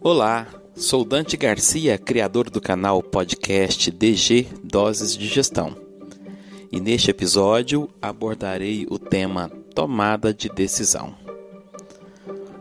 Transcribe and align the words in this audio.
Olá, 0.00 0.46
sou 0.76 1.04
Dante 1.04 1.36
Garcia, 1.36 1.98
criador 1.98 2.48
do 2.48 2.60
canal 2.60 3.02
podcast 3.02 3.90
DG 3.90 4.46
Doses 4.62 5.16
de 5.16 5.26
Gestão. 5.26 5.76
E 6.70 6.78
neste 6.78 7.10
episódio 7.10 7.90
abordarei 8.00 8.86
o 8.88 8.96
tema 8.96 9.50
tomada 9.74 10.32
de 10.32 10.48
decisão. 10.48 11.16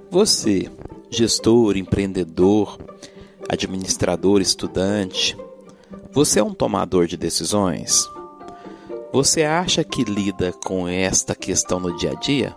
Você, 0.10 0.68
gestor, 1.12 1.78
empreendedor, 1.78 2.80
administrador, 3.48 4.42
estudante, 4.42 5.38
você 6.12 6.40
é 6.40 6.44
um 6.44 6.56
tomador 6.56 7.06
de 7.06 7.18
decisões? 7.18 8.10
Você 9.14 9.44
acha 9.44 9.84
que 9.84 10.04
lida 10.04 10.52
com 10.66 10.88
esta 10.88 11.36
questão 11.36 11.80
no 11.80 11.96
dia 11.96 12.14
a 12.14 12.16
dia? 12.16 12.56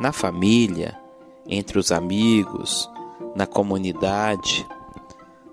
Na 0.00 0.10
família, 0.10 0.98
entre 1.46 1.78
os 1.78 1.92
amigos, 1.92 2.88
na 3.38 3.46
comunidade, 3.46 4.66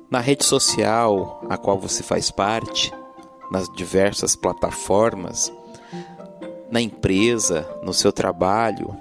na 0.10 0.20
rede 0.20 0.44
social 0.44 1.46
a 1.48 1.56
qual 1.56 1.78
você 1.78 2.02
faz 2.02 2.32
parte, 2.32 2.92
nas 3.52 3.72
diversas 3.76 4.36
plataformas, 4.36 5.54
na 6.72 6.82
empresa, 6.82 7.62
no 7.84 7.94
seu 7.94 8.12
trabalho? 8.12 8.98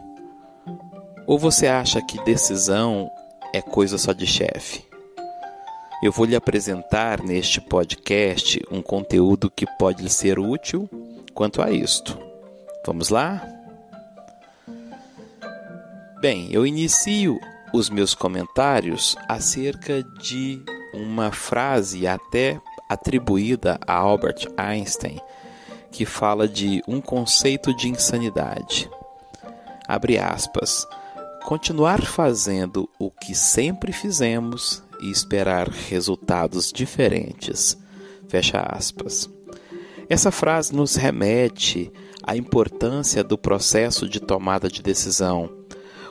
Ou 1.26 1.38
você 1.38 1.66
acha 1.66 2.02
que 2.02 2.22
decisão 2.24 3.10
é 3.54 3.62
coisa 3.62 3.96
só 3.96 4.12
de 4.12 4.26
chefe? 4.26 4.84
Eu 6.02 6.12
vou 6.12 6.26
lhe 6.26 6.36
apresentar 6.36 7.22
neste 7.22 7.62
podcast 7.62 8.62
um 8.70 8.82
conteúdo 8.82 9.50
que 9.50 9.64
pode 9.78 10.02
lhe 10.02 10.10
ser 10.10 10.38
útil 10.38 10.86
quanto 11.32 11.62
a 11.62 11.70
isto. 11.70 12.18
Vamos 12.84 13.08
lá? 13.08 13.42
Bem, 16.20 16.48
eu 16.50 16.66
inicio 16.66 17.40
os 17.74 17.90
meus 17.90 18.14
comentários 18.14 19.16
acerca 19.28 20.00
de 20.00 20.62
uma 20.94 21.32
frase 21.32 22.06
até 22.06 22.60
atribuída 22.88 23.80
a 23.84 23.94
Albert 23.94 24.46
Einstein, 24.56 25.20
que 25.90 26.06
fala 26.06 26.46
de 26.46 26.80
um 26.86 27.00
conceito 27.00 27.74
de 27.74 27.88
insanidade. 27.88 28.88
Abre 29.88 30.18
aspas. 30.18 30.86
Continuar 31.42 32.00
fazendo 32.02 32.88
o 32.96 33.10
que 33.10 33.34
sempre 33.34 33.92
fizemos 33.92 34.80
e 35.00 35.10
esperar 35.10 35.68
resultados 35.68 36.70
diferentes. 36.70 37.76
Fecha 38.28 38.60
aspas. 38.60 39.28
Essa 40.08 40.30
frase 40.30 40.72
nos 40.72 40.94
remete 40.94 41.92
à 42.22 42.36
importância 42.36 43.24
do 43.24 43.36
processo 43.36 44.08
de 44.08 44.20
tomada 44.20 44.68
de 44.68 44.80
decisão, 44.80 45.50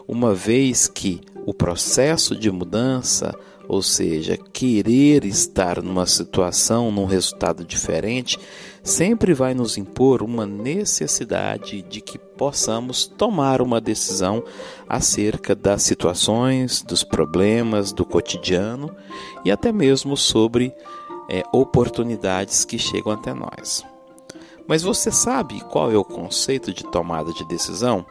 uma 0.06 0.36
vez 0.36 0.88
que 0.90 1.22
o 1.46 1.54
processo 1.54 2.36
de 2.36 2.50
mudança, 2.52 3.34
ou 3.68 3.82
seja, 3.82 4.38
querer 4.38 5.26
estar 5.26 5.82
numa 5.82 6.06
situação, 6.06 6.92
num 6.92 7.06
resultado 7.06 7.64
diferente, 7.64 8.38
sempre 8.84 9.34
vai 9.34 9.54
nos 9.54 9.78
impor 9.78 10.22
uma 10.22 10.46
necessidade 10.46 11.82
de 11.82 12.02
que 12.02 12.18
possamos 12.18 13.06
tomar 13.06 13.62
uma 13.62 13.80
decisão 13.80 14.44
acerca 14.88 15.56
das 15.56 15.84
situações, 15.84 16.82
dos 16.82 17.04
problemas 17.04 17.94
do 17.94 18.06
cotidiano 18.06 18.94
e 19.46 19.52
até 19.52 19.72
mesmo 19.72 20.18
sobre 20.18 20.74
é, 21.30 21.44
oportunidades 21.54 22.66
que 22.66 22.78
chegam 22.78 23.14
até 23.14 23.34
nós. 23.34 23.86
Mas 24.68 24.84
você 24.84 25.12
sabe 25.12 25.62
qual 25.62 25.92
é 25.92 25.98
o 25.98 26.06
conceito 26.06 26.74
de 26.74 26.84
tomada 26.84 27.32
de 27.34 27.46
decisão? 27.48 28.06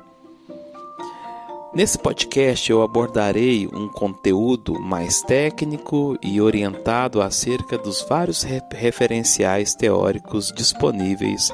Nesse 1.74 1.98
podcast 1.98 2.70
eu 2.70 2.82
abordarei 2.82 3.66
um 3.66 3.88
conteúdo 3.88 4.78
mais 4.78 5.22
técnico 5.22 6.18
e 6.22 6.38
orientado 6.38 7.22
acerca 7.22 7.78
dos 7.78 8.02
vários 8.02 8.42
referenciais 8.42 9.74
teóricos 9.74 10.52
disponíveis 10.54 11.50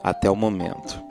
até 0.00 0.30
o 0.30 0.36
momento. 0.36 1.02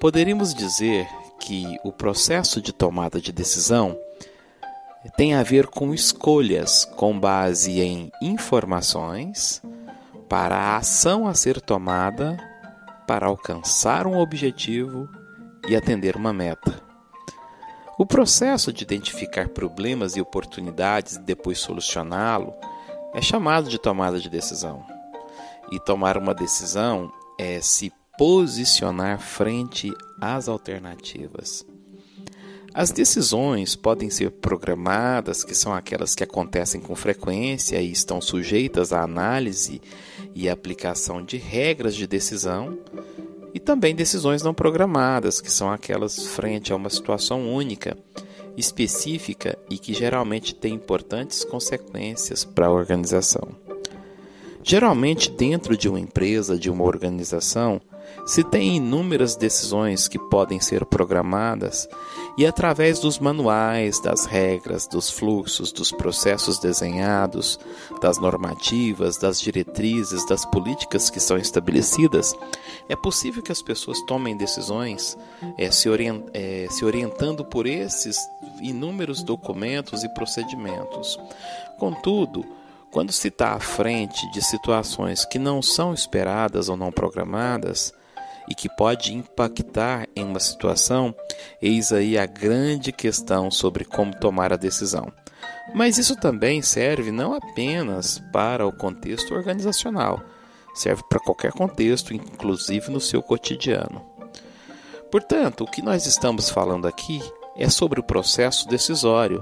Poderíamos 0.00 0.54
dizer 0.54 1.06
que 1.38 1.78
o 1.84 1.92
processo 1.92 2.58
de 2.62 2.72
tomada 2.72 3.20
de 3.20 3.30
decisão 3.32 3.94
tem 5.14 5.34
a 5.34 5.42
ver 5.42 5.66
com 5.66 5.92
escolhas 5.92 6.86
com 6.96 7.20
base 7.20 7.82
em 7.82 8.10
informações 8.22 9.60
para 10.26 10.56
a 10.56 10.76
ação 10.78 11.28
a 11.28 11.34
ser 11.34 11.60
tomada 11.60 12.34
para 13.06 13.26
alcançar 13.26 14.06
um 14.06 14.18
objetivo 14.18 15.06
e 15.68 15.76
atender 15.76 16.16
uma 16.16 16.32
meta. 16.32 16.85
O 17.98 18.04
processo 18.04 18.72
de 18.72 18.82
identificar 18.82 19.48
problemas 19.48 20.16
e 20.16 20.20
oportunidades 20.20 21.16
e 21.16 21.20
depois 21.20 21.58
solucioná-lo 21.58 22.52
é 23.14 23.22
chamado 23.22 23.70
de 23.70 23.78
tomada 23.78 24.20
de 24.20 24.28
decisão. 24.28 24.84
E 25.72 25.80
tomar 25.80 26.18
uma 26.18 26.34
decisão 26.34 27.10
é 27.38 27.58
se 27.62 27.90
posicionar 28.18 29.18
frente 29.18 29.90
às 30.20 30.46
alternativas. 30.46 31.64
As 32.74 32.90
decisões 32.90 33.74
podem 33.74 34.10
ser 34.10 34.30
programadas, 34.30 35.42
que 35.42 35.54
são 35.54 35.72
aquelas 35.72 36.14
que 36.14 36.22
acontecem 36.22 36.78
com 36.78 36.94
frequência 36.94 37.80
e 37.80 37.90
estão 37.90 38.20
sujeitas 38.20 38.92
à 38.92 39.00
análise 39.00 39.80
e 40.34 40.50
aplicação 40.50 41.24
de 41.24 41.38
regras 41.38 41.94
de 41.94 42.06
decisão, 42.06 42.78
e 43.56 43.58
também 43.58 43.94
decisões 43.94 44.42
não 44.42 44.52
programadas, 44.52 45.40
que 45.40 45.50
são 45.50 45.72
aquelas 45.72 46.26
frente 46.26 46.74
a 46.74 46.76
uma 46.76 46.90
situação 46.90 47.50
única, 47.54 47.96
específica 48.54 49.58
e 49.70 49.78
que 49.78 49.94
geralmente 49.94 50.54
tem 50.54 50.74
importantes 50.74 51.42
consequências 51.42 52.44
para 52.44 52.66
a 52.66 52.70
organização. 52.70 53.48
Geralmente, 54.62 55.30
dentro 55.30 55.74
de 55.74 55.88
uma 55.88 55.98
empresa, 55.98 56.58
de 56.58 56.68
uma 56.68 56.84
organização, 56.84 57.80
se 58.26 58.42
tem 58.42 58.76
inúmeras 58.76 59.36
decisões 59.36 60.08
que 60.08 60.18
podem 60.18 60.58
ser 60.58 60.84
programadas 60.84 61.88
e 62.36 62.44
através 62.44 62.98
dos 62.98 63.20
manuais, 63.20 64.00
das 64.00 64.26
regras, 64.26 64.88
dos 64.88 65.08
fluxos, 65.08 65.70
dos 65.70 65.92
processos 65.92 66.58
desenhados, 66.58 67.58
das 68.02 68.18
normativas, 68.18 69.16
das 69.16 69.40
diretrizes, 69.40 70.26
das 70.26 70.44
políticas 70.44 71.08
que 71.08 71.20
são 71.20 71.38
estabelecidas, 71.38 72.34
é 72.88 72.96
possível 72.96 73.42
que 73.42 73.52
as 73.52 73.62
pessoas 73.62 74.00
tomem 74.02 74.36
decisões 74.36 75.16
é, 75.56 75.70
se, 75.70 75.88
orient, 75.88 76.24
é, 76.34 76.66
se 76.68 76.84
orientando 76.84 77.44
por 77.44 77.64
esses 77.64 78.18
inúmeros 78.60 79.22
documentos 79.22 80.02
e 80.02 80.08
procedimentos. 80.14 81.16
Contudo, 81.78 82.44
quando 82.90 83.12
se 83.12 83.28
está 83.28 83.52
à 83.52 83.60
frente 83.60 84.28
de 84.32 84.42
situações 84.42 85.24
que 85.24 85.38
não 85.38 85.62
são 85.62 85.94
esperadas 85.94 86.68
ou 86.68 86.76
não 86.76 86.90
programadas 86.90 87.94
e 88.48 88.54
que 88.54 88.68
pode 88.68 89.14
impactar 89.14 90.06
em 90.14 90.24
uma 90.24 90.40
situação, 90.40 91.14
eis 91.60 91.92
aí 91.92 92.16
a 92.16 92.26
grande 92.26 92.92
questão 92.92 93.50
sobre 93.50 93.84
como 93.84 94.18
tomar 94.18 94.52
a 94.52 94.56
decisão. 94.56 95.12
Mas 95.74 95.98
isso 95.98 96.16
também 96.16 96.62
serve 96.62 97.10
não 97.10 97.34
apenas 97.34 98.22
para 98.32 98.66
o 98.66 98.72
contexto 98.72 99.34
organizacional, 99.34 100.22
serve 100.74 101.02
para 101.08 101.20
qualquer 101.20 101.52
contexto, 101.52 102.14
inclusive 102.14 102.90
no 102.90 103.00
seu 103.00 103.22
cotidiano. 103.22 104.04
Portanto, 105.10 105.64
o 105.64 105.70
que 105.70 105.82
nós 105.82 106.06
estamos 106.06 106.50
falando 106.50 106.86
aqui 106.86 107.20
é 107.56 107.68
sobre 107.68 107.98
o 107.98 108.04
processo 108.04 108.68
decisório, 108.68 109.40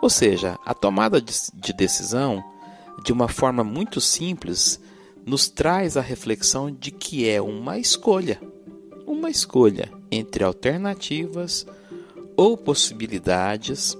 ou 0.00 0.08
seja, 0.08 0.58
a 0.64 0.72
tomada 0.72 1.20
de 1.20 1.72
decisão 1.72 2.42
de 3.04 3.12
uma 3.12 3.28
forma 3.28 3.64
muito 3.64 4.00
simples, 4.00 4.80
nos 5.24 5.48
traz 5.48 5.96
a 5.96 6.00
reflexão 6.00 6.70
de 6.70 6.90
que 6.90 7.28
é 7.28 7.40
uma 7.40 7.78
escolha, 7.78 8.40
uma 9.06 9.30
escolha 9.30 9.90
entre 10.10 10.44
alternativas 10.44 11.66
ou 12.36 12.56
possibilidades 12.56 13.96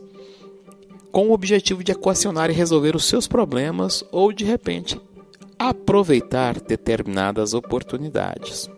com 1.12 1.28
o 1.28 1.32
objetivo 1.32 1.82
de 1.82 1.92
equacionar 1.92 2.50
e 2.50 2.54
resolver 2.54 2.94
os 2.94 3.04
seus 3.04 3.26
problemas 3.26 4.04
ou, 4.12 4.32
de 4.32 4.44
repente, 4.44 5.00
aproveitar 5.58 6.60
determinadas 6.60 7.52
oportunidades. 7.52 8.70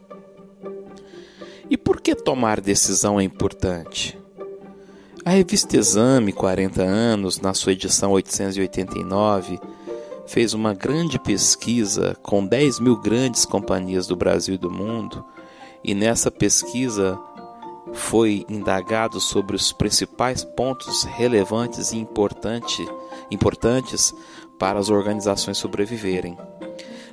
E 1.70 1.76
por 1.76 2.00
que 2.00 2.14
tomar 2.14 2.60
decisão 2.60 3.20
é 3.20 3.22
importante? 3.22 4.18
A 5.24 5.30
revista 5.30 5.76
Exame 5.76 6.32
40 6.32 6.82
anos, 6.82 7.40
na 7.40 7.54
sua 7.54 7.72
edição 7.72 8.10
889, 8.10 9.60
fez 10.32 10.54
uma 10.54 10.72
grande 10.72 11.18
pesquisa 11.18 12.16
com 12.22 12.46
10 12.46 12.80
mil 12.80 12.96
grandes 12.96 13.44
companhias 13.44 14.06
do 14.06 14.16
Brasil 14.16 14.54
e 14.54 14.58
do 14.58 14.70
mundo, 14.70 15.22
e 15.84 15.94
nessa 15.94 16.30
pesquisa 16.30 17.20
foi 17.92 18.46
indagado 18.48 19.20
sobre 19.20 19.54
os 19.54 19.72
principais 19.72 20.42
pontos 20.42 21.04
relevantes 21.04 21.92
e 21.92 21.98
importante, 21.98 22.82
importantes 23.30 24.14
para 24.58 24.78
as 24.78 24.88
organizações 24.88 25.58
sobreviverem. 25.58 26.38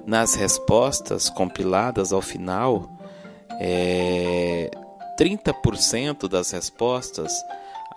Nas 0.06 0.36
respostas 0.36 1.30
compiladas 1.30 2.14
ao 2.14 2.22
final, 2.22 2.90
é, 3.60 4.72
30% 5.20 6.30
das 6.30 6.52
respostas 6.52 7.34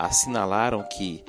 assinalaram 0.01 0.83
que 0.83 1.25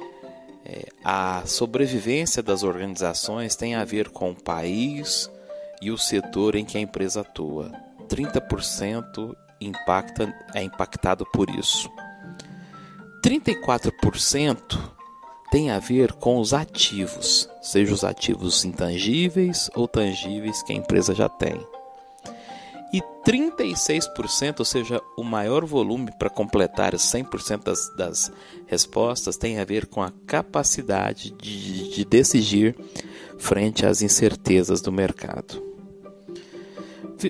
É, 0.66 0.88
a 1.04 1.44
sobrevivência 1.46 2.42
das 2.42 2.64
organizações 2.64 3.56
tem 3.56 3.76
a 3.76 3.84
ver 3.84 4.10
com 4.10 4.32
o 4.32 4.36
país 4.36 5.30
e 5.82 5.92
o 5.92 5.98
setor 5.98 6.56
em 6.56 6.64
que 6.64 6.78
a 6.78 6.82
empresa 6.82 7.22
atua. 7.22 7.72
30% 8.08 9.36
impacta, 9.60 10.34
é 10.54 10.64
impactado 10.64 11.26
por 11.34 11.50
isso. 11.50 11.90
34% 13.24 14.80
tem 15.52 15.72
a 15.72 15.80
ver 15.80 16.14
com 16.14 16.40
os 16.40 16.54
ativos, 16.54 17.50
seja 17.62 17.94
os 17.94 18.04
ativos 18.04 18.66
intangíveis 18.66 19.70
ou 19.76 19.88
tangíveis 19.88 20.64
que 20.64 20.74
a 20.74 20.76
empresa 20.76 21.14
já 21.14 21.30
tem. 21.30 21.66
E 22.94 23.02
36%, 23.26 24.60
ou 24.60 24.66
seja, 24.66 25.02
o 25.18 25.24
maior 25.24 25.66
volume 25.66 26.12
para 26.20 26.30
completar 26.30 26.94
os 26.94 27.02
100% 27.02 27.64
das, 27.64 27.90
das 27.98 28.32
respostas, 28.68 29.36
tem 29.36 29.60
a 29.60 29.66
ver 29.66 29.88
com 29.88 30.04
a 30.04 30.14
capacidade 30.28 31.32
de, 31.32 31.90
de 31.90 32.06
decidir 32.06 32.76
frente 33.40 33.84
às 33.84 34.04
incertezas 34.04 34.80
do 34.80 34.92
mercado. 34.92 35.74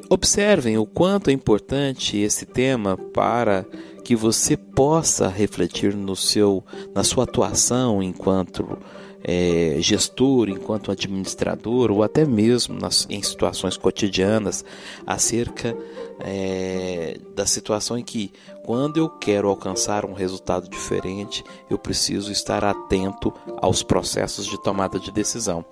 Observem 0.10 0.78
o 0.78 0.86
quanto 0.86 1.30
é 1.30 1.34
importante 1.34 2.18
esse 2.18 2.46
tema 2.46 2.98
para 2.98 3.66
que 4.04 4.16
você 4.16 4.58
possa 4.58 5.30
refletir 5.30 5.96
no 5.96 6.16
seu, 6.16 6.64
na 6.94 7.04
sua 7.04 7.24
atuação 7.24 8.04
enquanto 8.04 8.78
é, 9.24 9.78
gestor, 9.80 10.50
enquanto 10.50 10.92
administrador, 10.92 11.92
ou 11.92 12.04
até 12.04 12.26
mesmo 12.26 12.78
nas, 12.78 13.08
em 13.10 13.22
situações 13.22 13.78
cotidianas, 13.78 14.66
acerca 15.08 15.76
é, 16.20 17.18
da 17.36 17.46
situação 17.46 17.98
em 17.98 18.04
que, 18.04 18.32
quando 18.64 18.98
eu 18.98 19.10
quero 19.10 19.50
alcançar 19.50 20.06
um 20.06 20.14
resultado 20.14 20.70
diferente, 20.70 21.44
eu 21.70 21.78
preciso 21.78 22.32
estar 22.32 22.64
atento 22.64 23.34
aos 23.58 23.82
processos 23.82 24.46
de 24.46 24.62
tomada 24.62 25.00
de 25.00 25.12
decisão. 25.12 25.66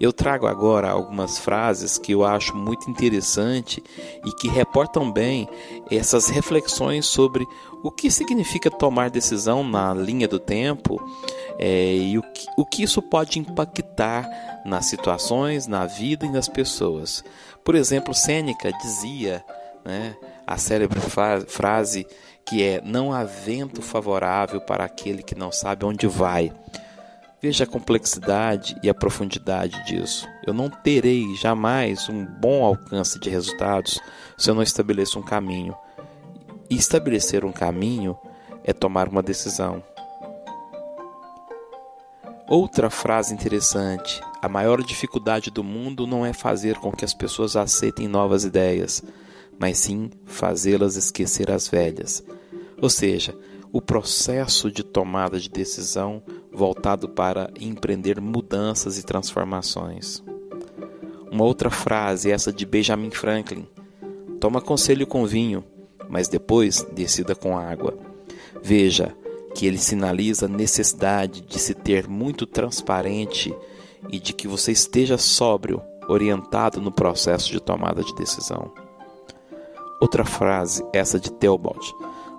Eu 0.00 0.12
trago 0.12 0.46
agora 0.46 0.90
algumas 0.90 1.38
frases 1.38 1.98
que 1.98 2.12
eu 2.12 2.24
acho 2.24 2.54
muito 2.54 2.90
interessante 2.90 3.82
e 4.24 4.32
que 4.32 4.48
reportam 4.48 5.10
bem 5.10 5.48
essas 5.90 6.28
reflexões 6.28 7.06
sobre 7.06 7.46
o 7.82 7.90
que 7.90 8.10
significa 8.10 8.70
tomar 8.70 9.10
decisão 9.10 9.62
na 9.62 9.94
linha 9.94 10.26
do 10.26 10.38
tempo 10.38 11.00
é, 11.58 11.94
e 11.94 12.16
o 12.16 12.22
que, 12.22 12.46
o 12.56 12.64
que 12.64 12.82
isso 12.84 13.02
pode 13.02 13.38
impactar 13.38 14.28
nas 14.64 14.86
situações, 14.86 15.66
na 15.66 15.86
vida 15.86 16.24
e 16.24 16.30
nas 16.30 16.48
pessoas. 16.48 17.24
Por 17.64 17.74
exemplo, 17.74 18.14
Sêneca 18.14 18.72
dizia 18.72 19.44
né, 19.84 20.16
a 20.46 20.56
célebre 20.56 21.00
frase 21.48 22.06
que 22.46 22.62
é: 22.62 22.80
Não 22.84 23.12
há 23.12 23.24
vento 23.24 23.82
favorável 23.82 24.60
para 24.60 24.84
aquele 24.84 25.22
que 25.22 25.34
não 25.34 25.50
sabe 25.50 25.84
onde 25.84 26.06
vai. 26.06 26.52
Veja 27.40 27.64
a 27.64 27.66
complexidade 27.68 28.76
e 28.82 28.88
a 28.88 28.94
profundidade 28.94 29.84
disso. 29.84 30.28
Eu 30.44 30.52
não 30.52 30.68
terei 30.68 31.34
jamais 31.36 32.08
um 32.08 32.24
bom 32.24 32.64
alcance 32.64 33.18
de 33.20 33.30
resultados 33.30 34.00
se 34.36 34.50
eu 34.50 34.54
não 34.54 34.62
estabeleço 34.62 35.18
um 35.18 35.22
caminho. 35.22 35.76
E 36.68 36.74
estabelecer 36.74 37.44
um 37.44 37.52
caminho 37.52 38.18
é 38.64 38.72
tomar 38.72 39.08
uma 39.08 39.22
decisão. 39.22 39.82
Outra 42.48 42.88
frase 42.88 43.34
interessante: 43.34 44.22
a 44.40 44.48
maior 44.48 44.82
dificuldade 44.82 45.50
do 45.50 45.62
mundo 45.62 46.06
não 46.06 46.24
é 46.24 46.32
fazer 46.32 46.76
com 46.76 46.90
que 46.90 47.04
as 47.04 47.12
pessoas 47.12 47.56
aceitem 47.56 48.08
novas 48.08 48.42
ideias, 48.42 49.02
mas 49.58 49.76
sim 49.76 50.10
fazê-las 50.24 50.96
esquecer 50.96 51.50
as 51.50 51.68
velhas. 51.68 52.24
Ou 52.80 52.88
seja, 52.88 53.36
o 53.70 53.82
processo 53.82 54.72
de 54.72 54.82
tomada 54.82 55.38
de 55.38 55.50
decisão 55.50 56.22
voltado 56.50 57.06
para 57.06 57.50
empreender 57.60 58.18
mudanças 58.18 58.96
e 58.96 59.02
transformações. 59.02 60.22
Uma 61.30 61.44
outra 61.44 61.68
frase, 61.68 62.30
essa 62.30 62.50
de 62.50 62.64
Benjamin 62.64 63.10
Franklin: 63.10 63.68
Toma 64.40 64.62
conselho 64.62 65.06
com 65.06 65.26
vinho, 65.26 65.62
mas 66.08 66.28
depois 66.28 66.86
descida 66.94 67.34
com 67.34 67.58
água. 67.58 67.98
Veja 68.62 69.14
que 69.54 69.66
ele 69.66 69.78
sinaliza 69.78 70.46
a 70.46 70.48
necessidade 70.48 71.40
de 71.40 71.58
se 71.58 71.74
ter 71.74 72.08
muito 72.08 72.46
transparente 72.46 73.54
e 74.10 74.18
de 74.18 74.32
que 74.32 74.46
você 74.46 74.72
esteja 74.72 75.18
sóbrio, 75.18 75.82
orientado 76.08 76.80
no 76.80 76.90
processo 76.90 77.50
de 77.50 77.60
tomada 77.60 78.02
de 78.02 78.14
decisão. 78.14 78.72
Outra 80.00 80.24
frase, 80.24 80.84
essa 80.92 81.18
de 81.18 81.30
Theobald: 81.32 81.94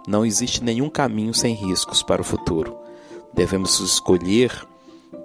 Não 0.08 0.26
existe 0.26 0.64
nenhum 0.64 0.90
caminho 0.90 1.34
sem 1.34 1.54
riscos 1.54 2.02
para 2.02 2.22
o 2.22 2.26
futuro. 2.26 2.78
Devemos 3.34 3.80
escolher 3.80 4.52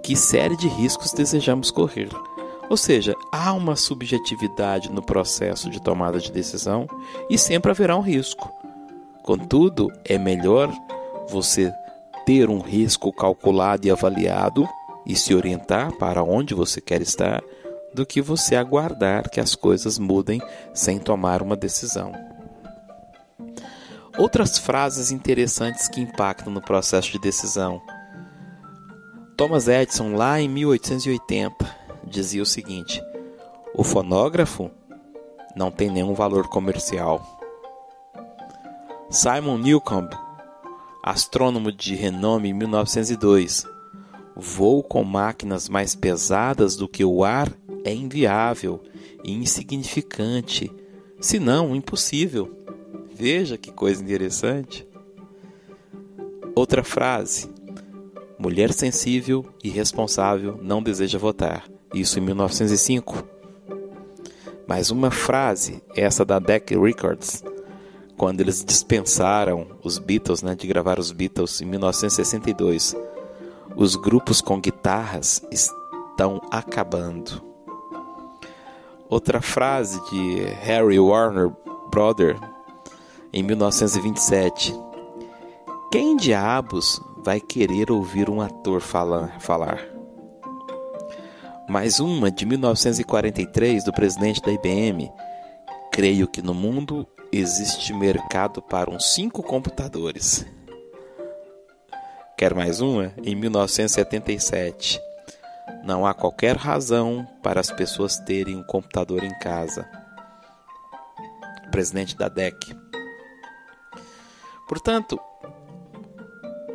que 0.03 0.15
série 0.15 0.55
de 0.55 0.67
riscos 0.67 1.13
desejamos 1.13 1.71
correr. 1.71 2.09
Ou 2.69 2.77
seja, 2.77 3.15
há 3.31 3.53
uma 3.53 3.75
subjetividade 3.75 4.91
no 4.91 5.01
processo 5.01 5.69
de 5.69 5.81
tomada 5.81 6.19
de 6.19 6.31
decisão 6.31 6.87
e 7.29 7.37
sempre 7.37 7.71
haverá 7.71 7.95
um 7.95 8.01
risco. 8.01 8.51
Contudo, 9.23 9.91
é 10.03 10.17
melhor 10.17 10.71
você 11.27 11.73
ter 12.25 12.49
um 12.49 12.59
risco 12.59 13.11
calculado 13.13 13.87
e 13.87 13.91
avaliado 13.91 14.67
e 15.05 15.15
se 15.15 15.35
orientar 15.35 15.91
para 15.93 16.23
onde 16.23 16.53
você 16.53 16.81
quer 16.81 17.01
estar 17.01 17.43
do 17.93 18.05
que 18.05 18.21
você 18.21 18.55
aguardar 18.55 19.29
que 19.29 19.39
as 19.39 19.55
coisas 19.55 19.97
mudem 19.97 20.41
sem 20.73 20.99
tomar 20.99 21.41
uma 21.41 21.55
decisão. 21.55 22.11
Outras 24.17 24.57
frases 24.57 25.11
interessantes 25.11 25.87
que 25.87 26.01
impactam 26.01 26.51
no 26.51 26.61
processo 26.61 27.11
de 27.11 27.19
decisão. 27.19 27.81
Thomas 29.37 29.67
Edison, 29.67 30.15
lá 30.15 30.39
em 30.39 30.47
1880, 30.47 31.75
dizia 32.05 32.41
o 32.41 32.45
seguinte: 32.45 33.01
o 33.73 33.83
fonógrafo 33.83 34.71
não 35.55 35.69
tem 35.69 35.89
nenhum 35.89 36.13
valor 36.13 36.47
comercial. 36.47 37.21
Simon 39.09 39.57
Newcomb, 39.57 40.09
astrônomo 41.05 41.71
de 41.71 41.93
renome 41.93 42.49
em 42.49 42.53
1902, 42.53 43.67
voo 44.35 44.81
com 44.81 45.03
máquinas 45.03 45.69
mais 45.69 45.93
pesadas 45.93 46.75
do 46.75 46.87
que 46.87 47.05
o 47.05 47.23
ar 47.23 47.53
é 47.83 47.93
inviável 47.93 48.81
e 49.23 49.31
insignificante, 49.31 50.73
se 51.21 51.37
não 51.37 51.75
impossível. 51.75 52.51
Veja 53.13 53.55
que 53.55 53.71
coisa 53.71 54.03
interessante. 54.03 54.85
Outra 56.55 56.83
frase: 56.83 57.51
Mulher 58.39 58.73
sensível 58.73 59.45
e 59.63 59.69
responsável 59.69 60.59
não 60.59 60.81
deseja 60.81 61.19
votar 61.19 61.69
isso 61.93 62.17
em 62.17 62.23
1905. 62.23 63.23
Mais 64.67 64.89
uma 64.89 65.11
frase, 65.11 65.83
essa 65.95 66.25
da 66.25 66.39
Deck 66.39 66.75
Records, 66.75 67.43
quando 68.17 68.41
eles 68.41 68.63
dispensaram 68.63 69.67
os 69.83 69.97
Beatles, 69.97 70.41
né, 70.41 70.55
de 70.55 70.67
gravar 70.67 70.99
os 70.99 71.11
Beatles 71.11 71.61
em 71.61 71.65
1962. 71.65 72.95
Os 73.75 73.95
grupos 73.95 74.41
com 74.41 74.59
guitarras 74.59 75.41
estão 75.51 76.41
acabando. 76.49 77.43
Outra 79.09 79.41
frase 79.41 79.99
de 80.09 80.45
Harry 80.61 80.99
Warner 80.99 81.51
Brother 81.91 82.37
em 83.31 83.43
1927. 83.43 84.73
Quem 85.91 86.15
diabos 86.15 87.01
vai 87.17 87.39
querer 87.39 87.91
ouvir 87.91 88.29
um 88.29 88.41
ator 88.41 88.81
falar? 88.81 89.39
falar? 89.39 89.95
mais 91.67 91.99
uma 91.99 92.29
de 92.29 92.45
1943 92.45 93.83
do 93.83 93.91
presidente 93.91 94.41
da 94.41 94.51
IBM. 94.51 95.11
Creio 95.91 96.27
que 96.27 96.41
no 96.41 96.53
mundo 96.53 97.07
existe 97.31 97.93
mercado 97.93 98.61
para 98.61 98.89
uns 98.89 99.13
cinco 99.13 99.43
computadores. 99.43 100.45
Quer 102.37 102.53
mais 102.53 102.81
uma? 102.81 103.13
Em 103.23 103.35
1977. 103.35 104.99
Não 105.83 106.05
há 106.05 106.13
qualquer 106.13 106.55
razão 106.55 107.27
para 107.41 107.59
as 107.59 107.71
pessoas 107.71 108.17
terem 108.17 108.57
um 108.57 108.63
computador 108.63 109.23
em 109.23 109.37
casa. 109.39 109.87
Presidente 111.71 112.17
da 112.17 112.27
DEC. 112.27 112.75
Portanto, 114.67 115.19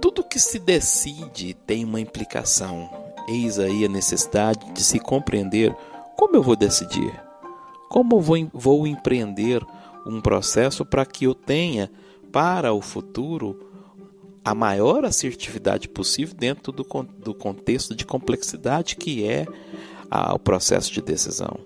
tudo 0.01 0.25
que 0.25 0.39
se 0.39 0.59
decide 0.59 1.55
tem 1.55 1.85
uma 1.85 2.01
implicação. 2.01 2.89
Eis 3.29 3.59
aí 3.59 3.85
a 3.85 3.89
necessidade 3.89 4.73
de 4.73 4.83
se 4.83 4.99
compreender 4.99 5.75
como 6.17 6.37
eu 6.37 6.43
vou 6.43 6.57
decidir, 6.57 7.13
como 7.89 8.17
eu 8.17 8.21
vou, 8.21 8.51
vou 8.53 8.87
empreender 8.87 9.65
um 10.07 10.21
processo 10.21 10.85
para 10.85 11.05
que 11.05 11.25
eu 11.25 11.35
tenha 11.35 11.91
para 12.33 12.73
o 12.73 12.81
futuro 12.81 13.69
a 14.45 14.55
maior 14.55 15.05
assertividade 15.05 15.89
possível 15.89 16.35
dentro 16.37 16.73
do, 16.73 16.85
do 17.19 17.35
contexto 17.35 17.95
de 17.95 18.07
complexidade 18.07 18.97
que 18.97 19.25
é 19.25 19.47
a, 20.11 20.35
o 20.35 20.39
processo 20.39 20.93
de 20.93 21.03
decisão. 21.03 21.59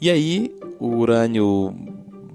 E 0.00 0.10
aí, 0.10 0.54
o 0.78 0.88
Urânio 0.88 1.74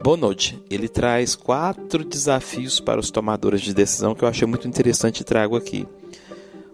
Bonod, 0.04 0.62
ele 0.70 0.88
traz 0.88 1.36
quatro 1.36 2.04
desafios 2.04 2.80
para 2.80 3.00
os 3.00 3.10
tomadores 3.10 3.62
de 3.62 3.74
decisão 3.74 4.14
que 4.14 4.24
eu 4.24 4.28
achei 4.28 4.48
muito 4.48 4.68
interessante 4.68 5.22
e 5.22 5.24
trago 5.24 5.56
aqui. 5.56 5.88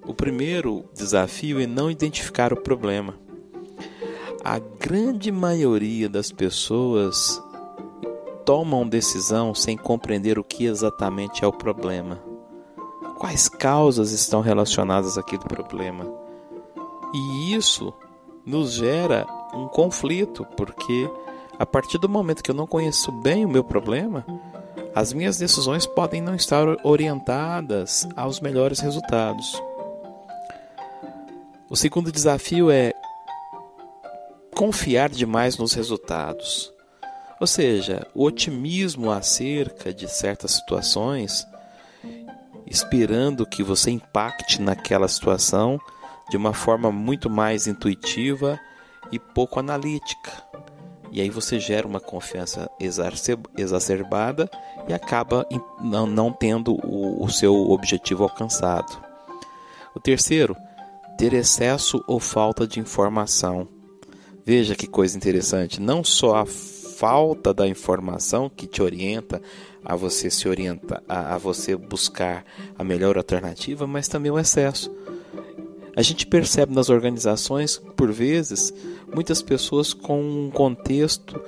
O 0.05 0.13
primeiro 0.13 0.83
desafio 0.93 1.59
é 1.59 1.67
não 1.67 1.89
identificar 1.89 2.51
o 2.51 2.59
problema. 2.59 3.15
A 4.43 4.59
grande 4.59 5.31
maioria 5.31 6.09
das 6.09 6.31
pessoas 6.31 7.41
tomam 8.45 8.87
decisão 8.87 9.53
sem 9.53 9.77
compreender 9.77 10.37
o 10.37 10.43
que 10.43 10.65
exatamente 10.65 11.43
é 11.43 11.47
o 11.47 11.53
problema. 11.53 12.19
Quais 13.17 13.47
causas 13.47 14.11
estão 14.11 14.41
relacionadas 14.41 15.17
àquele 15.17 15.43
problema? 15.43 16.05
E 17.13 17.53
isso 17.53 17.93
nos 18.45 18.73
gera 18.73 19.27
um 19.53 19.67
conflito, 19.67 20.45
porque 20.57 21.09
a 21.59 21.65
partir 21.65 21.97
do 21.97 22.09
momento 22.09 22.41
que 22.41 22.49
eu 22.49 22.55
não 22.55 22.65
conheço 22.65 23.11
bem 23.11 23.45
o 23.45 23.49
meu 23.49 23.63
problema, 23.63 24.25
as 24.95 25.13
minhas 25.13 25.37
decisões 25.37 25.85
podem 25.85 26.21
não 26.21 26.35
estar 26.35 26.65
orientadas 26.83 28.07
aos 28.15 28.39
melhores 28.39 28.79
resultados. 28.79 29.61
O 31.69 31.75
segundo 31.75 32.11
desafio 32.11 32.69
é 32.71 32.91
confiar 34.55 35.09
demais 35.09 35.57
nos 35.57 35.73
resultados. 35.73 36.70
Ou 37.41 37.47
seja, 37.47 38.07
o 38.13 38.23
otimismo 38.23 39.09
acerca 39.09 39.91
de 39.91 40.07
certas 40.07 40.51
situações, 40.51 41.47
esperando 42.67 43.47
que 43.47 43.63
você 43.63 43.89
impacte 43.89 44.61
naquela 44.61 45.07
situação 45.07 45.81
de 46.29 46.37
uma 46.37 46.53
forma 46.53 46.91
muito 46.91 47.31
mais 47.31 47.65
intuitiva 47.65 48.59
e 49.11 49.17
pouco 49.17 49.59
analítica. 49.59 50.31
E 51.11 51.19
aí 51.19 51.31
você 51.31 51.59
gera 51.59 51.87
uma 51.87 51.99
confiança 51.99 52.69
exacerbada 52.79 54.47
e 54.87 54.93
acaba 54.93 55.43
não, 55.81 56.31
tendo 56.31 56.77
o 56.85 57.27
seu 57.27 57.71
objetivo 57.71 58.21
alcançado. 58.21 59.03
O 59.95 59.99
terceiro, 59.99 60.55
ter 61.17 61.33
excesso 61.33 62.03
ou 62.07 62.19
falta 62.19 62.67
de 62.67 62.79
informação. 62.79 63.67
Veja 64.45 64.75
que 64.75 64.85
coisa 64.85 65.17
interessante, 65.17 65.81
não 65.81 66.03
só 66.03 66.35
a 66.35 66.45
falta 67.01 67.51
da 67.51 67.67
informação 67.67 68.47
que 68.47 68.67
te 68.67 68.79
orienta 68.79 69.41
a 69.83 69.95
você 69.95 70.29
se 70.29 70.47
orienta 70.47 71.01
a, 71.09 71.33
a 71.33 71.37
você 71.39 71.75
buscar 71.75 72.45
a 72.77 72.83
melhor 72.83 73.17
alternativa, 73.17 73.87
mas 73.87 74.07
também 74.07 74.31
o 74.31 74.37
excesso. 74.37 74.91
A 75.95 76.03
gente 76.03 76.27
percebe 76.27 76.75
nas 76.75 76.91
organizações, 76.91 77.81
por 77.97 78.11
vezes, 78.11 78.71
muitas 79.11 79.41
pessoas 79.41 79.95
com 79.95 80.21
um 80.21 80.51
contexto 80.51 81.41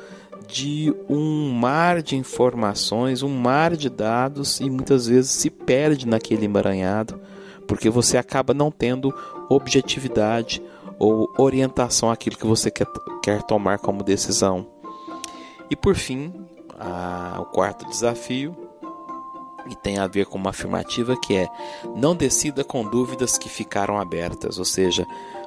de 0.48 0.92
um 1.08 1.52
mar 1.52 2.02
de 2.02 2.16
informações, 2.16 3.22
um 3.22 3.30
mar 3.30 3.78
de 3.78 3.92
dados 3.92 4.60
e 4.60 4.68
muitas 4.68 5.06
vezes 5.06 5.30
se 5.30 5.52
perde 5.52 6.08
naquele 6.08 6.46
emaranhado, 6.46 7.22
porque 7.68 7.92
você 7.92 8.18
acaba 8.18 8.56
não 8.56 8.72
tendo 8.72 9.14
objetividade 9.48 10.64
ou 10.98 11.32
orientação 11.38 12.10
àquilo 12.10 12.38
que 12.38 12.48
você 12.48 12.72
quer, 12.72 12.88
quer 13.22 13.44
tomar 13.44 13.78
como 13.78 14.04
decisão. 14.04 14.73
E 15.74 15.76
por 15.76 15.96
fim, 15.96 16.32
a, 16.80 17.40
o 17.42 17.46
quarto 17.46 17.84
desafio 17.90 18.56
e 19.68 19.76
tem 19.76 19.98
a 19.98 20.06
ver 20.06 20.28
com 20.28 20.38
uma 20.38 20.52
afirmativa 20.52 21.20
que 21.20 21.36
é: 21.36 21.50
não 21.96 22.16
decida 22.16 22.64
com 22.64 22.88
dúvidas 22.88 23.40
que 23.40 23.50
ficaram 23.50 24.00
abertas, 24.00 24.60
ou 24.60 24.66
seja, 24.66 25.04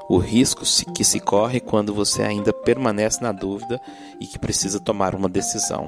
o 0.09 0.19
risco 0.19 0.65
que 0.93 1.05
se 1.05 1.21
corre 1.21 1.61
quando 1.61 1.95
você 1.95 2.25
ainda 2.25 2.53
permanece 2.53 3.23
na 3.23 3.31
dúvida 3.31 3.81
e 4.21 4.27
que 4.27 4.37
precisa 4.37 4.81
tomar 4.81 5.15
uma 5.15 5.29
decisão. 5.29 5.87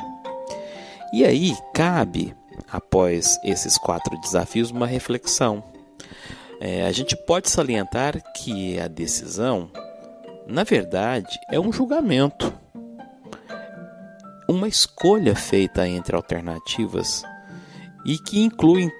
E 1.12 1.25
aí 1.25 1.57
cabe, 1.75 2.33
após 2.71 3.40
esses 3.42 3.76
quatro 3.76 4.16
desafios, 4.21 4.71
uma 4.71 4.87
reflexão. 4.87 5.64
É, 6.61 6.87
a 6.87 6.92
gente 6.92 7.16
pode 7.16 7.50
salientar 7.50 8.23
que 8.35 8.78
a 8.78 8.87
decisão, 8.87 9.68
na 10.47 10.62
verdade, 10.62 11.37
é 11.50 11.59
um 11.59 11.73
julgamento, 11.73 12.57
uma 14.49 14.67
escolha 14.67 15.37
feita 15.37 15.87
entre 15.87 16.17
alternativas 16.17 17.23
e 18.05 18.19
que 18.19 18.40
incluem 18.40 18.90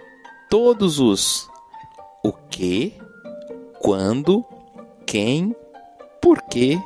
todos 0.51 1.01
os 1.01 1.49
o 2.23 2.33
que, 2.33 2.95
quando, 3.81 4.45
quem, 5.07 5.57
porquê 6.21 6.79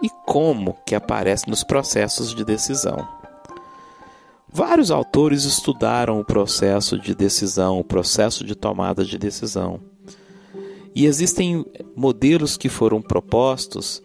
e 0.00 0.08
como 0.24 0.76
que 0.86 0.94
aparece 0.94 1.48
nos 1.48 1.64
processos 1.64 2.32
de 2.32 2.44
decisão. 2.44 3.08
Vários 4.48 4.90
autores 4.90 5.44
estudaram 5.44 6.20
o 6.20 6.24
processo 6.24 6.98
de 6.98 7.14
decisão, 7.14 7.78
o 7.78 7.84
processo 7.84 8.44
de 8.44 8.54
tomada 8.54 9.04
de 9.04 9.18
decisão. 9.18 9.80
E 10.94 11.04
existem 11.04 11.66
modelos 11.96 12.56
que 12.56 12.68
foram 12.68 13.02
propostos 13.02 14.02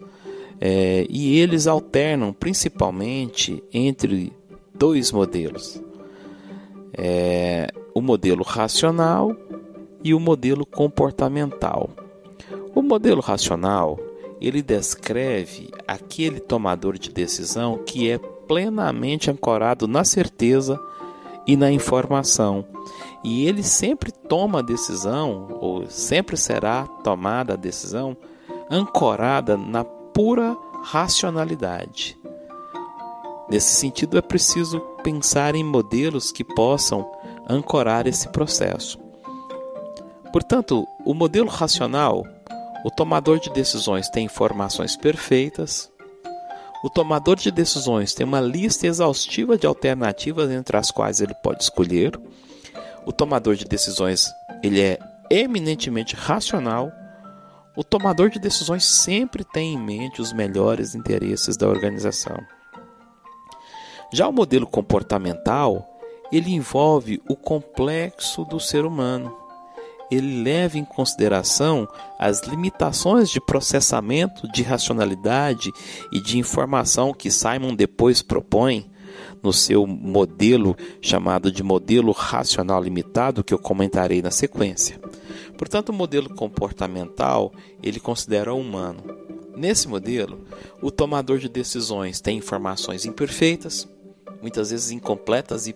é, 0.66 1.06
e 1.10 1.38
eles 1.38 1.66
alternam 1.66 2.32
principalmente 2.32 3.62
entre 3.70 4.32
dois 4.74 5.12
modelos: 5.12 5.78
é, 6.96 7.68
o 7.92 8.00
modelo 8.00 8.42
racional 8.42 9.36
e 10.02 10.14
o 10.14 10.20
modelo 10.20 10.64
comportamental. 10.64 11.90
O 12.74 12.80
modelo 12.80 13.20
racional 13.20 14.00
ele 14.40 14.62
descreve 14.62 15.68
aquele 15.86 16.40
tomador 16.40 16.96
de 16.96 17.10
decisão 17.10 17.80
que 17.84 18.10
é 18.10 18.16
plenamente 18.16 19.30
ancorado 19.30 19.86
na 19.86 20.02
certeza 20.02 20.80
e 21.46 21.58
na 21.58 21.70
informação. 21.70 22.64
E 23.22 23.46
ele 23.46 23.62
sempre 23.62 24.10
toma 24.10 24.60
a 24.60 24.62
decisão, 24.62 25.58
ou 25.60 25.86
sempre 25.90 26.38
será 26.38 26.86
tomada 27.02 27.52
a 27.52 27.56
decisão, 27.56 28.16
ancorada 28.70 29.56
na 29.56 29.84
pura 30.14 30.56
racionalidade. 30.84 32.16
Nesse 33.50 33.74
sentido, 33.74 34.16
é 34.16 34.22
preciso 34.22 34.80
pensar 35.02 35.54
em 35.54 35.62
modelos 35.62 36.32
que 36.32 36.44
possam 36.44 37.10
ancorar 37.48 38.06
esse 38.06 38.28
processo. 38.28 38.98
Portanto, 40.32 40.86
o 41.04 41.12
modelo 41.12 41.48
racional, 41.48 42.24
o 42.84 42.90
tomador 42.90 43.38
de 43.38 43.50
decisões 43.50 44.08
tem 44.08 44.24
informações 44.24 44.96
perfeitas, 44.96 45.92
o 46.84 46.90
tomador 46.90 47.36
de 47.36 47.50
decisões 47.50 48.12
tem 48.12 48.26
uma 48.26 48.42
lista 48.42 48.86
exaustiva 48.86 49.56
de 49.56 49.66
alternativas 49.66 50.50
entre 50.50 50.76
as 50.76 50.90
quais 50.90 51.20
ele 51.20 51.34
pode 51.34 51.62
escolher. 51.62 52.12
O 53.06 53.12
tomador 53.12 53.56
de 53.56 53.64
decisões 53.64 54.30
ele 54.62 54.82
é 54.82 54.98
eminentemente 55.30 56.14
racional. 56.14 56.92
O 57.76 57.82
tomador 57.82 58.30
de 58.30 58.38
decisões 58.38 58.84
sempre 58.84 59.42
tem 59.42 59.74
em 59.74 59.78
mente 59.78 60.22
os 60.22 60.32
melhores 60.32 60.94
interesses 60.94 61.56
da 61.56 61.68
organização. 61.68 62.36
Já 64.12 64.28
o 64.28 64.32
modelo 64.32 64.64
comportamental, 64.64 65.84
ele 66.30 66.52
envolve 66.52 67.20
o 67.28 67.34
complexo 67.34 68.44
do 68.44 68.60
ser 68.60 68.84
humano. 68.84 69.36
Ele 70.08 70.44
leva 70.44 70.78
em 70.78 70.84
consideração 70.84 71.88
as 72.16 72.42
limitações 72.42 73.28
de 73.28 73.40
processamento, 73.40 74.46
de 74.52 74.62
racionalidade 74.62 75.72
e 76.12 76.20
de 76.20 76.38
informação 76.38 77.12
que 77.12 77.28
Simon 77.28 77.74
depois 77.74 78.22
propõe 78.22 78.88
no 79.42 79.52
seu 79.52 79.86
modelo 79.86 80.76
chamado 81.00 81.50
de 81.50 81.62
modelo 81.62 82.12
racional 82.12 82.82
limitado, 82.82 83.44
que 83.44 83.54
eu 83.54 83.58
comentarei 83.58 84.22
na 84.22 84.30
sequência. 84.30 85.00
Portanto, 85.56 85.90
o 85.90 85.92
modelo 85.92 86.28
comportamental, 86.34 87.52
ele 87.82 88.00
considera 88.00 88.52
o 88.52 88.60
humano. 88.60 89.02
Nesse 89.56 89.86
modelo, 89.86 90.44
o 90.82 90.90
tomador 90.90 91.38
de 91.38 91.48
decisões 91.48 92.20
tem 92.20 92.38
informações 92.38 93.04
imperfeitas, 93.04 93.88
muitas 94.42 94.70
vezes 94.70 94.90
incompletas 94.90 95.66
e 95.66 95.74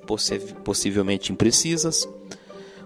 possivelmente 0.64 1.32
imprecisas. 1.32 2.08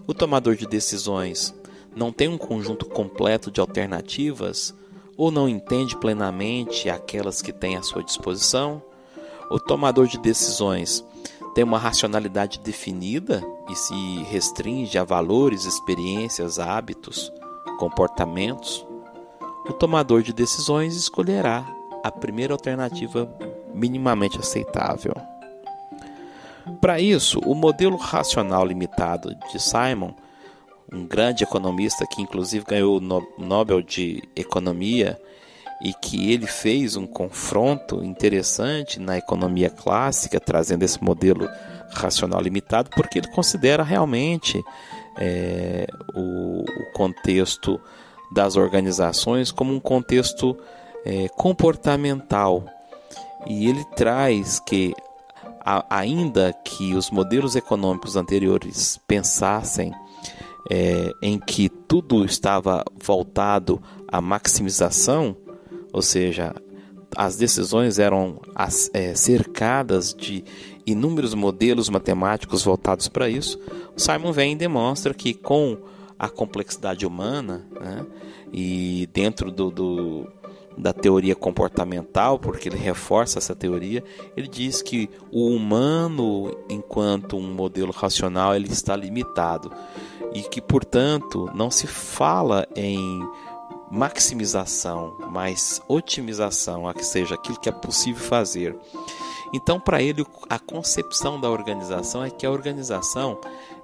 O 0.07 0.13
tomador 0.13 0.55
de 0.55 0.67
decisões 0.67 1.55
não 1.95 2.13
tem 2.13 2.29
um 2.29 2.39
conjunto 2.39 2.87
completo 2.87 3.51
de 3.51 3.61
alternativas 3.61 4.75
ou 5.17 5.31
não 5.31 5.49
entende 5.49 5.97
plenamente 5.97 6.89
aquelas 6.89 7.41
que 7.41 7.53
tem 7.53 7.77
à 7.77 7.83
sua 7.83 8.03
disposição. 8.03 8.83
O 9.51 9.59
tomador 9.59 10.07
de 10.07 10.19
decisões 10.19 11.05
tem 11.55 11.65
uma 11.65 11.79
racionalidade 11.79 12.59
definida 12.61 13.43
e 13.69 13.75
se 13.75 14.23
restringe 14.25 14.97
a 14.97 15.05
valores, 15.05 15.65
experiências, 15.65 16.59
hábitos, 16.59 17.33
comportamentos. 17.79 18.87
O 19.69 19.73
tomador 19.73 20.23
de 20.23 20.33
decisões 20.33 20.97
escolherá 20.97 21.67
a 22.03 22.11
primeira 22.11 22.55
alternativa 22.55 23.31
minimamente 23.75 24.39
aceitável. 24.39 25.15
Para 26.81 27.01
isso, 27.01 27.39
o 27.41 27.55
modelo 27.55 27.97
racional 27.97 28.65
limitado 28.65 29.35
de 29.51 29.61
Simon, 29.61 30.15
um 30.93 31.07
grande 31.07 31.43
economista 31.43 32.07
que 32.07 32.23
inclusive 32.23 32.65
ganhou 32.65 32.99
o 32.99 33.45
Nobel 33.45 33.83
de 33.83 34.23
Economia 34.37 35.21
e 35.83 35.93
que 35.93 36.33
ele 36.33 36.47
fez 36.47 36.97
um 36.97 37.07
confronto 37.07 38.05
interessante 38.05 39.01
na 39.01 39.19
economia 39.19 39.69
clássica, 39.69 40.39
trazendo 40.39 40.85
esse 40.85 41.03
modelo 41.03 41.49
racional 41.91 42.41
limitado 42.41 42.89
porque 42.91 43.19
ele 43.19 43.29
considera 43.29 43.83
realmente 43.83 44.63
é, 45.19 45.87
o, 46.15 46.63
o, 46.63 46.93
contexto 46.95 47.81
das 48.33 48.57
organizações 48.57 49.51
como 49.51 49.75
um 49.75 49.81
contexto 49.81 50.57
é, 51.05 51.29
comportamental. 51.31 52.65
E 53.47 53.69
ele 53.69 53.85
traz 53.97 54.61
que 54.61 54.95
a, 55.65 55.85
ainda 55.91 56.53
que 56.65 56.95
os 56.95 57.11
modelos 57.11 57.57
econômicos 57.57 58.17
anteriores 58.17 59.01
pensassem 59.07 59.93
é, 60.71 61.11
em 61.21 61.39
que 61.39 61.69
tudo 61.69 62.25
estava 62.25 62.85
voltado 63.03 63.83
à 64.09 64.21
maximização, 64.21 65.37
ou 65.93 66.03
seja, 66.03 66.55
as 67.17 67.37
decisões 67.37 67.99
eram 67.99 68.41
é, 68.93 69.15
cercadas 69.15 70.15
de 70.15 70.45
inúmeros 70.87 71.35
modelos 71.35 71.89
matemáticos 71.89 72.65
voltados 72.65 73.09
para 73.09 73.29
isso, 73.29 73.59
Simon 73.97 74.33
vem 74.33 74.53
e 74.53 74.57
demonstra 74.57 75.13
que 75.15 75.35
com 75.35 75.79
a 76.19 76.29
complexidade 76.29 77.07
humana 77.07 77.67
né, 77.81 78.07
e 78.53 79.09
dentro 79.13 79.51
do, 79.51 79.71
do 79.71 80.29
da 80.77 80.93
teoria 80.93 81.35
comportamental, 81.35 82.39
porque 82.39 82.69
ele 82.69 82.79
reforça 82.79 83.39
essa 83.39 83.55
teoria, 83.55 84.03
ele 84.37 84.49
diz 84.49 84.83
que 84.83 85.09
o 85.31 85.49
humano, 85.49 86.57
enquanto 86.69 87.37
um 87.37 87.53
modelo 87.53 87.93
racional, 87.93 88.55
ele 88.55 88.69
está 88.69 88.97
limitado. 88.97 89.71
E 90.33 90.41
que, 90.43 90.63
portanto, 90.63 91.51
não 91.55 91.71
se 91.71 91.87
fala 91.87 92.67
em 92.75 93.23
maximização, 93.93 95.15
mas 95.31 95.83
otimização, 95.87 96.91
que 96.95 97.05
seja 97.05 97.35
aquilo 97.35 97.61
que 97.61 97.69
é 97.69 97.73
possível 97.73 98.25
fazer. 98.25 98.75
Então, 99.53 99.79
para 99.79 100.03
ele, 100.03 100.25
a 100.49 100.59
concepção 100.59 101.39
da 101.39 101.51
organização 101.51 102.25
é 102.25 102.31
que 102.31 102.47
a 102.47 102.51
organização 102.51 103.39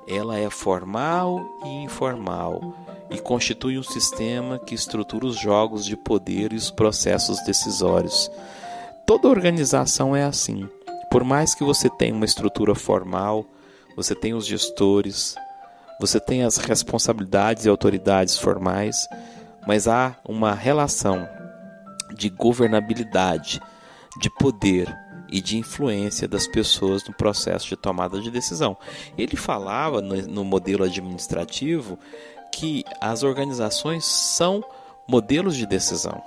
ela 0.06 0.38
é 0.38 0.48
formal 0.48 1.46
e 1.62 1.84
informal 1.84 2.74
e 3.10 3.18
constitui 3.18 3.78
um 3.78 3.82
sistema 3.82 4.58
que 4.58 4.74
estrutura 4.74 5.26
os 5.26 5.38
jogos 5.38 5.84
de 5.84 5.94
poder 5.94 6.54
e 6.54 6.56
os 6.56 6.70
processos 6.70 7.42
decisórios. 7.44 8.30
Toda 9.06 9.28
organização 9.28 10.16
é 10.16 10.24
assim. 10.24 10.66
Por 11.10 11.22
mais 11.22 11.54
que 11.54 11.62
você 11.62 11.90
tenha 11.90 12.14
uma 12.14 12.24
estrutura 12.24 12.74
formal, 12.74 13.44
você 13.94 14.14
tem 14.14 14.32
os 14.32 14.46
gestores, 14.46 15.34
você 16.00 16.18
tem 16.18 16.44
as 16.44 16.56
responsabilidades 16.56 17.66
e 17.66 17.68
autoridades 17.68 18.38
formais, 18.38 19.06
mas 19.68 19.86
há 19.86 20.16
uma 20.24 20.54
relação 20.54 21.28
de 22.16 22.30
governabilidade, 22.30 23.60
de 24.18 24.30
poder 24.30 24.88
e 25.30 25.42
de 25.42 25.58
influência 25.58 26.26
das 26.26 26.46
pessoas 26.46 27.06
no 27.06 27.12
processo 27.12 27.68
de 27.68 27.76
tomada 27.76 28.18
de 28.18 28.30
decisão. 28.30 28.78
Ele 29.18 29.36
falava 29.36 30.00
no, 30.00 30.42
modelo 30.42 30.84
administrativo 30.84 31.98
que 32.50 32.82
as 32.98 33.22
organizações 33.22 34.06
são 34.06 34.64
modelos 35.06 35.54
de 35.54 35.66
decisão. 35.66 36.22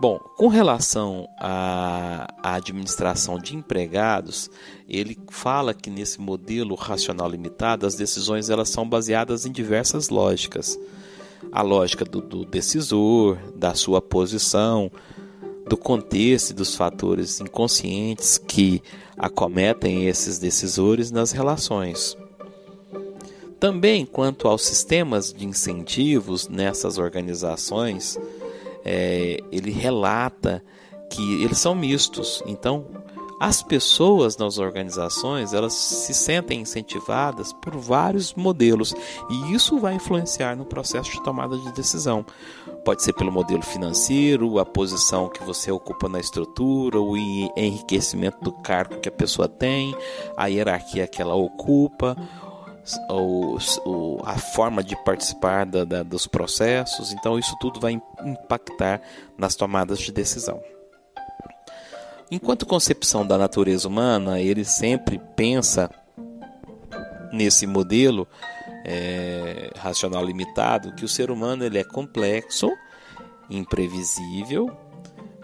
Bom, 0.00 0.18
com 0.36 0.48
relação 0.48 1.28
à, 1.38 2.26
à, 2.42 2.56
administração 2.56 3.38
de 3.38 3.54
empregados, 3.54 4.50
ele 4.88 5.16
fala 5.30 5.72
que 5.72 5.90
nesse 5.90 6.20
modelo 6.20 6.74
racional 6.74 7.28
limitado, 7.28 7.86
as 7.86 7.94
decisões 7.94 8.50
elas 8.50 8.68
são 8.68 8.88
baseadas 8.88 9.46
em 9.46 9.52
diversas 9.52 10.08
lógicas. 10.08 10.76
A 11.52 11.62
lógica 11.62 12.04
do, 12.04 12.20
do 12.20 12.44
decisor, 12.44 13.38
da 13.54 13.74
sua 13.74 14.00
posição, 14.00 14.90
do 15.66 15.76
contexto 15.76 16.50
e 16.50 16.54
dos 16.54 16.74
fatores 16.74 17.40
inconscientes 17.40 18.38
que 18.38 18.82
acometem 19.16 20.06
esses 20.06 20.38
decisores 20.38 21.10
nas 21.10 21.32
relações. 21.32 22.16
Também 23.58 24.04
quanto 24.04 24.46
aos 24.46 24.62
sistemas 24.62 25.32
de 25.32 25.46
incentivos 25.46 26.48
nessas 26.48 26.98
organizações, 26.98 28.18
é, 28.84 29.38
ele 29.50 29.70
relata 29.70 30.62
que 31.10 31.42
eles 31.42 31.58
são 31.58 31.74
mistos. 31.74 32.42
Então, 32.46 32.84
as 33.44 33.62
pessoas 33.62 34.38
nas 34.38 34.56
organizações 34.56 35.52
elas 35.52 35.74
se 35.74 36.14
sentem 36.14 36.62
incentivadas 36.62 37.52
por 37.52 37.76
vários 37.76 38.32
modelos 38.32 38.94
e 39.28 39.52
isso 39.52 39.78
vai 39.78 39.92
influenciar 39.92 40.56
no 40.56 40.64
processo 40.64 41.10
de 41.10 41.22
tomada 41.22 41.58
de 41.58 41.70
decisão. 41.72 42.24
Pode 42.86 43.02
ser 43.02 43.12
pelo 43.12 43.30
modelo 43.30 43.62
financeiro, 43.62 44.58
a 44.58 44.64
posição 44.64 45.28
que 45.28 45.44
você 45.44 45.70
ocupa 45.70 46.08
na 46.08 46.18
estrutura, 46.18 46.98
o 46.98 47.14
enriquecimento 47.18 48.42
do 48.42 48.50
cargo 48.50 48.98
que 48.98 49.10
a 49.10 49.12
pessoa 49.12 49.46
tem, 49.46 49.94
a 50.38 50.46
hierarquia 50.46 51.06
que 51.06 51.20
ela 51.20 51.34
ocupa, 51.34 52.16
ou, 53.10 53.58
ou 53.84 54.22
a 54.24 54.38
forma 54.38 54.82
de 54.82 54.96
participar 55.04 55.66
da, 55.66 55.84
da, 55.84 56.02
dos 56.02 56.26
processos, 56.26 57.12
então 57.12 57.38
isso 57.38 57.54
tudo 57.60 57.78
vai 57.78 58.00
impactar 58.24 59.02
nas 59.36 59.54
tomadas 59.54 59.98
de 59.98 60.10
decisão. 60.10 60.62
Enquanto 62.34 62.66
concepção 62.66 63.24
da 63.24 63.38
natureza 63.38 63.86
humana, 63.86 64.40
ele 64.40 64.64
sempre 64.64 65.20
pensa 65.36 65.88
nesse 67.32 67.64
modelo 67.64 68.26
é, 68.84 69.70
racional 69.76 70.24
limitado 70.24 70.92
que 70.96 71.04
o 71.04 71.08
ser 71.08 71.30
humano 71.30 71.64
ele 71.64 71.78
é 71.78 71.84
complexo, 71.84 72.72
imprevisível, 73.48 74.68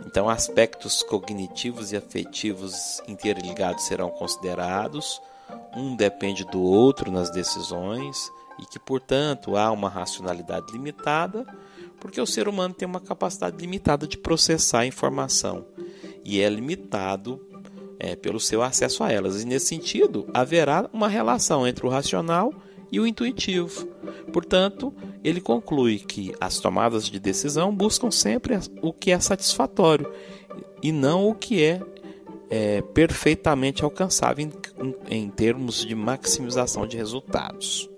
então 0.05 0.29
aspectos 0.29 1.01
cognitivos 1.05 1.93
e 1.93 1.97
afetivos 1.97 3.01
interligados 3.07 3.85
serão 3.85 4.11
considerados. 4.11 5.23
Um 5.77 5.95
depende 5.95 6.45
do 6.45 6.61
outro 6.61 7.09
nas 7.09 7.31
decisões 7.31 8.33
e 8.59 8.67
que, 8.67 8.81
portanto, 8.81 9.57
há 9.57 9.71
uma 9.71 9.89
racionalidade 9.89 10.73
limitada, 10.73 11.47
porque 12.01 12.21
o 12.21 12.27
ser 12.27 12.49
humano 12.49 12.75
tem 12.75 12.89
uma 12.89 13.01
capacidade 13.01 13.57
limitada 13.59 14.09
de 14.09 14.19
processar 14.19 14.85
informação 14.87 15.65
e 16.31 16.41
é 16.41 16.49
limitado 16.49 17.45
é, 17.99 18.15
pelo 18.15 18.39
seu 18.39 18.63
acesso 18.63 19.03
a 19.03 19.11
elas. 19.11 19.43
E 19.43 19.45
nesse 19.45 19.67
sentido, 19.67 20.29
haverá 20.33 20.89
uma 20.93 21.09
relação 21.09 21.67
entre 21.67 21.85
o 21.85 21.91
racional 21.91 22.55
e 22.91 23.01
o 23.01 23.07
intuitivo. 23.07 23.89
Portanto, 24.33 24.95
ele 25.25 25.41
conclui 25.41 25.99
que 25.99 26.33
as 26.41 26.61
tomadas 26.61 27.07
de 27.07 27.19
decisão 27.19 27.75
buscam 27.75 28.13
sempre 28.13 28.61
o 28.81 28.93
que 28.93 29.11
é 29.11 29.19
satisfatório 29.19 30.09
e 30.81 30.93
não 30.93 31.29
o 31.29 31.35
que 31.35 31.65
é 31.65 31.83
é, 32.49 32.81
perfeitamente 32.81 33.83
alcançável 33.83 34.49
em, 34.79 34.95
em 35.09 35.31
termos 35.31 35.85
de 35.85 35.95
maximização 35.97 36.87
de 36.87 36.97
resultados. 36.97 37.91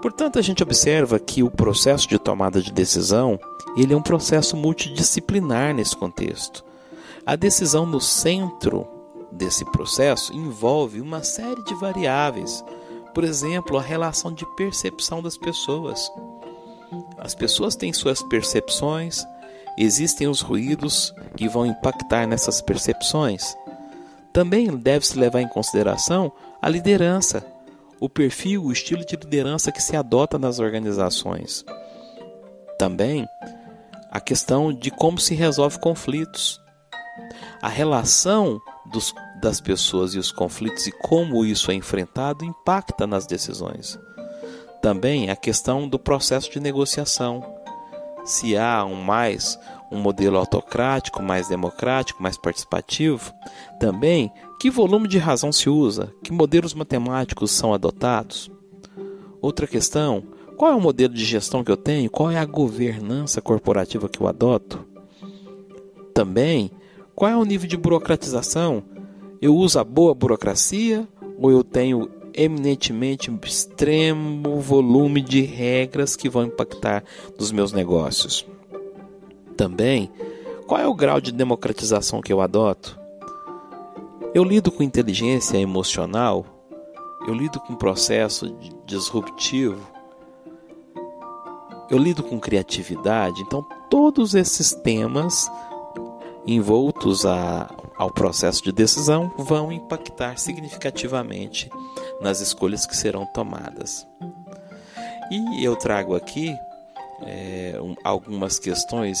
Portanto, 0.00 0.38
a 0.38 0.42
gente 0.42 0.62
observa 0.62 1.18
que 1.18 1.42
o 1.42 1.50
processo 1.50 2.08
de 2.08 2.18
tomada 2.18 2.62
de 2.62 2.72
decisão 2.72 3.38
ele 3.76 3.92
é 3.92 3.96
um 3.96 4.02
processo 4.02 4.56
multidisciplinar 4.56 5.74
nesse 5.74 5.96
contexto. 5.96 6.64
A 7.24 7.36
decisão 7.36 7.86
no 7.86 8.00
centro 8.00 8.86
desse 9.30 9.64
processo 9.66 10.32
envolve 10.34 11.00
uma 11.00 11.22
série 11.22 11.62
de 11.64 11.74
variáveis, 11.74 12.64
por 13.14 13.24
exemplo, 13.24 13.76
a 13.76 13.82
relação 13.82 14.32
de 14.32 14.44
percepção 14.56 15.22
das 15.22 15.36
pessoas. 15.36 16.10
As 17.18 17.34
pessoas 17.34 17.76
têm 17.76 17.92
suas 17.92 18.22
percepções, 18.22 19.24
existem 19.78 20.26
os 20.26 20.40
ruídos 20.40 21.14
que 21.36 21.48
vão 21.48 21.66
impactar 21.66 22.26
nessas 22.26 22.60
percepções. 22.60 23.56
Também 24.32 24.76
deve-se 24.76 25.18
levar 25.18 25.40
em 25.40 25.48
consideração 25.48 26.32
a 26.60 26.68
liderança, 26.68 27.44
o 28.00 28.08
perfil, 28.08 28.64
o 28.64 28.72
estilo 28.72 29.04
de 29.04 29.16
liderança 29.16 29.72
que 29.72 29.82
se 29.82 29.96
adota 29.96 30.38
nas 30.38 30.58
organizações. 30.58 31.64
Também 32.78 33.26
a 34.10 34.20
questão 34.20 34.72
de 34.72 34.90
como 34.90 35.18
se 35.18 35.34
resolve 35.34 35.78
conflitos. 35.78 36.60
A 37.62 37.68
relação 37.68 38.60
dos, 38.86 39.14
das 39.40 39.60
pessoas 39.60 40.14
e 40.14 40.18
os 40.18 40.32
conflitos 40.32 40.86
e 40.86 40.92
como 40.92 41.44
isso 41.44 41.70
é 41.70 41.74
enfrentado 41.74 42.44
impacta 42.44 43.06
nas 43.06 43.26
decisões. 43.26 43.98
Também 44.82 45.30
a 45.30 45.36
questão 45.36 45.88
do 45.88 45.98
processo 45.98 46.50
de 46.50 46.58
negociação 46.58 47.44
se 48.24 48.56
há 48.56 48.84
um 48.84 48.96
mais 48.96 49.58
um 49.90 49.98
modelo 49.98 50.38
autocrático, 50.38 51.22
mais 51.22 51.48
democrático, 51.48 52.22
mais 52.22 52.36
participativo, 52.36 53.32
também 53.78 54.32
que 54.60 54.70
volume 54.70 55.08
de 55.08 55.18
razão 55.18 55.50
se 55.50 55.68
usa, 55.68 56.12
que 56.22 56.32
modelos 56.32 56.74
matemáticos 56.74 57.50
são 57.50 57.74
adotados. 57.74 58.50
Outra 59.40 59.66
questão, 59.66 60.22
qual 60.60 60.72
é 60.72 60.74
o 60.74 60.80
modelo 60.80 61.14
de 61.14 61.24
gestão 61.24 61.64
que 61.64 61.72
eu 61.72 61.76
tenho? 61.76 62.10
Qual 62.10 62.30
é 62.30 62.36
a 62.36 62.44
governança 62.44 63.40
corporativa 63.40 64.10
que 64.10 64.20
eu 64.20 64.28
adoto? 64.28 64.84
Também, 66.12 66.70
qual 67.14 67.30
é 67.30 67.34
o 67.34 67.46
nível 67.46 67.66
de 67.66 67.78
burocratização? 67.78 68.82
Eu 69.40 69.56
uso 69.56 69.78
a 69.78 69.84
boa 69.84 70.14
burocracia 70.14 71.08
ou 71.38 71.50
eu 71.50 71.64
tenho 71.64 72.10
eminentemente 72.34 73.30
um 73.30 73.38
extremo 73.42 74.60
volume 74.60 75.22
de 75.22 75.40
regras 75.40 76.14
que 76.14 76.28
vão 76.28 76.44
impactar 76.44 77.04
nos 77.38 77.50
meus 77.50 77.72
negócios. 77.72 78.46
Também, 79.56 80.10
qual 80.66 80.78
é 80.78 80.86
o 80.86 80.94
grau 80.94 81.22
de 81.22 81.32
democratização 81.32 82.20
que 82.20 82.34
eu 82.34 82.42
adoto? 82.42 83.00
Eu 84.34 84.44
lido 84.44 84.70
com 84.70 84.82
inteligência 84.82 85.56
emocional, 85.56 86.44
eu 87.26 87.32
lido 87.32 87.58
com 87.60 87.74
processo 87.74 88.54
disruptivo, 88.84 89.89
eu 91.90 91.98
lido 91.98 92.22
com 92.22 92.38
criatividade, 92.38 93.42
então 93.42 93.66
todos 93.90 94.34
esses 94.34 94.72
temas 94.72 95.50
envoltos 96.46 97.26
a, 97.26 97.68
ao 97.96 98.10
processo 98.10 98.62
de 98.62 98.72
decisão 98.72 99.32
vão 99.36 99.70
impactar 99.72 100.38
significativamente 100.38 101.70
nas 102.20 102.40
escolhas 102.40 102.86
que 102.86 102.96
serão 102.96 103.26
tomadas. 103.26 104.06
E 105.30 105.64
eu 105.64 105.76
trago 105.76 106.14
aqui 106.14 106.56
é, 107.22 107.78
um, 107.80 107.94
algumas 108.02 108.58
questões 108.58 109.20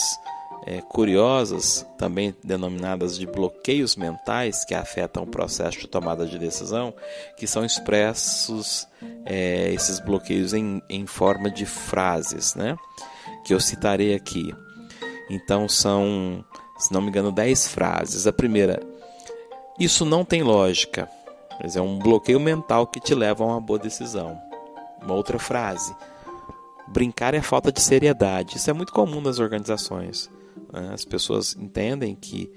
é, 0.66 0.80
curiosas, 0.80 1.86
também 1.98 2.34
denominadas 2.44 3.18
de 3.18 3.26
bloqueios 3.26 3.96
mentais, 3.96 4.64
que 4.64 4.74
afetam 4.74 5.22
o 5.22 5.26
processo 5.26 5.78
de 5.78 5.88
tomada 5.88 6.26
de 6.26 6.38
decisão, 6.38 6.94
que 7.36 7.46
são 7.46 7.64
expressos 7.64 8.86
é, 9.24 9.72
esses 9.72 10.00
bloqueios 10.00 10.52
em, 10.52 10.82
em 10.88 11.06
forma 11.06 11.50
de 11.50 11.64
frases, 11.64 12.54
né? 12.54 12.76
que 13.44 13.54
eu 13.54 13.60
citarei 13.60 14.14
aqui. 14.14 14.54
Então 15.28 15.68
são, 15.68 16.44
se 16.78 16.92
não 16.92 17.00
me 17.00 17.08
engano, 17.08 17.32
10 17.32 17.68
frases. 17.68 18.26
A 18.26 18.32
primeira, 18.32 18.82
isso 19.78 20.04
não 20.04 20.24
tem 20.24 20.42
lógica. 20.42 21.08
Mas 21.62 21.76
é 21.76 21.80
um 21.80 21.98
bloqueio 21.98 22.40
mental 22.40 22.86
que 22.86 23.00
te 23.00 23.14
leva 23.14 23.44
a 23.44 23.46
uma 23.46 23.60
boa 23.60 23.78
decisão. 23.78 24.40
Uma 25.02 25.14
outra 25.14 25.38
frase, 25.38 25.94
brincar 26.88 27.34
é 27.34 27.42
falta 27.42 27.70
de 27.70 27.80
seriedade. 27.80 28.56
Isso 28.56 28.70
é 28.70 28.72
muito 28.72 28.92
comum 28.92 29.20
nas 29.20 29.38
organizações. 29.38 30.30
Né? 30.72 30.90
As 30.92 31.04
pessoas 31.04 31.56
entendem 31.56 32.14
que 32.14 32.50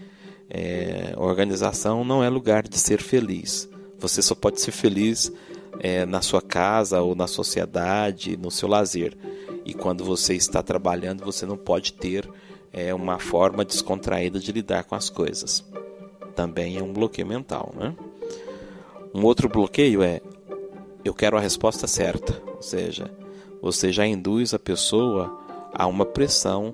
é, 0.50 1.14
organização 1.18 2.04
não 2.04 2.24
é 2.24 2.30
lugar 2.30 2.68
de 2.68 2.78
ser 2.78 3.02
feliz. 3.02 3.70
Você 4.00 4.22
só 4.22 4.36
pode 4.36 4.62
ser 4.62 4.72
feliz 4.72 5.32
é, 5.80 6.06
na 6.06 6.22
sua 6.22 6.42
casa 6.42 7.02
ou 7.02 7.16
na 7.16 7.28
sociedade, 7.28 8.38
no 8.38 8.52
seu 8.52 8.68
lazer. 8.68 9.18
E 9.66 9.74
quando 9.74 10.04
você 10.04 10.36
está 10.36 10.62
trabalhando, 10.62 11.24
você 11.24 11.46
não 11.46 11.58
pode 11.58 11.94
ter 11.94 12.30
é, 12.72 12.94
uma 12.94 13.20
forma 13.20 13.64
descontraída 13.64 14.40
de 14.40 14.52
lidar 14.52 14.84
com 14.84 14.96
as 14.96 15.10
coisas. 15.10 15.64
Também 16.36 16.78
é 16.78 16.84
um 16.84 16.92
bloqueio 16.92 17.28
mental. 17.28 17.74
Né? 17.76 17.96
Um 19.14 19.24
outro 19.24 19.48
bloqueio 19.48 20.02
é 20.02 20.22
eu 21.06 21.14
quero 21.14 21.38
a 21.38 21.40
resposta 21.40 21.86
certa, 21.86 22.42
ou 22.56 22.62
seja, 22.62 23.12
você 23.62 23.92
já 23.92 24.08
induz 24.08 24.54
a 24.54 24.60
pessoa 24.60 25.38
a 25.74 25.86
uma 25.86 26.06
pressão 26.06 26.74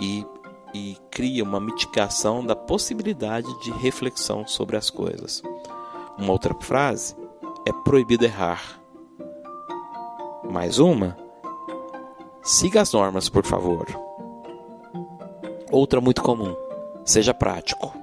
e 0.00 0.24
e 0.74 0.98
cria 1.08 1.44
uma 1.44 1.60
mitigação 1.60 2.44
da 2.44 2.56
possibilidade 2.56 3.46
de 3.60 3.70
reflexão 3.70 4.44
sobre 4.44 4.76
as 4.76 4.90
coisas. 4.90 5.40
Uma 6.18 6.32
outra 6.32 6.52
frase 6.60 7.16
é 7.64 7.72
proibido 7.84 8.24
errar. 8.24 8.80
Mais 10.50 10.80
uma, 10.80 11.16
siga 12.42 12.80
as 12.80 12.92
normas, 12.92 13.28
por 13.28 13.46
favor. 13.46 13.86
Outra 15.70 16.00
muito 16.00 16.22
comum, 16.22 16.56
seja 17.04 17.32
prático. 17.32 17.94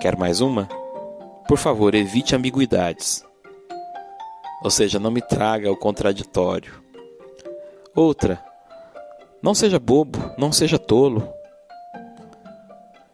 Quer 0.00 0.18
mais 0.18 0.42
uma? 0.42 0.68
Por 1.48 1.56
favor, 1.56 1.94
evite 1.94 2.36
ambiguidades. 2.36 3.24
Ou 4.62 4.70
seja, 4.70 4.98
não 4.98 5.10
me 5.10 5.22
traga 5.22 5.70
o 5.70 5.76
contraditório. 5.76 6.82
Outra, 7.94 8.42
não 9.44 9.54
seja 9.54 9.78
bobo, 9.78 10.18
não 10.38 10.50
seja 10.50 10.78
tolo. 10.78 11.28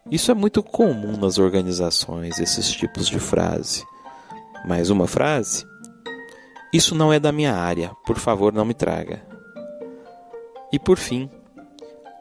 Isso 0.08 0.30
é 0.30 0.34
muito 0.34 0.62
comum 0.62 1.16
nas 1.16 1.38
organizações, 1.38 2.38
esses 2.38 2.70
tipos 2.70 3.08
de 3.08 3.18
frase. 3.18 3.84
Mais 4.64 4.90
uma 4.90 5.08
frase? 5.08 5.66
Isso 6.72 6.94
não 6.94 7.12
é 7.12 7.18
da 7.18 7.32
minha 7.32 7.56
área, 7.56 7.90
por 8.06 8.16
favor, 8.16 8.52
não 8.52 8.64
me 8.64 8.74
traga. 8.74 9.26
E 10.72 10.78
por 10.78 10.98
fim, 10.98 11.28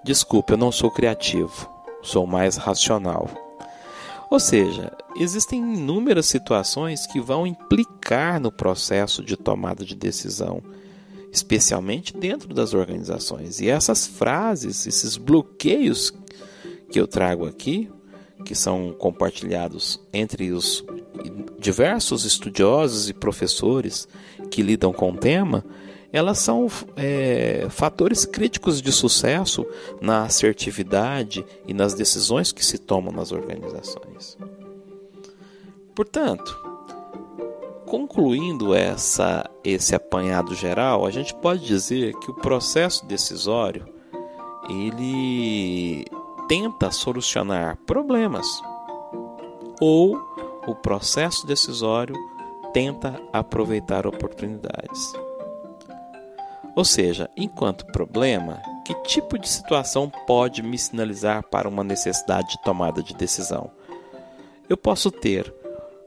desculpe, 0.04 0.54
eu 0.54 0.58
não 0.58 0.72
sou 0.72 0.90
criativo, 0.90 1.72
sou 2.02 2.26
mais 2.26 2.58
racional. 2.58 3.30
Ou 4.32 4.40
seja, 4.40 4.92
existem 5.18 5.60
inúmeras 5.60 6.26
situações 6.26 7.06
que 7.06 7.22
vão 7.22 7.46
implicar 7.46 8.40
no 8.40 8.52
processo 8.52 9.24
de 9.24 9.38
tomada 9.38 9.86
de 9.86 9.96
decisão 9.96 10.64
especialmente 11.32 12.16
dentro 12.16 12.54
das 12.54 12.74
organizações. 12.74 13.60
E 13.60 13.70
essas 13.70 14.08
frases, 14.08 14.88
esses 14.88 15.18
bloqueios 15.18 16.14
que 16.92 17.00
eu 17.00 17.08
trago 17.08 17.46
aqui, 17.46 17.90
que 18.46 18.56
são 18.56 18.94
compartilhados 18.98 20.00
entre 20.14 20.52
os 20.52 20.84
diversos 21.60 22.26
estudiosos 22.26 23.10
e 23.10 23.14
professores 23.14 24.08
que 24.50 24.62
lidam 24.62 24.94
com 24.94 25.12
o 25.12 25.18
tema, 25.18 25.64
elas 26.12 26.40
são 26.40 26.68
é, 26.96 27.68
fatores 27.70 28.26
críticos 28.26 28.82
de 28.82 28.92
sucesso 28.92 29.66
na 30.02 30.24
assertividade 30.24 31.46
e 31.68 31.74
nas 31.74 31.94
decisões 31.94 32.52
que 32.52 32.66
se 32.66 32.78
tomam 32.80 33.14
nas 33.14 33.32
organizações. 33.32 34.38
Portanto, 35.94 36.69
concluindo 37.90 38.76
essa, 38.76 39.50
esse 39.64 39.96
apanhado 39.96 40.54
geral, 40.54 41.08
a 41.08 41.12
gente 41.12 41.34
pode 41.34 41.66
dizer 41.66 42.14
que 42.20 42.30
o 42.30 42.36
processo 42.36 43.04
decisório 43.06 43.84
ele 44.70 46.06
tenta 46.48 46.92
solucionar 46.92 47.78
problemas 47.88 48.46
ou 49.82 50.22
o 50.68 50.76
processo 50.76 51.48
decisório 51.48 52.16
tenta 52.74 53.20
aproveitar 53.34 54.06
oportunidades. 54.06 55.14
Ou 56.76 56.86
seja, 56.86 57.28
enquanto 57.36 57.88
problema, 57.88 58.62
que 58.86 58.94
tipo 59.02 59.40
de 59.40 59.50
situação 59.50 60.12
pode 60.28 60.62
me 60.62 60.78
sinalizar 60.78 61.42
para 61.44 61.68
uma 61.68 61.84
necessidade 61.84 62.50
de 62.50 62.62
tomada 62.62 63.02
de 63.02 63.16
decisão? 63.16 63.72
Eu 64.70 64.78
posso 64.78 65.10
ter 65.10 65.52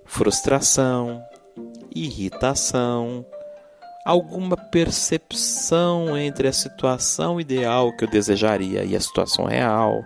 frustração, 0.05 1.21
irritação, 1.95 3.25
alguma 4.05 4.57
percepção 4.57 6.17
entre 6.17 6.49
a 6.49 6.53
situação 6.53 7.41
ideal 7.41 7.97
que 7.97 8.05
eu 8.05 8.09
desejaria 8.09 8.85
e 8.85 8.97
a 8.97 9.01
situação 9.01 9.45
real, 9.45 10.05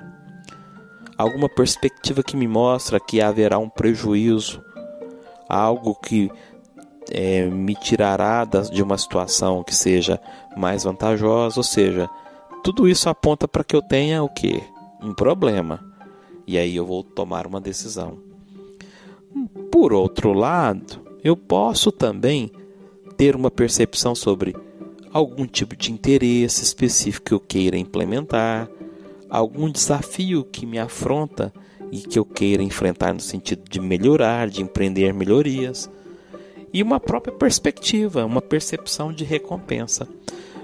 alguma 1.17 1.49
perspectiva 1.49 2.23
que 2.23 2.37
me 2.37 2.47
mostra 2.47 3.01
que 3.01 3.21
haverá 3.21 3.59
um 3.59 3.69
prejuízo, 3.69 4.63
algo 5.49 5.95
que 5.95 6.31
é, 7.11 7.47
me 7.47 7.75
tirará 7.75 8.45
de 8.45 8.83
uma 8.83 8.99
situação 8.99 9.63
que 9.63 9.75
seja 9.75 10.21
mais 10.57 10.85
vantajosa, 10.85 11.59
ou 11.59 11.65
seja, 11.65 12.09
tudo 12.63 12.89
isso 12.89 13.09
aponta 13.09 13.47
para 13.47 13.65
que 13.65 13.77
eu 13.77 13.83
tenha 13.83 14.23
o 14.23 14.29
que? 14.29 14.63
Um 15.01 15.15
problema. 15.15 15.81
E 16.47 16.59
aí 16.59 16.77
eu 16.77 16.85
vou 16.85 17.03
tomar 17.03 17.47
uma 17.47 17.61
decisão. 17.61 18.19
Por 19.71 19.93
outro 19.93 20.33
lado, 20.33 21.06
eu 21.27 21.37
posso 21.37 21.91
também 21.91 22.53
ter 23.17 23.35
uma 23.35 23.51
percepção 23.51 24.15
sobre 24.15 24.55
algum 25.13 25.45
tipo 25.45 25.75
de 25.75 25.91
interesse 25.91 26.63
específico 26.63 27.27
que 27.27 27.35
eu 27.35 27.41
queira 27.41 27.77
implementar, 27.77 28.71
algum 29.29 29.69
desafio 29.69 30.45
que 30.45 30.65
me 30.65 30.79
afronta 30.79 31.53
e 31.91 31.99
que 31.99 32.17
eu 32.17 32.25
queira 32.25 32.63
enfrentar 32.63 33.13
no 33.13 33.19
sentido 33.19 33.69
de 33.69 33.81
melhorar, 33.81 34.49
de 34.49 34.63
empreender 34.63 35.13
melhorias, 35.13 35.91
e 36.73 36.81
uma 36.81 37.01
própria 37.01 37.35
perspectiva, 37.35 38.25
uma 38.25 38.41
percepção 38.41 39.13
de 39.13 39.25
recompensa. 39.25 40.07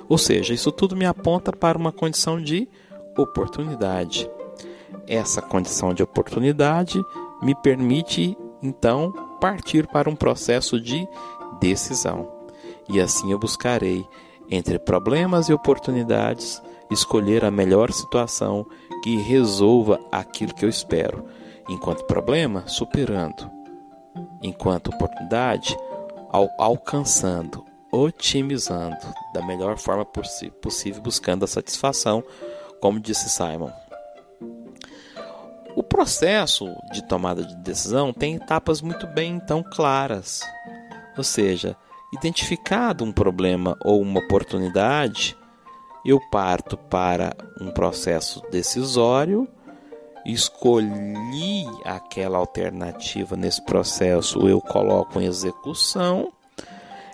Ou 0.09 0.16
seja, 0.16 0.55
isso 0.55 0.70
tudo 0.70 0.94
me 0.94 1.07
aponta 1.07 1.51
para 1.51 1.77
uma 1.77 1.90
condição 1.90 2.40
de 2.40 2.68
oportunidade. 3.18 4.31
Essa 5.09 5.42
condição 5.42 5.92
de 5.92 6.05
oportunidade 6.05 7.03
me 7.42 7.53
permite 7.53 8.37
então 8.62 9.12
partir 9.42 9.88
para 9.88 10.09
um 10.09 10.14
processo 10.14 10.81
de 10.81 11.05
decisão. 11.61 12.31
E 12.88 13.00
assim 13.00 13.33
eu 13.33 13.40
buscarei, 13.40 14.07
entre 14.48 14.78
problemas 14.78 15.48
e 15.48 15.52
oportunidades, 15.52 16.62
escolher 16.92 17.44
a 17.44 17.50
melhor 17.50 17.90
situação 17.90 18.64
que 19.02 19.16
resolva 19.16 19.98
aquilo 20.12 20.55
que 20.55 20.64
eu 20.64 20.68
espero. 20.68 21.24
Enquanto 21.68 22.05
problema, 22.05 22.68
superando. 22.68 23.50
Enquanto 24.40 24.94
oportunidade, 24.94 25.76
ao, 26.31 26.48
alcançando, 26.57 27.64
otimizando 27.90 28.96
da 29.35 29.44
melhor 29.44 29.76
forma 29.76 30.05
possível, 30.05 31.02
buscando 31.02 31.44
a 31.44 31.48
satisfação, 31.48 32.22
como 32.81 33.00
disse 33.00 33.28
Simon. 33.28 33.82
O 35.74 35.82
processo 35.82 36.66
de 36.92 37.02
tomada 37.06 37.44
de 37.44 37.56
decisão 37.56 38.12
tem 38.12 38.37
etapas 38.37 38.80
muito 38.80 39.06
bem 39.06 39.35
então 39.35 39.62
claras. 39.62 40.40
Ou 41.16 41.24
seja, 41.24 41.76
identificado 42.12 43.04
um 43.04 43.12
problema 43.12 43.76
ou 43.85 44.00
uma 44.00 44.20
oportunidade, 44.20 45.37
eu 46.04 46.20
parto 46.30 46.76
para 46.76 47.35
um 47.61 47.70
processo 47.70 48.42
decisório 48.50 49.48
escolhi 50.24 51.66
aquela 51.85 52.38
alternativa 52.38 53.37
nesse 53.37 53.64
processo, 53.64 54.48
eu 54.48 54.61
coloco 54.61 55.20
em 55.20 55.26
execução. 55.26 56.32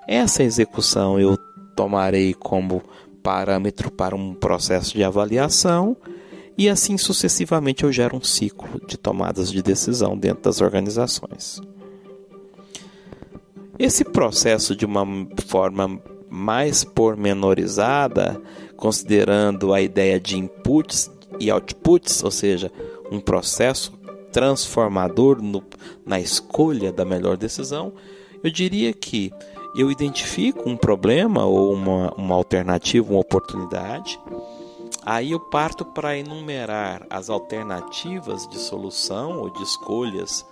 Essa 0.07 0.43
execução 0.43 1.19
eu 1.19 1.37
tomarei 1.75 2.35
como 2.35 2.83
parâmetro 3.23 3.91
para 3.91 4.15
um 4.15 4.35
processo 4.35 4.93
de 4.93 5.05
avaliação 5.05 5.97
e 6.59 6.69
assim 6.69 6.99
sucessivamente 6.99 7.85
eu 7.85 7.93
gero 7.93 8.17
um 8.17 8.21
ciclo 8.21 8.85
de 8.85 8.99
tomadas 8.99 9.53
de 9.53 9.63
decisão 9.63 10.19
dentro 10.19 10.43
das 10.43 10.61
organizações. 10.61 11.63
Esse 13.79 14.05
processo 14.05 14.75
de 14.75 14.85
uma 14.85 15.07
forma 15.47 16.03
mais 16.29 16.83
pormenorizada, 16.83 18.43
considerando 18.77 19.73
a 19.73 19.81
ideia 19.81 20.19
de 20.19 20.37
inputs 20.37 21.09
e 21.39 21.49
outputs, 21.49 22.25
ou 22.25 22.31
seja, 22.33 22.73
um 23.09 23.21
processo 23.21 23.97
transformador 24.33 25.41
no, 25.41 25.63
na 26.05 26.19
escolha 26.19 26.93
da 26.93 27.05
melhor 27.05 27.37
decisão, 27.37 27.93
eu 28.43 28.51
diria 28.51 28.93
que 28.93 29.33
eu 29.77 29.93
identifico 29.93 30.69
um 30.69 30.77
problema 30.77 31.45
ou 31.45 31.73
uma, 31.73 32.13
uma 32.15 32.35
alternativa, 32.35 33.11
uma 33.11 33.21
oportunidade, 33.21 34.19
aí 35.09 35.31
eu 35.31 35.41
parto 35.41 35.87
para 35.87 36.19
enumerar 36.19 37.07
as 37.09 37.31
alternativas 37.31 38.47
de 38.47 38.59
solução 38.59 39.41
ou 39.41 39.49
de 39.49 39.63
escolhas 39.63 40.47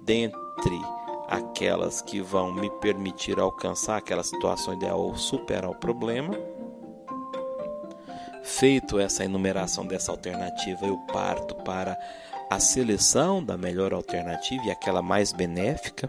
dentre 0.00 0.80
aquelas 1.28 2.02
que 2.02 2.20
vão 2.20 2.52
me 2.52 2.68
permitir 2.80 3.38
alcançar 3.38 3.98
aquela 3.98 4.24
situação 4.24 4.74
ideal 4.74 5.00
ou 5.00 5.16
superar 5.16 5.70
o 5.70 5.76
problema. 5.76 6.34
Feito 8.42 8.98
essa 8.98 9.24
enumeração 9.24 9.86
dessa 9.86 10.10
alternativa, 10.10 10.86
eu 10.86 10.96
parto 11.12 11.54
para 11.54 11.96
a 12.50 12.58
seleção 12.58 13.44
da 13.44 13.56
melhor 13.56 13.94
alternativa 13.94 14.64
e 14.64 14.72
aquela 14.72 15.00
mais 15.00 15.30
benéfica 15.30 16.08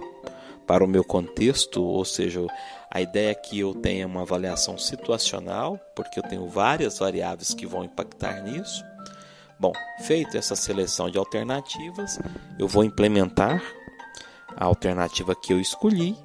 para 0.72 0.86
o 0.86 0.88
meu 0.88 1.04
contexto, 1.04 1.84
ou 1.84 2.06
seja, 2.06 2.48
a 2.90 3.02
ideia 3.02 3.32
é 3.32 3.36
que 3.36 3.60
eu 3.60 3.74
tenha 3.74 4.08
uma 4.08 4.22
avaliação 4.22 4.78
situacional, 4.78 5.78
porque 5.94 6.18
eu 6.18 6.24
tenho 6.24 6.48
várias 6.48 6.98
variáveis 6.98 7.54
que 7.54 7.68
vão 7.68 7.84
impactar 7.84 8.42
nisso. 8.42 8.82
Bom, 9.60 9.74
feito 10.04 10.38
essa 10.38 10.56
seleção 10.56 11.10
de 11.10 11.18
alternativas, 11.18 12.18
eu 12.58 12.70
vou 12.70 12.86
implementar 12.86 13.62
a 14.56 14.64
alternativa 14.64 15.36
que 15.36 15.52
eu 15.52 15.60
escolhi 15.60 16.16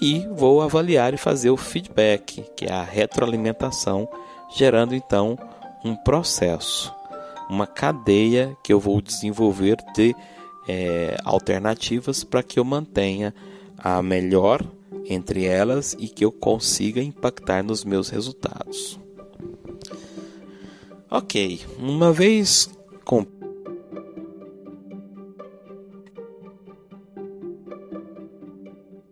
e 0.00 0.26
vou 0.28 0.62
avaliar 0.62 1.12
e 1.12 1.18
fazer 1.18 1.50
o 1.50 1.56
feedback, 1.58 2.42
que 2.56 2.64
é 2.64 2.72
a 2.72 2.82
retroalimentação, 2.82 4.08
gerando 4.56 4.94
então 4.94 5.36
um 5.84 5.94
processo, 5.94 6.90
uma 7.50 7.66
cadeia 7.66 8.56
que 8.64 8.72
eu 8.72 8.80
vou 8.80 9.02
desenvolver 9.02 9.76
de 9.94 10.16
é, 10.66 11.18
alternativas 11.22 12.24
para 12.24 12.42
que 12.42 12.58
eu 12.58 12.64
mantenha 12.64 13.34
a 13.76 14.02
melhor 14.02 14.62
entre 15.06 15.44
elas 15.44 15.94
e 15.98 16.08
que 16.08 16.24
eu 16.24 16.32
consiga 16.32 17.02
impactar 17.02 17.62
nos 17.62 17.84
meus 17.84 18.08
resultados. 18.08 18.98
Ok, 21.10 21.60
uma 21.78 22.12
vez 22.12 22.68
com 23.04 23.24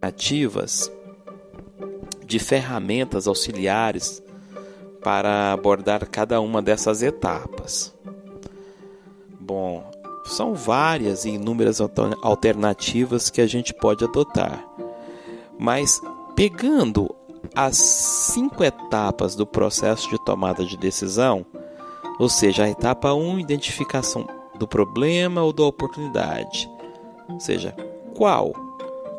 ativas 0.01 0.91
de 2.27 2.39
ferramentas 2.41 3.29
auxiliares 3.29 4.23
para 5.03 5.53
abordar 5.53 6.09
cada 6.09 6.41
uma 6.41 6.61
dessas 6.61 7.03
etapas. 7.03 7.95
Bom, 9.39 9.92
são 10.25 10.55
várias 10.55 11.25
e 11.25 11.31
inúmeras 11.31 11.81
alternativas 12.23 13.31
que 13.31 13.41
a 13.41 13.47
gente 13.47 13.75
pode 13.75 14.05
adotar, 14.05 14.65
mas 15.59 16.01
pegando 16.35 17.15
as 17.55 17.77
cinco 17.77 18.63
etapas 18.63 19.35
do 19.35 19.47
processo 19.47 20.09
de 20.09 20.25
tomada 20.25 20.65
de 20.65 20.77
decisão, 20.77 21.45
ou 22.19 22.29
seja, 22.29 22.65
a 22.65 22.71
etapa 22.71 23.13
1, 23.13 23.41
identificação 23.41 24.27
do 24.59 24.67
problema 24.67 25.43
ou 25.43 25.53
da 25.53 25.65
oportunidade, 25.65 26.71
ou 27.29 27.41
seja, 27.41 27.75
qual? 28.15 28.53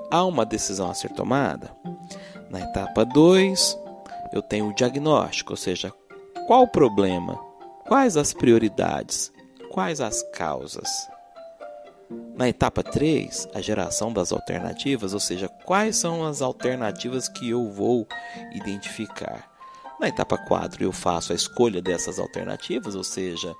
Há 0.09 0.23
uma 0.25 0.45
decisão 0.45 0.89
a 0.89 0.93
ser 0.93 1.09
tomada. 1.09 1.75
Na 2.49 2.61
etapa 2.61 3.03
2, 3.03 3.79
eu 4.31 4.41
tenho 4.41 4.69
o 4.69 4.75
diagnóstico, 4.75 5.53
ou 5.53 5.57
seja, 5.57 5.91
qual 6.47 6.63
o 6.63 6.67
problema, 6.67 7.39
quais 7.87 8.15
as 8.15 8.33
prioridades, 8.33 9.31
quais 9.73 9.99
as 9.99 10.21
causas. 10.31 11.09
Na 12.35 12.47
etapa 12.47 12.83
3, 12.83 13.49
a 13.55 13.59
geração 13.59 14.13
das 14.13 14.31
alternativas, 14.31 15.15
ou 15.15 15.19
seja, 15.19 15.49
quais 15.65 15.95
são 15.95 16.23
as 16.23 16.43
alternativas 16.43 17.27
que 17.27 17.49
eu 17.49 17.71
vou 17.71 18.07
identificar. 18.53 19.49
Na 19.99 20.07
etapa 20.07 20.37
4, 20.37 20.83
eu 20.83 20.91
faço 20.91 21.31
a 21.31 21.35
escolha 21.35 21.81
dessas 21.81 22.19
alternativas, 22.19 22.93
ou 22.93 23.03
seja, 23.03 23.51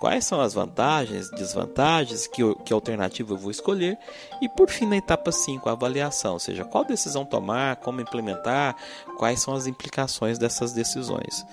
quais 0.00 0.24
são 0.24 0.40
as 0.40 0.54
vantagens, 0.54 1.30
desvantagens, 1.30 2.26
que, 2.26 2.42
que 2.64 2.72
alternativa 2.72 3.32
eu 3.32 3.38
vou 3.38 3.52
escolher. 3.52 3.96
E 4.42 4.48
por 4.48 4.68
fim, 4.68 4.86
na 4.86 4.96
etapa 4.96 5.30
5, 5.30 5.68
a 5.68 5.72
avaliação, 5.72 6.32
ou 6.32 6.40
seja, 6.40 6.64
qual 6.64 6.84
decisão 6.84 7.24
tomar, 7.24 7.76
como 7.76 8.00
implementar, 8.00 8.74
quais 9.16 9.40
são 9.40 9.54
as 9.54 9.68
implicações 9.68 10.36
dessas 10.36 10.72
decisões. 10.72 11.46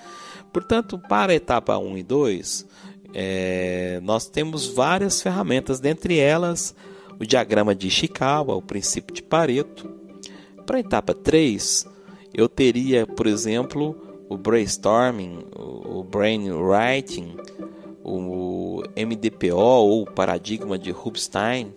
Portanto, 0.51 0.97
para 0.97 1.33
a 1.33 1.35
etapa 1.35 1.77
1 1.77 1.97
e 1.99 2.03
2, 2.03 2.65
é, 3.13 3.99
nós 4.03 4.27
temos 4.27 4.67
várias 4.67 5.21
ferramentas, 5.21 5.79
dentre 5.79 6.19
elas 6.19 6.75
o 7.19 7.25
diagrama 7.25 7.73
de 7.73 7.87
Ishikawa, 7.87 8.55
o 8.55 8.61
princípio 8.61 9.13
de 9.13 9.23
Pareto. 9.23 9.89
Para 10.65 10.77
a 10.77 10.81
etapa 10.81 11.13
3, 11.13 11.87
eu 12.33 12.47
teria, 12.47 13.07
por 13.07 13.25
exemplo, 13.25 13.95
o 14.29 14.37
brainstorming, 14.37 15.45
o 15.55 16.03
brainwriting, 16.03 17.35
o 18.03 18.83
MDPO 18.95 19.55
ou 19.55 20.03
o 20.03 20.11
paradigma 20.11 20.77
de 20.77 20.91
Rubinstein. 20.91 21.73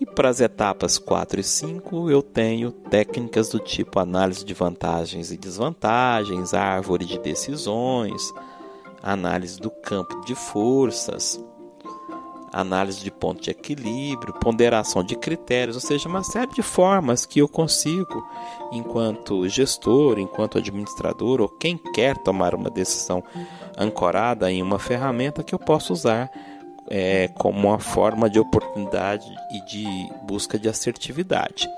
E 0.00 0.04
para 0.04 0.28
as 0.28 0.40
etapas 0.40 0.98
4 0.98 1.40
e 1.40 1.42
5 1.42 2.10
eu 2.10 2.20
tenho 2.20 2.70
técnicas 2.70 3.48
do 3.48 3.58
tipo 3.58 3.98
análise 3.98 4.44
de 4.44 4.52
vantagens 4.52 5.30
e 5.30 5.36
desvantagens, 5.36 6.52
árvore 6.52 7.04
de 7.04 7.18
decisões, 7.18 8.32
análise 9.04 9.60
do 9.60 9.70
campo 9.70 10.24
de 10.24 10.34
forças, 10.34 11.38
análise 12.50 13.02
de 13.02 13.10
ponto 13.10 13.42
de 13.42 13.50
equilíbrio, 13.50 14.32
ponderação 14.34 15.04
de 15.04 15.14
critérios, 15.14 15.76
ou 15.76 15.82
seja, 15.82 16.08
uma 16.08 16.24
série 16.24 16.52
de 16.52 16.62
formas 16.62 17.26
que 17.26 17.40
eu 17.40 17.48
consigo, 17.48 18.26
enquanto 18.72 19.46
gestor, 19.46 20.18
enquanto 20.18 20.56
administrador 20.56 21.42
ou 21.42 21.48
quem 21.48 21.76
quer 21.92 22.16
tomar 22.16 22.54
uma 22.54 22.70
decisão 22.70 23.22
ancorada 23.76 24.50
em 24.50 24.62
uma 24.62 24.78
ferramenta 24.78 25.42
que 25.42 25.54
eu 25.54 25.58
posso 25.58 25.92
usar 25.92 26.30
é, 26.88 27.28
como 27.28 27.68
uma 27.68 27.78
forma 27.78 28.30
de 28.30 28.38
oportunidade 28.38 29.30
e 29.50 29.60
de 29.66 29.84
busca 30.22 30.58
de 30.58 30.68
assertividade. 30.68 31.68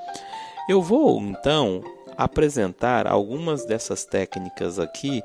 Eu 0.68 0.80
vou 0.80 1.20
então 1.20 1.82
apresentar 2.16 3.06
algumas 3.06 3.64
dessas 3.66 4.04
técnicas 4.04 4.78
aqui 4.78 5.22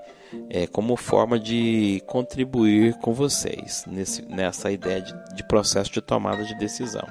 é, 0.49 0.67
como 0.67 0.95
forma 0.95 1.39
de 1.39 2.01
contribuir 2.07 2.93
com 2.95 3.13
vocês 3.13 3.85
nesse, 3.87 4.21
nessa 4.23 4.71
ideia 4.71 5.01
de, 5.01 5.35
de 5.35 5.43
processo 5.47 5.91
de 5.91 6.01
tomada 6.01 6.43
de 6.43 6.55
decisão. 6.55 7.07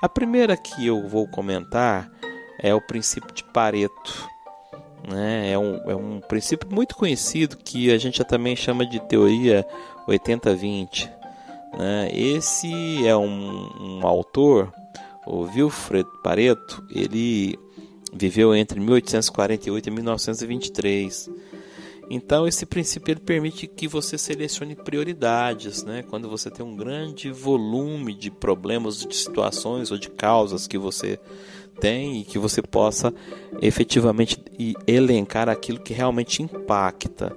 A 0.00 0.08
primeira 0.08 0.56
que 0.56 0.86
eu 0.86 1.08
vou 1.08 1.26
comentar 1.26 2.10
é 2.58 2.74
o 2.74 2.80
princípio 2.80 3.34
de 3.34 3.42
Pareto. 3.44 4.28
Né? 5.08 5.52
É, 5.52 5.58
um, 5.58 5.90
é 5.90 5.96
um 5.96 6.20
princípio 6.20 6.68
muito 6.70 6.96
conhecido 6.96 7.56
que 7.56 7.90
a 7.90 7.98
gente 7.98 8.22
também 8.24 8.54
chama 8.56 8.84
de 8.86 9.00
teoria 9.00 9.66
80-20. 10.06 11.10
Né? 11.78 12.10
Esse 12.12 13.06
é 13.06 13.16
um, 13.16 14.00
um 14.00 14.06
autor, 14.06 14.72
o 15.26 15.42
Wilfred 15.42 16.08
Pareto, 16.22 16.86
ele 16.90 17.58
viveu 18.12 18.54
entre 18.54 18.80
1848 18.80 19.88
e 19.88 19.90
1923. 19.90 21.30
Então 22.08 22.46
esse 22.46 22.64
princípio 22.64 23.12
ele 23.12 23.20
permite 23.20 23.66
que 23.66 23.88
você 23.88 24.16
selecione 24.16 24.76
prioridades, 24.76 25.82
né? 25.82 26.04
Quando 26.08 26.28
você 26.28 26.50
tem 26.50 26.64
um 26.64 26.76
grande 26.76 27.30
volume 27.32 28.14
de 28.14 28.30
problemas, 28.30 29.04
de 29.04 29.16
situações 29.16 29.90
ou 29.90 29.98
de 29.98 30.08
causas 30.08 30.66
que 30.68 30.78
você 30.78 31.18
tem 31.80 32.20
e 32.20 32.24
que 32.24 32.38
você 32.38 32.62
possa 32.62 33.12
efetivamente 33.60 34.38
elencar 34.86 35.48
aquilo 35.48 35.80
que 35.80 35.92
realmente 35.92 36.42
impacta. 36.42 37.36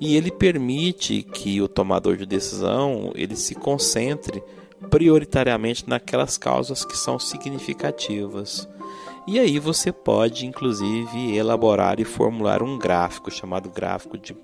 E 0.00 0.16
ele 0.16 0.30
permite 0.30 1.22
que 1.22 1.60
o 1.60 1.68
tomador 1.68 2.16
de 2.16 2.26
decisão 2.26 3.12
ele 3.14 3.36
se 3.36 3.54
concentre 3.54 4.42
prioritariamente 4.88 5.88
naquelas 5.88 6.38
causas 6.38 6.84
que 6.84 6.96
são 6.96 7.18
significativas. 7.18 8.66
E 9.26 9.38
aí 9.38 9.58
você 9.58 9.92
pode, 9.92 10.46
inclusive, 10.46 11.36
elaborar 11.36 12.00
e 12.00 12.04
formular 12.04 12.62
um 12.62 12.78
gráfico 12.78 13.30
chamado 13.30 13.68
gráfico 13.70 14.18
de, 14.18 14.36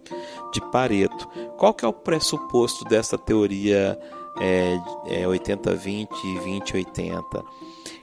de 0.52 0.60
Pareto. 0.70 1.26
Qual 1.56 1.74
que 1.74 1.84
é 1.84 1.88
o 1.88 1.92
pressuposto 1.92 2.84
dessa 2.84 3.16
teoria 3.18 3.98
é, 4.38 4.78
é 5.06 5.24
80-20 5.24 6.08
e 6.24 6.60
20-80. 6.60 7.44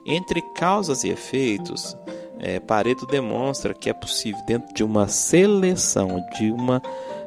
Entre 0.06 0.42
causas 0.54 1.04
e 1.04 1.10
efeitos, 1.10 1.96
é, 2.40 2.60
Pareto 2.60 3.06
demonstra 3.06 3.74
que 3.74 3.90
é 3.90 3.94
possível, 3.94 4.42
dentro 4.46 4.74
de 4.74 4.84
uma 4.84 5.08
seleção, 5.08 6.20
de 6.38 6.52
uma 6.52 6.82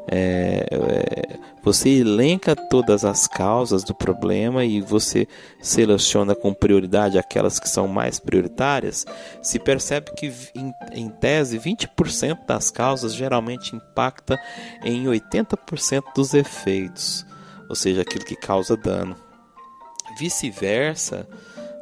é, 0.08 0.66
é, 0.70 1.38
você 1.62 1.88
elenca 1.88 2.54
todas 2.54 3.04
as 3.04 3.26
causas 3.26 3.82
do 3.82 3.94
problema 3.94 4.64
e 4.64 4.80
você 4.80 5.26
seleciona 5.60 6.34
com 6.34 6.54
prioridade 6.54 7.18
aquelas 7.18 7.58
que 7.58 7.68
são 7.68 7.88
mais 7.88 8.20
prioritárias, 8.20 9.04
se 9.42 9.58
percebe 9.58 10.12
que, 10.16 10.32
em, 10.54 10.72
em 10.92 11.08
tese, 11.08 11.58
20% 11.58 12.46
das 12.46 12.70
causas 12.70 13.14
geralmente 13.14 13.74
impacta 13.74 14.38
em 14.84 15.04
80% 15.06 16.04
dos 16.14 16.34
efeitos, 16.34 17.26
ou 17.68 17.74
seja, 17.74 18.02
aquilo 18.02 18.24
que 18.24 18.36
causa 18.36 18.76
dano. 18.76 19.16
Vice-versa, 20.18 21.26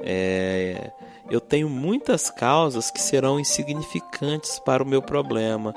é, 0.01 0.91
eu 1.31 1.41
tenho 1.41 1.69
muitas 1.69 2.31
causas 2.31 2.91
que 2.91 3.01
serão 3.01 3.39
insignificantes 3.39 4.59
para 4.59 4.83
o 4.83 4.87
meu 4.87 5.03
problema 5.03 5.75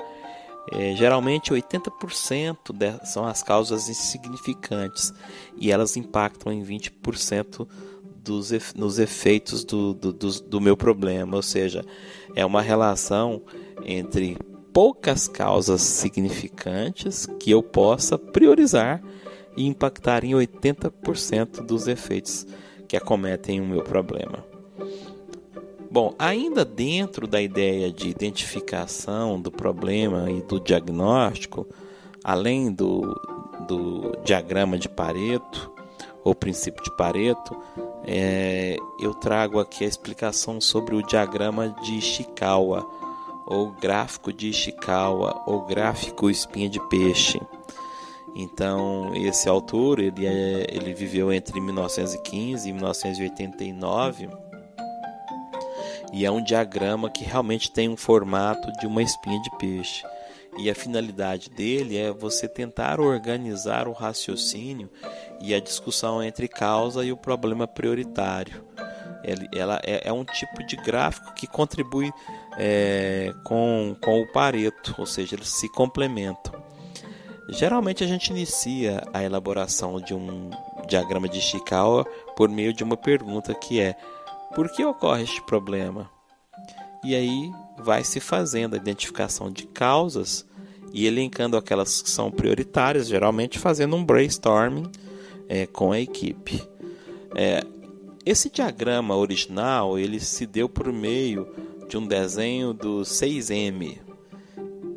é, 0.72 0.94
geralmente 0.94 1.52
80% 1.52 2.72
de, 2.72 3.06
são 3.06 3.24
as 3.24 3.42
causas 3.42 3.88
insignificantes 3.88 5.12
e 5.56 5.70
elas 5.70 5.96
impactam 5.96 6.52
em 6.52 6.62
20% 6.62 7.66
dos, 8.22 8.50
nos 8.74 8.98
efeitos 8.98 9.64
do, 9.64 9.94
do, 9.94 10.12
do, 10.12 10.40
do 10.42 10.60
meu 10.60 10.76
problema. 10.76 11.36
Ou 11.36 11.42
seja, 11.42 11.84
é 12.34 12.44
uma 12.44 12.62
relação 12.62 13.42
entre 13.84 14.36
poucas 14.72 15.26
causas 15.26 15.80
significantes 15.82 17.26
que 17.40 17.50
eu 17.50 17.62
possa 17.62 18.18
priorizar 18.18 19.02
e 19.56 19.66
impactar 19.66 20.24
em 20.24 20.32
80% 20.32 21.64
dos 21.64 21.88
efeitos 21.88 22.46
que 22.86 22.96
acometem 22.96 23.60
o 23.60 23.66
meu 23.66 23.82
problema. 23.82 24.44
Bom, 25.90 26.14
ainda 26.18 26.66
dentro 26.66 27.26
da 27.26 27.40
ideia 27.40 27.90
de 27.90 28.10
identificação 28.10 29.40
do 29.40 29.50
problema 29.50 30.30
e 30.30 30.42
do 30.42 30.60
diagnóstico, 30.60 31.66
além 32.22 32.70
do, 32.70 33.18
do 33.66 34.14
diagrama 34.22 34.78
de 34.78 34.86
Pareto, 34.86 35.72
ou 36.22 36.34
princípio 36.34 36.84
de 36.84 36.94
Pareto, 36.94 37.56
é, 38.04 38.76
eu 39.00 39.14
trago 39.14 39.58
aqui 39.58 39.82
a 39.82 39.88
explicação 39.88 40.60
sobre 40.60 40.94
o 40.94 41.02
diagrama 41.02 41.74
de 41.82 41.94
Ishikawa, 41.94 42.86
ou 43.46 43.70
gráfico 43.72 44.30
de 44.30 44.50
Ishikawa, 44.50 45.42
ou 45.46 45.64
gráfico 45.64 46.28
espinha 46.28 46.68
de 46.68 46.80
peixe. 46.88 47.40
Então, 48.36 49.14
esse 49.14 49.48
autor, 49.48 50.00
ele, 50.00 50.26
é, 50.26 50.66
ele 50.70 50.92
viveu 50.92 51.32
entre 51.32 51.58
1915 51.58 52.68
e 52.68 52.72
1989 52.74 54.47
e 56.12 56.24
é 56.24 56.30
um 56.30 56.42
diagrama 56.42 57.10
que 57.10 57.24
realmente 57.24 57.70
tem 57.70 57.88
um 57.88 57.96
formato 57.96 58.72
de 58.78 58.86
uma 58.86 59.02
espinha 59.02 59.40
de 59.42 59.50
peixe. 59.58 60.04
E 60.58 60.68
a 60.68 60.74
finalidade 60.74 61.50
dele 61.50 61.96
é 61.96 62.10
você 62.10 62.48
tentar 62.48 63.00
organizar 63.00 63.86
o 63.86 63.92
raciocínio 63.92 64.90
e 65.40 65.54
a 65.54 65.60
discussão 65.60 66.22
entre 66.22 66.48
causa 66.48 67.04
e 67.04 67.12
o 67.12 67.16
problema 67.16 67.66
prioritário. 67.66 68.64
Ela 69.54 69.80
é, 69.84 70.08
é 70.08 70.12
um 70.12 70.24
tipo 70.24 70.64
de 70.66 70.76
gráfico 70.76 71.34
que 71.34 71.46
contribui 71.46 72.10
é, 72.56 73.32
com, 73.44 73.94
com 74.00 74.20
o 74.20 74.32
Pareto, 74.32 74.94
ou 74.98 75.06
seja, 75.06 75.36
eles 75.36 75.48
se 75.48 75.68
complementam. 75.68 76.60
Geralmente 77.50 78.04
a 78.04 78.06
gente 78.06 78.30
inicia 78.30 79.02
a 79.12 79.22
elaboração 79.22 80.00
de 80.00 80.12
um 80.12 80.50
diagrama 80.86 81.28
de 81.28 81.38
Ishikawa 81.38 82.04
por 82.36 82.48
meio 82.48 82.72
de 82.72 82.84
uma 82.84 82.96
pergunta 82.96 83.54
que 83.54 83.80
é 83.80 83.96
por 84.54 84.70
que 84.70 84.84
ocorre 84.84 85.22
este 85.22 85.42
problema? 85.42 86.10
E 87.04 87.14
aí 87.14 87.50
vai 87.78 88.02
se 88.02 88.20
fazendo 88.20 88.74
a 88.74 88.76
identificação 88.76 89.50
de 89.50 89.66
causas 89.66 90.46
e 90.92 91.06
elencando 91.06 91.56
aquelas 91.56 92.02
que 92.02 92.10
são 92.10 92.30
prioritárias, 92.30 93.08
geralmente 93.08 93.58
fazendo 93.58 93.94
um 93.94 94.04
brainstorming 94.04 94.90
é, 95.48 95.66
com 95.66 95.92
a 95.92 96.00
equipe. 96.00 96.62
É, 97.34 97.62
esse 98.24 98.50
diagrama 98.50 99.16
original 99.16 99.98
ele 99.98 100.20
se 100.20 100.46
deu 100.46 100.68
por 100.68 100.92
meio 100.92 101.48
de 101.88 101.96
um 101.96 102.06
desenho 102.06 102.74
do 102.74 103.00
6M, 103.00 103.98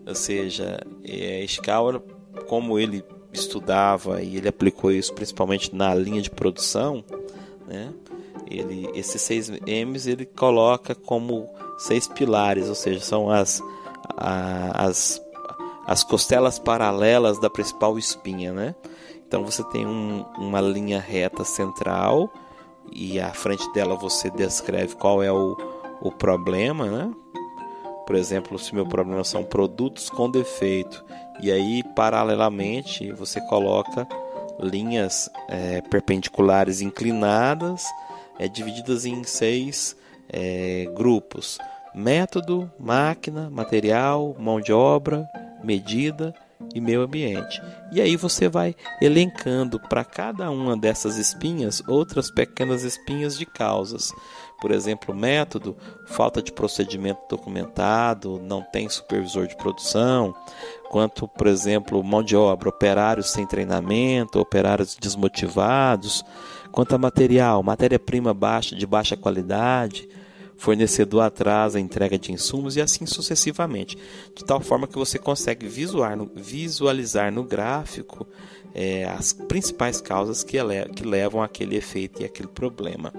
ou 0.05 0.15
seja, 0.15 0.81
é, 1.03 1.45
Scala, 1.47 2.03
como 2.47 2.77
ele 2.77 3.03
estudava 3.31 4.21
e 4.21 4.35
ele 4.37 4.47
aplicou 4.47 4.91
isso 4.91 5.13
principalmente 5.13 5.73
na 5.73 5.95
linha 5.95 6.21
de 6.21 6.29
produção, 6.29 7.03
né? 7.65 7.93
Ele, 8.59 8.89
esses 8.93 9.21
seis 9.21 9.49
M's 9.49 10.07
ele 10.07 10.25
coloca 10.25 10.95
como 10.95 11.47
seis 11.77 12.07
pilares, 12.07 12.67
ou 12.69 12.75
seja, 12.75 12.99
são 12.99 13.29
as, 13.29 13.61
as, 14.17 15.21
as 15.85 16.03
costelas 16.03 16.59
paralelas 16.59 17.39
da 17.39 17.49
principal 17.49 17.97
espinha, 17.97 18.53
né? 18.53 18.75
Então 19.27 19.45
você 19.45 19.63
tem 19.65 19.85
um, 19.85 20.25
uma 20.37 20.59
linha 20.59 20.99
reta 20.99 21.43
central 21.43 22.29
e 22.91 23.19
à 23.19 23.33
frente 23.33 23.71
dela 23.71 23.95
você 23.95 24.29
descreve 24.29 24.95
qual 24.95 25.23
é 25.23 25.31
o, 25.31 25.55
o 26.01 26.11
problema, 26.11 26.85
né? 26.85 27.11
Por 28.05 28.15
exemplo, 28.15 28.59
se 28.59 28.75
meu 28.75 28.85
problema 28.85 29.23
são 29.23 29.43
produtos 29.43 30.09
com 30.09 30.29
defeito 30.29 31.03
e 31.41 31.49
aí 31.49 31.81
paralelamente 31.95 33.11
você 33.13 33.39
coloca 33.47 34.05
linhas 34.59 35.29
é, 35.47 35.81
perpendiculares 35.81 36.81
inclinadas 36.81 37.85
é, 38.39 38.47
divididas 38.47 39.05
em 39.05 39.23
seis 39.23 39.95
é, 40.29 40.85
grupos: 40.95 41.57
método, 41.93 42.71
máquina, 42.79 43.49
material, 43.49 44.35
mão 44.39 44.59
de 44.59 44.71
obra, 44.71 45.27
medida 45.63 46.33
e 46.73 46.79
meio 46.79 47.01
ambiente. 47.01 47.61
E 47.91 47.99
aí 47.99 48.15
você 48.15 48.47
vai 48.47 48.75
elencando 49.01 49.79
para 49.79 50.05
cada 50.05 50.49
uma 50.49 50.77
dessas 50.77 51.17
espinhas 51.17 51.81
outras 51.87 52.31
pequenas 52.31 52.83
espinhas 52.83 53.37
de 53.37 53.45
causas. 53.45 54.11
Por 54.61 54.71
exemplo, 54.71 55.13
método, 55.13 55.75
falta 56.05 56.41
de 56.41 56.51
procedimento 56.51 57.21
documentado, 57.27 58.39
não 58.39 58.61
tem 58.61 58.87
supervisor 58.87 59.47
de 59.47 59.57
produção, 59.57 60.35
quanto, 60.89 61.27
por 61.27 61.47
exemplo, 61.47 62.03
mão 62.03 62.21
de 62.21 62.35
obra, 62.35 62.69
operários 62.69 63.31
sem 63.31 63.47
treinamento, 63.47 64.39
operários 64.39 64.95
desmotivados, 64.95 66.23
Quanto 66.71 66.95
a 66.95 66.97
material, 66.97 67.61
matéria-prima 67.61 68.33
baixa, 68.33 68.75
de 68.75 68.85
baixa 68.85 69.17
qualidade, 69.17 70.07
fornecedor 70.61 71.21
atrasa 71.21 71.79
a 71.79 71.81
entrega 71.81 72.19
de 72.19 72.31
insumos 72.31 72.75
e 72.75 72.81
assim 72.81 73.05
sucessivamente, 73.05 73.97
de 74.35 74.45
tal 74.45 74.61
forma 74.61 74.87
que 74.87 74.97
você 74.97 75.17
consegue 75.17 75.67
visualizar 75.67 77.31
no 77.31 77.43
gráfico 77.43 78.27
é, 78.73 79.05
as 79.05 79.33
principais 79.33 79.99
causas 79.99 80.43
que, 80.43 80.57
que 80.95 81.03
levam 81.03 81.41
àquele 81.41 81.75
efeito 81.75 82.21
e 82.21 82.25
aquele 82.25 82.47
problema. 82.47 83.11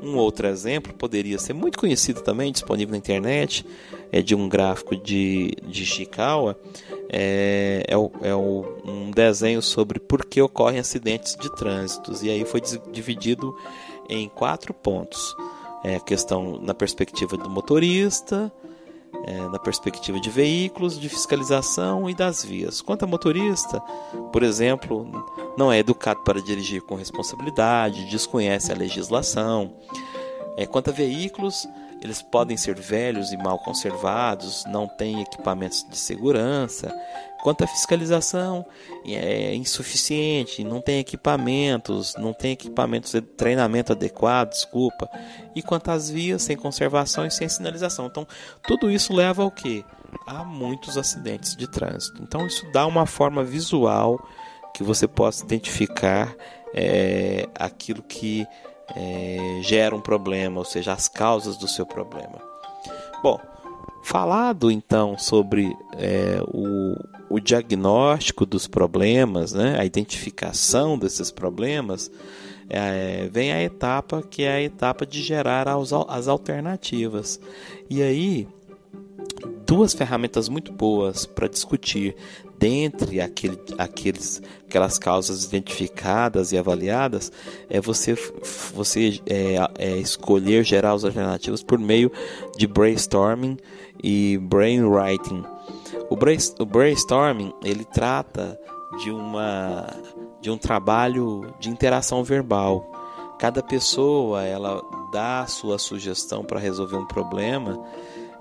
Um 0.00 0.16
outro 0.16 0.46
exemplo 0.46 0.94
poderia 0.94 1.38
ser 1.38 1.52
muito 1.52 1.76
conhecido 1.78 2.22
também, 2.22 2.52
disponível 2.52 2.92
na 2.92 2.98
internet, 2.98 3.66
é 4.12 4.22
de 4.22 4.34
um 4.34 4.48
gráfico 4.48 4.96
de, 4.96 5.52
de 5.66 5.82
Ishikawa, 5.82 6.58
é, 7.08 7.84
é, 7.86 7.96
o, 7.96 8.10
é 8.22 8.34
o, 8.34 8.64
um 8.84 9.10
desenho 9.10 9.62
sobre 9.62 9.98
por 9.98 10.24
que 10.24 10.40
ocorrem 10.40 10.78
acidentes 10.78 11.36
de 11.36 11.54
trânsito. 11.54 12.12
E 12.22 12.30
aí 12.30 12.44
foi 12.44 12.60
dividido 12.90 13.54
em 14.08 14.28
quatro 14.28 14.72
pontos. 14.72 15.34
É, 15.84 16.00
questão 16.00 16.58
na 16.60 16.74
perspectiva 16.74 17.36
do 17.36 17.48
motorista, 17.48 18.52
é, 19.24 19.40
na 19.48 19.58
perspectiva 19.58 20.18
de 20.20 20.30
veículos, 20.30 20.98
de 20.98 21.08
fiscalização 21.08 22.08
e 22.10 22.14
das 22.14 22.44
vias. 22.44 22.80
Quanto 22.80 23.04
a 23.04 23.06
motorista, 23.06 23.80
por 24.32 24.42
exemplo, 24.42 25.06
não 25.56 25.70
é 25.70 25.78
educado 25.78 26.20
para 26.24 26.40
dirigir 26.40 26.82
com 26.82 26.94
responsabilidade, 26.94 28.10
desconhece 28.10 28.72
a 28.72 28.74
legislação. 28.74 29.74
É, 30.56 30.66
quanto 30.66 30.90
a 30.90 30.92
veículos, 30.92 31.68
eles 32.06 32.22
podem 32.22 32.56
ser 32.56 32.78
velhos 32.78 33.32
e 33.32 33.36
mal 33.36 33.58
conservados, 33.58 34.64
não 34.66 34.86
têm 34.86 35.20
equipamentos 35.20 35.84
de 35.88 35.96
segurança. 35.96 36.94
Quanto 37.42 37.64
à 37.64 37.66
fiscalização, 37.66 38.64
é 39.04 39.54
insuficiente, 39.54 40.64
não 40.64 40.80
tem 40.80 40.98
equipamentos, 40.98 42.14
não 42.16 42.32
tem 42.32 42.52
equipamentos 42.52 43.12
de 43.12 43.20
treinamento 43.20 43.92
adequado, 43.92 44.50
desculpa. 44.50 45.08
E 45.54 45.62
quanto 45.62 45.90
às 45.90 46.08
vias, 46.08 46.42
sem 46.42 46.56
conservação 46.56 47.26
e 47.26 47.30
sem 47.30 47.48
sinalização. 47.48 48.06
Então, 48.06 48.26
tudo 48.66 48.90
isso 48.90 49.12
leva 49.12 49.42
ao 49.42 49.50
que? 49.50 49.84
A 50.26 50.44
muitos 50.44 50.96
acidentes 50.96 51.54
de 51.54 51.68
trânsito. 51.68 52.22
Então, 52.22 52.46
isso 52.46 52.64
dá 52.72 52.86
uma 52.86 53.06
forma 53.06 53.44
visual 53.44 54.18
que 54.72 54.82
você 54.82 55.06
possa 55.06 55.44
identificar 55.44 56.34
é, 56.74 57.48
aquilo 57.54 58.02
que 58.02 58.46
é, 58.94 59.60
gera 59.62 59.94
um 59.94 60.00
problema, 60.00 60.58
ou 60.58 60.64
seja, 60.64 60.92
as 60.92 61.08
causas 61.08 61.56
do 61.56 61.66
seu 61.66 61.84
problema. 61.84 62.40
Bom, 63.22 63.40
falado 64.02 64.70
então 64.70 65.18
sobre 65.18 65.76
é, 65.98 66.40
o, 66.46 66.96
o, 67.28 67.40
diagnóstico 67.40 68.46
dos 68.46 68.66
problemas, 68.66 69.52
né, 69.52 69.76
a 69.78 69.84
identificação 69.84 70.98
desses 70.98 71.30
problemas, 71.30 72.10
é, 72.68 73.28
vem 73.32 73.52
a 73.52 73.62
etapa 73.62 74.22
que 74.22 74.42
é 74.42 74.52
a 74.52 74.62
etapa 74.62 75.06
de 75.06 75.22
gerar 75.22 75.68
as, 75.68 75.92
as 75.92 76.28
alternativas. 76.28 77.40
E 77.88 78.02
aí, 78.02 78.46
duas 79.66 79.92
ferramentas 79.92 80.48
muito 80.48 80.72
boas 80.72 81.26
para 81.26 81.48
discutir 81.48 82.14
dentre 82.58 83.20
aquele, 83.20 83.58
aqueles, 83.76 84.40
aquelas 84.66 84.98
causas 84.98 85.44
identificadas 85.44 86.52
e 86.52 86.58
avaliadas 86.58 87.30
é 87.68 87.80
você, 87.80 88.14
você 88.72 89.20
é, 89.26 89.56
é 89.78 89.96
escolher 89.98 90.64
gerar 90.64 90.92
as 90.92 91.04
alternativas 91.04 91.62
por 91.62 91.78
meio 91.78 92.10
de 92.56 92.66
brainstorming 92.66 93.58
e 94.02 94.38
brainwriting. 94.38 95.44
O, 96.08 96.14
o 96.62 96.66
brainstorming 96.66 97.52
ele 97.62 97.84
trata 97.84 98.58
de 99.02 99.10
uma 99.10 99.86
de 100.40 100.50
um 100.50 100.56
trabalho 100.56 101.52
de 101.58 101.68
interação 101.68 102.22
verbal. 102.22 102.92
Cada 103.38 103.62
pessoa 103.62 104.44
ela 104.44 104.80
dá 105.12 105.40
a 105.40 105.46
sua 105.46 105.78
sugestão 105.78 106.44
para 106.44 106.60
resolver 106.60 106.96
um 106.96 107.06
problema 107.06 107.84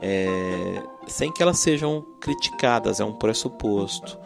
é, 0.07 0.83
sem 1.07 1.31
que 1.31 1.41
elas 1.41 1.57
sejam 1.57 2.05
criticadas, 2.21 2.99
é 2.99 3.03
um 3.03 3.13
pressuposto. 3.13 4.19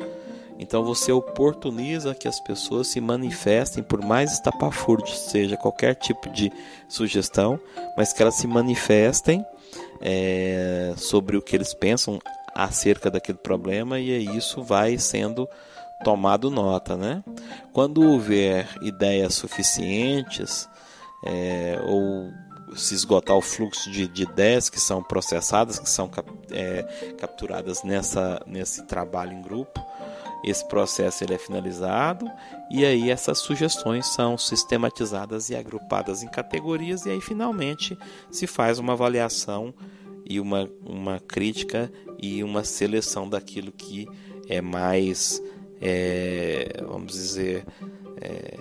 Então 0.59 0.83
você 0.83 1.09
oportuniza 1.09 2.13
que 2.13 2.27
as 2.27 2.37
pessoas 2.41 2.89
se 2.89 2.99
manifestem, 2.99 3.81
por 3.81 4.03
mais 4.03 4.33
estapafúrdio 4.33 5.15
seja 5.15 5.55
qualquer 5.55 5.95
tipo 5.95 6.29
de 6.29 6.51
sugestão, 6.89 7.57
mas 7.95 8.11
que 8.11 8.21
elas 8.21 8.35
se 8.35 8.45
manifestem 8.45 9.45
é, 10.01 10.93
sobre 10.97 11.37
o 11.37 11.41
que 11.41 11.55
eles 11.55 11.73
pensam 11.73 12.19
acerca 12.53 13.09
daquele 13.09 13.37
problema 13.37 13.99
e 13.99 14.25
isso 14.35 14.61
vai 14.61 14.97
sendo 14.97 15.47
tomado 16.03 16.49
nota, 16.49 16.97
né? 16.97 17.23
Quando 17.71 18.03
houver 18.03 18.67
ideias 18.81 19.33
suficientes 19.35 20.67
é, 21.25 21.79
ou 21.85 22.29
se 22.75 22.93
esgotar 22.93 23.35
o 23.35 23.41
fluxo 23.41 23.89
de, 23.91 24.07
de 24.07 24.23
ideias 24.23 24.69
que 24.69 24.79
são 24.79 25.03
processadas, 25.03 25.79
que 25.79 25.89
são 25.89 26.09
é, 26.51 26.83
capturadas 27.17 27.83
nessa, 27.83 28.41
nesse 28.45 28.85
trabalho 28.85 29.33
em 29.33 29.41
grupo, 29.41 29.79
esse 30.43 30.65
processo 30.67 31.23
ele 31.23 31.33
é 31.33 31.37
finalizado 31.37 32.25
e 32.71 32.85
aí 32.85 33.09
essas 33.09 33.39
sugestões 33.39 34.07
são 34.07 34.37
sistematizadas 34.37 35.49
e 35.49 35.55
agrupadas 35.55 36.23
em 36.23 36.27
categorias 36.27 37.05
e 37.05 37.09
aí 37.09 37.19
finalmente 37.19 37.97
se 38.31 38.47
faz 38.47 38.79
uma 38.79 38.93
avaliação 38.93 39.73
e 40.25 40.39
uma, 40.39 40.69
uma 40.85 41.19
crítica 41.19 41.91
e 42.21 42.41
uma 42.41 42.63
seleção 42.63 43.27
daquilo 43.27 43.71
que 43.71 44.07
é 44.47 44.61
mais 44.61 45.41
é, 45.81 46.83
vamos 46.85 47.13
dizer, 47.13 47.65
é, 48.21 48.59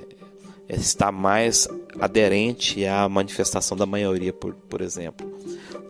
está 0.69 1.11
mais 1.11 1.67
aderente 1.99 2.85
à 2.85 3.09
manifestação 3.09 3.77
da 3.77 3.87
maioria, 3.87 4.33
por, 4.33 4.55
por 4.55 4.81
exemplo. 4.81 5.27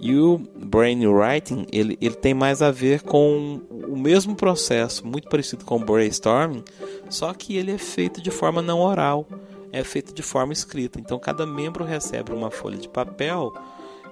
E 0.00 0.14
o 0.16 0.38
brainwriting 0.38 1.66
ele, 1.72 1.98
ele 2.00 2.14
tem 2.14 2.32
mais 2.32 2.62
a 2.62 2.70
ver 2.70 3.02
com 3.02 3.60
o 3.70 3.96
mesmo 3.96 4.36
processo, 4.36 5.06
muito 5.06 5.28
parecido 5.28 5.64
com 5.64 5.76
o 5.76 5.84
brainstorming, 5.84 6.62
só 7.08 7.34
que 7.34 7.56
ele 7.56 7.72
é 7.72 7.78
feito 7.78 8.22
de 8.22 8.30
forma 8.30 8.62
não 8.62 8.80
oral, 8.80 9.26
é 9.72 9.82
feito 9.82 10.14
de 10.14 10.22
forma 10.22 10.52
escrita. 10.52 11.00
Então 11.00 11.18
cada 11.18 11.44
membro 11.44 11.84
recebe 11.84 12.32
uma 12.32 12.50
folha 12.50 12.76
de 12.76 12.88
papel 12.88 13.52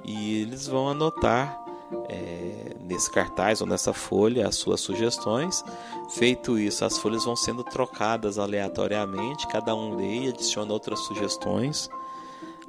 e 0.05 0.43
eles 0.43 0.67
vão 0.67 0.89
anotar 0.89 1.66
é, 2.09 2.75
nesse 2.81 3.11
cartaz 3.11 3.61
ou 3.61 3.67
nessa 3.67 3.93
folha 3.93 4.47
as 4.47 4.57
suas 4.57 4.81
sugestões. 4.81 5.65
Feito 6.11 6.59
isso, 6.59 6.85
as 6.85 6.99
folhas 6.99 7.25
vão 7.25 7.37
sendo 7.37 7.63
trocadas 7.65 8.39
aleatoriamente, 8.39 9.47
cada 9.49 9.75
um 9.75 9.97
lê 9.97 10.27
e 10.27 10.29
adiciona 10.29 10.73
outras 10.73 11.01
sugestões, 11.01 11.89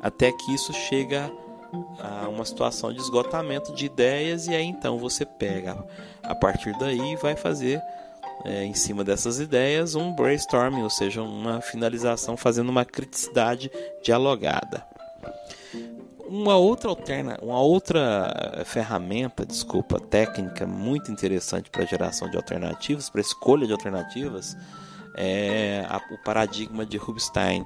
até 0.01 0.31
que 0.31 0.53
isso 0.53 0.73
chega 0.73 1.31
a 1.99 2.29
uma 2.29 2.45
situação 2.45 2.93
de 2.93 2.99
esgotamento 2.99 3.73
de 3.73 3.85
ideias 3.85 4.47
e 4.47 4.55
aí 4.55 4.63
então 4.63 4.97
você 4.97 5.25
pega 5.25 5.77
a 6.23 6.33
partir 6.33 6.71
daí 6.79 7.17
vai 7.17 7.35
fazer 7.35 7.81
é, 8.45 8.63
em 8.63 8.73
cima 8.73 9.03
dessas 9.03 9.39
ideias 9.39 9.93
um 9.93 10.13
brainstorming, 10.13 10.83
ou 10.83 10.89
seja, 10.89 11.21
uma 11.21 11.59
finalização 11.59 12.37
fazendo 12.37 12.69
uma 12.69 12.85
criticidade 12.85 13.69
dialogada 14.01 14.85
uma 16.27 16.55
outra 16.55 16.89
alterna, 16.89 17.37
uma 17.41 17.59
outra 17.59 18.63
ferramenta, 18.65 19.45
desculpa, 19.45 19.99
técnica 19.99 20.67
muito 20.67 21.11
interessante 21.11 21.69
para 21.69 21.85
geração 21.85 22.29
de 22.29 22.37
alternativas, 22.37 23.09
para 23.09 23.21
escolha 23.21 23.65
de 23.65 23.71
alternativas, 23.73 24.55
é 25.15 25.85
a, 25.89 25.97
o 26.13 26.17
paradigma 26.23 26.85
de 26.85 26.97
Rubinstein. 26.97 27.65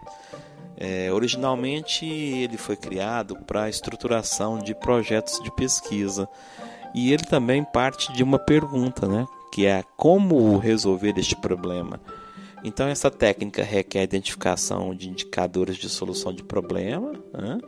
É, 0.78 1.12
originalmente 1.12 2.06
ele 2.06 2.58
foi 2.58 2.76
criado 2.76 3.36
para 3.36 3.70
estruturação 3.70 4.58
de 4.58 4.74
projetos 4.74 5.40
de 5.44 5.52
pesquisa 5.52 6.28
e 6.96 7.14
ele 7.14 7.24
também 7.24 7.64
parte 7.64 8.12
de 8.14 8.24
uma 8.24 8.40
pergunta, 8.40 9.08
né, 9.08 9.28
que 9.52 9.66
é 9.66 9.84
como 9.96 10.58
resolver 10.58 11.14
este 11.18 11.36
problema. 11.36 12.00
Então 12.64 12.88
essa 12.88 13.12
técnica 13.12 13.64
requer 13.64 14.00
a 14.00 14.04
identificação 14.04 14.96
de 14.96 15.10
indicadores 15.10 15.78
de 15.78 15.90
solução 15.90 16.34
de 16.34 16.44
problema. 16.44 17.14
Né? 17.34 17.60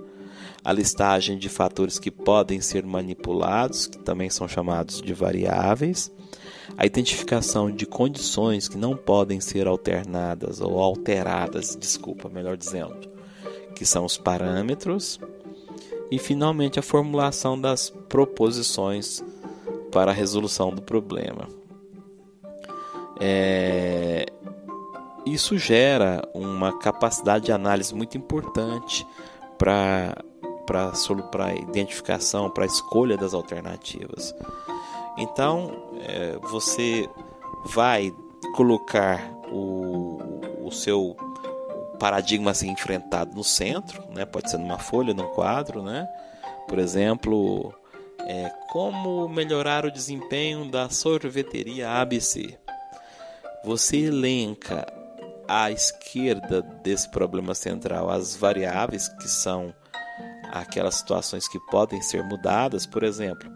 A 0.63 0.71
listagem 0.71 1.37
de 1.37 1.49
fatores 1.49 1.99
que 1.99 2.09
podem 2.09 2.61
ser 2.61 2.85
manipulados, 2.85 3.87
que 3.87 3.97
também 3.97 4.29
são 4.29 4.47
chamados 4.47 5.01
de 5.01 5.13
variáveis, 5.13 6.11
a 6.77 6.85
identificação 6.85 7.69
de 7.69 7.85
condições 7.85 8.67
que 8.69 8.77
não 8.77 8.95
podem 8.95 9.41
ser 9.41 9.67
alternadas 9.67 10.61
ou 10.61 10.79
alteradas, 10.79 11.75
desculpa, 11.75 12.29
melhor 12.29 12.55
dizendo, 12.55 13.09
que 13.75 13.85
são 13.85 14.05
os 14.05 14.17
parâmetros, 14.17 15.19
e 16.09 16.17
finalmente 16.17 16.79
a 16.79 16.83
formulação 16.83 17.59
das 17.59 17.89
proposições 17.89 19.23
para 19.91 20.11
a 20.11 20.13
resolução 20.13 20.73
do 20.73 20.81
problema. 20.81 21.47
É... 23.19 24.25
Isso 25.25 25.57
gera 25.57 26.21
uma 26.33 26.77
capacidade 26.77 27.45
de 27.45 27.51
análise 27.51 27.95
muito 27.95 28.17
importante 28.17 29.07
para 29.57 30.17
para 30.65 31.53
identificação, 31.55 32.49
para 32.49 32.65
escolha 32.65 33.17
das 33.17 33.33
alternativas. 33.33 34.33
Então, 35.17 35.71
é, 36.01 36.37
você 36.49 37.09
vai 37.65 38.13
colocar 38.55 39.31
o, 39.51 40.19
o 40.65 40.71
seu 40.71 41.15
paradigma 41.99 42.51
assim, 42.51 42.69
enfrentado 42.69 43.35
no 43.35 43.43
centro, 43.43 44.03
né? 44.09 44.25
pode 44.25 44.49
ser 44.49 44.57
numa 44.57 44.79
folha, 44.79 45.13
num 45.13 45.27
quadro, 45.29 45.81
né? 45.81 46.07
por 46.67 46.79
exemplo, 46.79 47.73
é, 48.21 48.49
como 48.71 49.27
melhorar 49.29 49.85
o 49.85 49.91
desempenho 49.91 50.69
da 50.69 50.89
sorveteria 50.89 51.89
ABC. 51.89 52.57
Você 53.63 53.97
elenca 53.97 54.85
à 55.47 55.71
esquerda 55.71 56.61
desse 56.61 57.09
problema 57.09 57.53
central 57.53 58.09
as 58.09 58.35
variáveis 58.35 59.07
que 59.07 59.27
são 59.27 59.73
aquelas 60.61 60.95
situações 60.95 61.47
que 61.47 61.59
podem 61.59 61.99
ser 62.01 62.23
mudadas, 62.23 62.85
por 62.85 63.03
exemplo, 63.03 63.49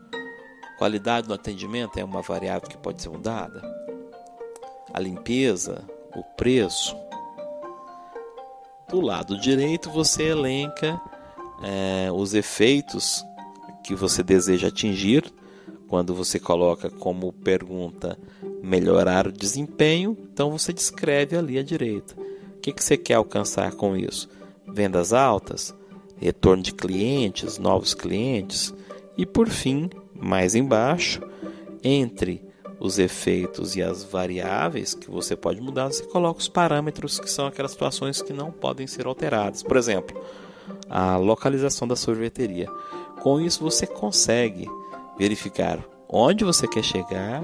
qualidade 0.80 1.28
no 1.28 1.36
atendimento 1.36 1.98
é 1.98 2.04
uma 2.04 2.24
variável 2.24 2.68
que 2.68 2.78
pode 2.78 3.02
ser 3.02 3.10
mudada, 3.10 3.62
a 4.92 5.00
limpeza, 5.00 5.84
o 6.16 6.24
preço. 6.36 6.96
Do 8.90 9.00
lado 9.00 9.40
direito 9.40 9.92
você 9.92 10.30
elenca 10.30 11.00
é, 11.62 12.12
os 12.12 12.34
efeitos 12.34 13.24
que 13.84 13.94
você 13.94 14.24
deseja 14.24 14.70
atingir 14.70 15.32
quando 15.88 16.16
você 16.16 16.40
coloca 16.40 16.90
como 16.90 17.32
pergunta 17.32 18.18
melhorar 18.64 19.28
o 19.28 19.32
desempenho, 19.32 20.18
então 20.34 20.50
você 20.50 20.74
descreve 20.74 21.38
ali 21.38 21.60
à 21.60 21.64
direita. 21.64 22.16
O 22.56 22.60
que, 22.60 22.74
que 22.74 22.84
você 22.84 22.98
quer 22.98 23.14
alcançar 23.14 23.74
com 23.74 23.96
isso? 23.96 24.28
Vendas 24.68 25.14
altas? 25.14 25.77
Retorno 26.18 26.64
de 26.64 26.74
clientes, 26.74 27.58
novos 27.58 27.94
clientes 27.94 28.74
e 29.18 29.26
por 29.26 29.50
fim, 29.50 29.90
mais 30.14 30.56
embaixo, 30.56 31.22
entre 31.84 32.42
os 32.80 33.00
efeitos 33.00 33.76
e 33.76 33.82
as 33.82 34.04
variáveis 34.04 34.94
que 34.94 35.10
você 35.10 35.36
pode 35.36 35.60
mudar, 35.60 35.88
você 35.88 36.04
coloca 36.04 36.40
os 36.40 36.48
parâmetros 36.48 37.20
que 37.20 37.30
são 37.30 37.48
aquelas 37.48 37.72
situações 37.72 38.22
que 38.22 38.34
não 38.34 38.52
podem 38.52 38.86
ser 38.86 39.08
alteradas. 39.08 39.64
Por 39.64 39.78
exemplo, 39.78 40.20
a 40.90 41.18
localização 41.18 41.88
da 41.88 41.96
sorveteria. 41.96 42.68
Com 43.22 43.42
isso 43.42 43.64
você 43.64 43.88
consegue 43.88 44.70
verificar 45.18 45.84
onde 46.08 46.44
você 46.44 46.68
quer 46.68 46.84
chegar, 46.84 47.44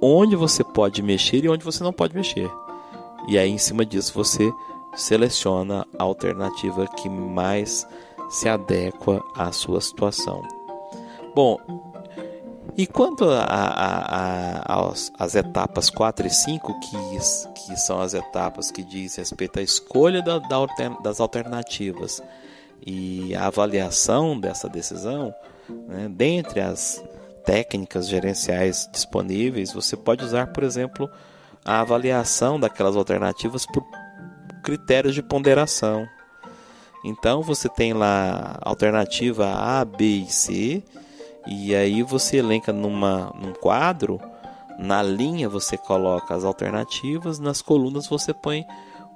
onde 0.00 0.36
você 0.36 0.62
pode 0.62 1.02
mexer 1.02 1.44
e 1.44 1.48
onde 1.48 1.64
você 1.64 1.82
não 1.82 1.92
pode 1.92 2.14
mexer. 2.14 2.50
E 3.28 3.38
aí 3.38 3.50
em 3.50 3.58
cima 3.58 3.84
disso 3.84 4.12
você 4.14 4.52
seleciona 4.96 5.86
a 5.98 6.02
alternativa 6.02 6.86
que 6.86 7.08
mais 7.08 7.86
se 8.28 8.48
adequa 8.48 9.22
à 9.36 9.52
sua 9.52 9.80
situação. 9.80 10.42
Bom, 11.34 11.58
E 12.76 12.88
quanto 12.88 13.24
às 15.16 15.34
etapas 15.36 15.88
4 15.90 16.26
e 16.26 16.30
5, 16.30 16.80
que, 16.80 16.96
que 17.54 17.76
são 17.76 18.00
as 18.00 18.14
etapas 18.14 18.72
que 18.72 18.82
diz 18.82 19.14
respeito 19.14 19.60
à 19.60 19.62
escolha 19.62 20.20
da, 20.20 20.40
da, 20.40 20.66
das 21.00 21.20
alternativas 21.20 22.20
e 22.84 23.32
a 23.36 23.46
avaliação 23.46 24.38
dessa 24.38 24.68
decisão, 24.68 25.32
né, 25.68 26.08
dentre 26.10 26.60
as 26.60 27.02
técnicas 27.44 28.08
gerenciais 28.08 28.88
disponíveis, 28.92 29.72
você 29.72 29.96
pode 29.96 30.24
usar, 30.24 30.48
por 30.48 30.64
exemplo, 30.64 31.08
a 31.64 31.80
avaliação 31.80 32.58
daquelas 32.58 32.96
alternativas 32.96 33.64
por 33.66 33.84
critérios 34.64 35.14
de 35.14 35.22
ponderação. 35.22 36.08
Então 37.04 37.42
você 37.42 37.68
tem 37.68 37.92
lá 37.92 38.58
alternativa 38.62 39.46
A, 39.52 39.84
B 39.84 40.04
e 40.04 40.32
C, 40.32 40.82
e 41.46 41.74
aí 41.74 42.02
você 42.02 42.38
elenca 42.38 42.72
numa, 42.72 43.30
num 43.38 43.52
quadro, 43.52 44.18
na 44.78 45.02
linha 45.02 45.48
você 45.48 45.76
coloca 45.76 46.34
as 46.34 46.44
alternativas, 46.44 47.38
nas 47.38 47.60
colunas 47.60 48.08
você 48.08 48.32
põe 48.32 48.64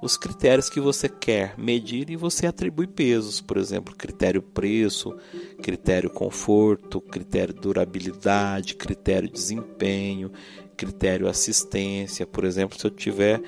os 0.01 0.15
critérios 0.15 0.69
que 0.69 0.79
você 0.79 1.09
quer 1.09 1.55
medir 1.57 2.09
e 2.09 2.15
você 2.15 2.47
atribui 2.47 2.87
pesos, 2.87 3.41
por 3.41 3.57
exemplo, 3.57 3.95
critério 3.95 4.41
preço, 4.41 5.17
critério 5.61 6.09
conforto, 6.09 7.01
critério 7.01 7.53
durabilidade, 7.53 8.75
critério 8.75 9.29
desempenho, 9.29 10.31
critério 10.79 11.27
assistência, 11.27 12.25
por 12.25 12.45
exemplo, 12.45 12.79
se 12.79 12.87
eu 12.87 12.89
estiver 12.89 13.41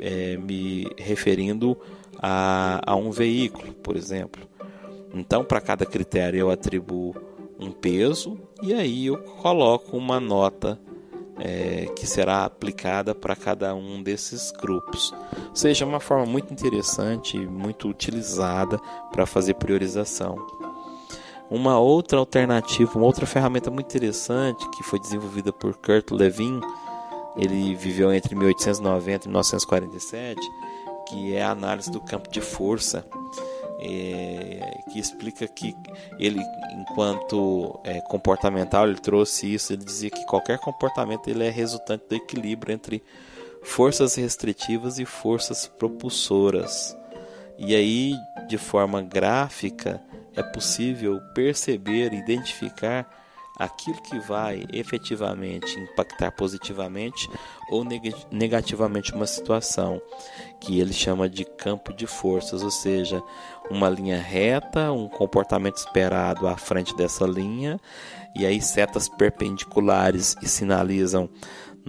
é, 0.00 0.36
me 0.36 0.90
referindo 0.96 1.78
a, 2.18 2.80
a 2.84 2.96
um 2.96 3.12
veículo, 3.12 3.72
por 3.74 3.96
exemplo. 3.96 4.42
Então, 5.14 5.44
para 5.44 5.60
cada 5.60 5.86
critério 5.86 6.40
eu 6.40 6.50
atribuo 6.50 7.14
um 7.60 7.70
peso 7.70 8.36
e 8.60 8.74
aí 8.74 9.06
eu 9.06 9.18
coloco 9.18 9.96
uma 9.96 10.18
nota 10.18 10.76
é, 11.38 11.86
que 11.94 12.08
será 12.08 12.44
aplicada 12.44 13.14
para 13.14 13.36
cada 13.36 13.72
um 13.72 14.02
desses 14.02 14.50
grupos. 14.50 15.12
Ou 15.50 15.54
seja, 15.54 15.84
é 15.84 15.88
uma 15.88 16.00
forma 16.00 16.26
muito 16.26 16.52
interessante, 16.52 17.38
muito 17.38 17.88
utilizada 17.88 18.80
para 19.12 19.24
fazer 19.26 19.54
priorização. 19.54 20.57
Uma 21.50 21.78
outra 21.78 22.18
alternativa, 22.18 22.92
uma 22.96 23.06
outra 23.06 23.26
ferramenta 23.26 23.70
muito 23.70 23.86
interessante 23.86 24.68
que 24.70 24.82
foi 24.82 24.98
desenvolvida 25.00 25.52
por 25.52 25.74
Kurt 25.76 26.10
Lewin, 26.10 26.60
ele 27.36 27.74
viveu 27.74 28.12
entre 28.12 28.34
1890 28.34 29.24
e 29.24 29.28
1947, 29.28 30.40
que 31.08 31.34
é 31.34 31.42
a 31.42 31.50
análise 31.50 31.90
do 31.90 32.00
campo 32.00 32.28
de 32.30 32.40
força 32.40 33.06
é, 33.78 34.80
que 34.90 34.98
explica 34.98 35.46
que 35.46 35.74
ele, 36.18 36.40
enquanto 36.72 37.78
é, 37.84 38.00
comportamental, 38.00 38.88
ele 38.88 38.98
trouxe 38.98 39.54
isso. 39.54 39.72
Ele 39.72 39.84
dizia 39.84 40.10
que 40.10 40.26
qualquer 40.26 40.58
comportamento 40.58 41.28
ele 41.28 41.46
é 41.46 41.50
resultante 41.50 42.04
do 42.08 42.14
equilíbrio 42.14 42.74
entre 42.74 43.02
forças 43.62 44.16
restritivas 44.16 44.98
e 44.98 45.04
forças 45.04 45.66
propulsoras. 45.66 46.96
E 47.56 47.74
aí, 47.74 48.14
de 48.48 48.58
forma 48.58 49.00
gráfica, 49.00 50.00
é 50.36 50.42
possível 50.42 51.20
perceber, 51.34 52.12
identificar 52.12 53.08
aquilo 53.58 54.00
que 54.02 54.18
vai 54.20 54.64
efetivamente 54.72 55.78
impactar 55.80 56.30
positivamente 56.30 57.28
ou 57.68 57.84
negativamente 58.30 59.12
uma 59.12 59.26
situação, 59.26 60.00
que 60.60 60.78
ele 60.78 60.92
chama 60.92 61.28
de 61.28 61.44
campo 61.44 61.92
de 61.92 62.06
forças, 62.06 62.62
ou 62.62 62.70
seja, 62.70 63.20
uma 63.68 63.88
linha 63.88 64.20
reta, 64.20 64.92
um 64.92 65.08
comportamento 65.08 65.76
esperado 65.76 66.46
à 66.46 66.56
frente 66.56 66.96
dessa 66.96 67.26
linha, 67.26 67.80
e 68.34 68.46
aí 68.46 68.62
setas 68.62 69.08
perpendiculares 69.08 70.36
e 70.40 70.48
sinalizam 70.48 71.28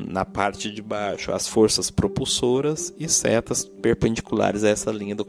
na 0.08 0.24
parte 0.24 0.72
de 0.72 0.82
baixo 0.82 1.32
as 1.32 1.48
forças 1.48 1.92
propulsoras 1.92 2.94
e 2.98 3.08
setas 3.10 3.66
perpendiculares 3.66 4.64
a 4.64 4.70
essa 4.70 4.92
linha 4.92 5.16
do, 5.16 5.28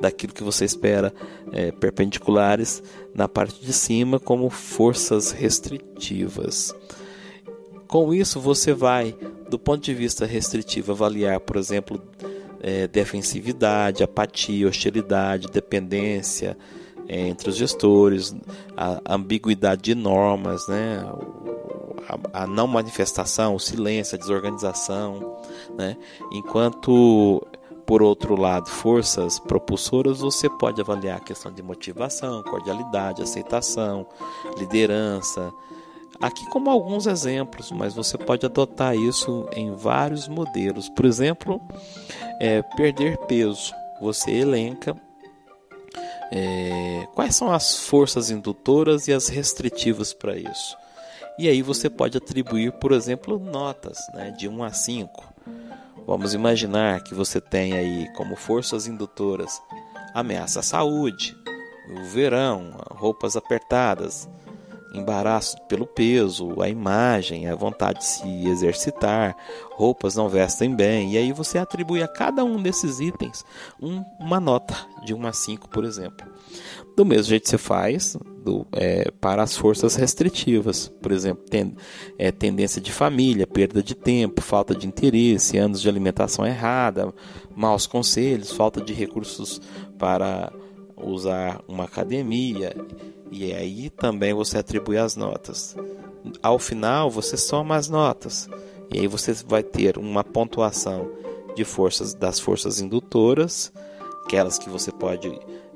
daquilo 0.00 0.32
que 0.32 0.42
você 0.42 0.64
espera 0.64 1.12
é, 1.52 1.70
perpendiculares 1.70 2.82
na 3.14 3.28
parte 3.28 3.64
de 3.64 3.72
cima 3.72 4.18
como 4.18 4.50
forças 4.50 5.30
restritivas. 5.30 6.74
Com 7.86 8.12
isso 8.12 8.40
você 8.40 8.74
vai, 8.74 9.16
do 9.48 9.58
ponto 9.58 9.82
de 9.82 9.94
vista 9.94 10.26
restritivo, 10.26 10.92
avaliar, 10.92 11.40
por 11.40 11.56
exemplo, 11.56 12.02
é, 12.60 12.86
defensividade, 12.86 14.02
apatia, 14.02 14.68
hostilidade, 14.68 15.48
dependência 15.48 16.56
é, 16.74 16.77
entre 17.08 17.48
os 17.48 17.56
gestores, 17.56 18.34
a 18.76 19.14
ambiguidade 19.14 19.82
de 19.82 19.94
normas, 19.94 20.66
né? 20.68 21.04
a, 22.32 22.42
a 22.42 22.46
não 22.46 22.66
manifestação, 22.66 23.54
o 23.54 23.60
silêncio, 23.60 24.16
a 24.16 24.18
desorganização, 24.18 25.36
né? 25.76 25.96
enquanto 26.32 27.46
por 27.88 28.02
outro 28.02 28.38
lado, 28.38 28.68
forças 28.68 29.38
propulsoras, 29.38 30.18
você 30.18 30.46
pode 30.50 30.78
avaliar 30.78 31.16
a 31.16 31.24
questão 31.24 31.50
de 31.50 31.62
motivação, 31.62 32.42
cordialidade, 32.42 33.22
aceitação, 33.22 34.06
liderança. 34.58 35.50
Aqui, 36.20 36.44
como 36.50 36.68
alguns 36.68 37.06
exemplos, 37.06 37.72
mas 37.72 37.94
você 37.94 38.18
pode 38.18 38.44
adotar 38.44 38.94
isso 38.94 39.48
em 39.52 39.74
vários 39.74 40.28
modelos. 40.28 40.90
Por 40.90 41.06
exemplo, 41.06 41.62
é, 42.38 42.60
perder 42.76 43.16
peso. 43.26 43.72
Você 44.02 44.32
elenca 44.32 44.94
é, 46.30 47.06
quais 47.14 47.34
são 47.34 47.52
as 47.52 47.86
forças 47.86 48.30
indutoras 48.30 49.08
e 49.08 49.12
as 49.12 49.28
restritivas 49.28 50.12
para 50.12 50.36
isso. 50.36 50.76
E 51.38 51.48
aí 51.48 51.62
você 51.62 51.88
pode 51.88 52.18
atribuir, 52.18 52.72
por 52.72 52.92
exemplo, 52.92 53.38
notas 53.38 53.98
né, 54.12 54.30
de 54.32 54.48
1 54.48 54.62
a 54.64 54.72
5. 54.72 55.34
Vamos 56.06 56.34
imaginar 56.34 57.02
que 57.04 57.14
você 57.14 57.40
tem 57.40 57.74
aí 57.74 58.08
como 58.16 58.34
forças 58.34 58.86
indutoras 58.86 59.60
ameaça 60.14 60.60
à 60.60 60.62
saúde, 60.62 61.36
o 61.90 62.04
verão, 62.04 62.72
roupas 62.90 63.36
apertadas, 63.36 64.28
embaraço 64.92 65.56
pelo 65.68 65.86
peso, 65.86 66.60
a 66.60 66.68
imagem, 66.68 67.46
a 67.46 67.54
vontade 67.54 67.98
de 67.98 68.04
se 68.04 68.48
exercitar, 68.48 69.36
roupas 69.72 70.16
não 70.16 70.28
vestem 70.28 70.74
bem, 70.74 71.12
e 71.12 71.18
aí 71.18 71.32
você 71.32 71.58
atribui 71.58 72.02
a 72.02 72.08
cada 72.08 72.44
um 72.44 72.60
desses 72.60 73.00
itens 73.00 73.44
um, 73.80 74.02
uma 74.18 74.40
nota 74.40 74.74
de 75.04 75.14
1 75.14 75.26
a 75.26 75.32
5, 75.32 75.68
por 75.68 75.84
exemplo. 75.84 76.26
Do 76.96 77.04
mesmo 77.04 77.24
jeito 77.24 77.44
que 77.44 77.50
você 77.50 77.58
faz 77.58 78.16
do, 78.42 78.66
é, 78.72 79.10
para 79.20 79.42
as 79.42 79.56
forças 79.56 79.94
restritivas, 79.94 80.88
por 81.00 81.12
exemplo, 81.12 81.44
ten, 81.48 81.76
é, 82.18 82.32
tendência 82.32 82.80
de 82.80 82.90
família, 82.90 83.46
perda 83.46 83.82
de 83.82 83.94
tempo, 83.94 84.40
falta 84.40 84.74
de 84.74 84.86
interesse, 84.86 85.58
anos 85.58 85.80
de 85.80 85.88
alimentação 85.88 86.46
errada, 86.46 87.12
maus 87.54 87.86
conselhos, 87.86 88.50
falta 88.50 88.80
de 88.80 88.92
recursos 88.92 89.60
para 89.98 90.52
usar 90.96 91.60
uma 91.68 91.84
academia, 91.84 92.74
e 93.30 93.52
aí 93.52 93.90
também 93.90 94.32
você 94.34 94.58
atribui 94.58 94.98
as 94.98 95.16
notas. 95.16 95.76
Ao 96.42 96.58
final, 96.58 97.10
você 97.10 97.36
soma 97.36 97.76
as 97.76 97.88
notas, 97.88 98.48
e 98.92 99.00
aí 99.00 99.06
você 99.06 99.32
vai 99.32 99.62
ter 99.62 99.98
uma 99.98 100.24
pontuação 100.24 101.10
de 101.54 101.64
forças 101.64 102.14
das 102.14 102.38
forças 102.38 102.80
indutoras, 102.80 103.72
aquelas 104.24 104.58
que 104.58 104.68
você 104.68 104.92
pode 104.92 105.28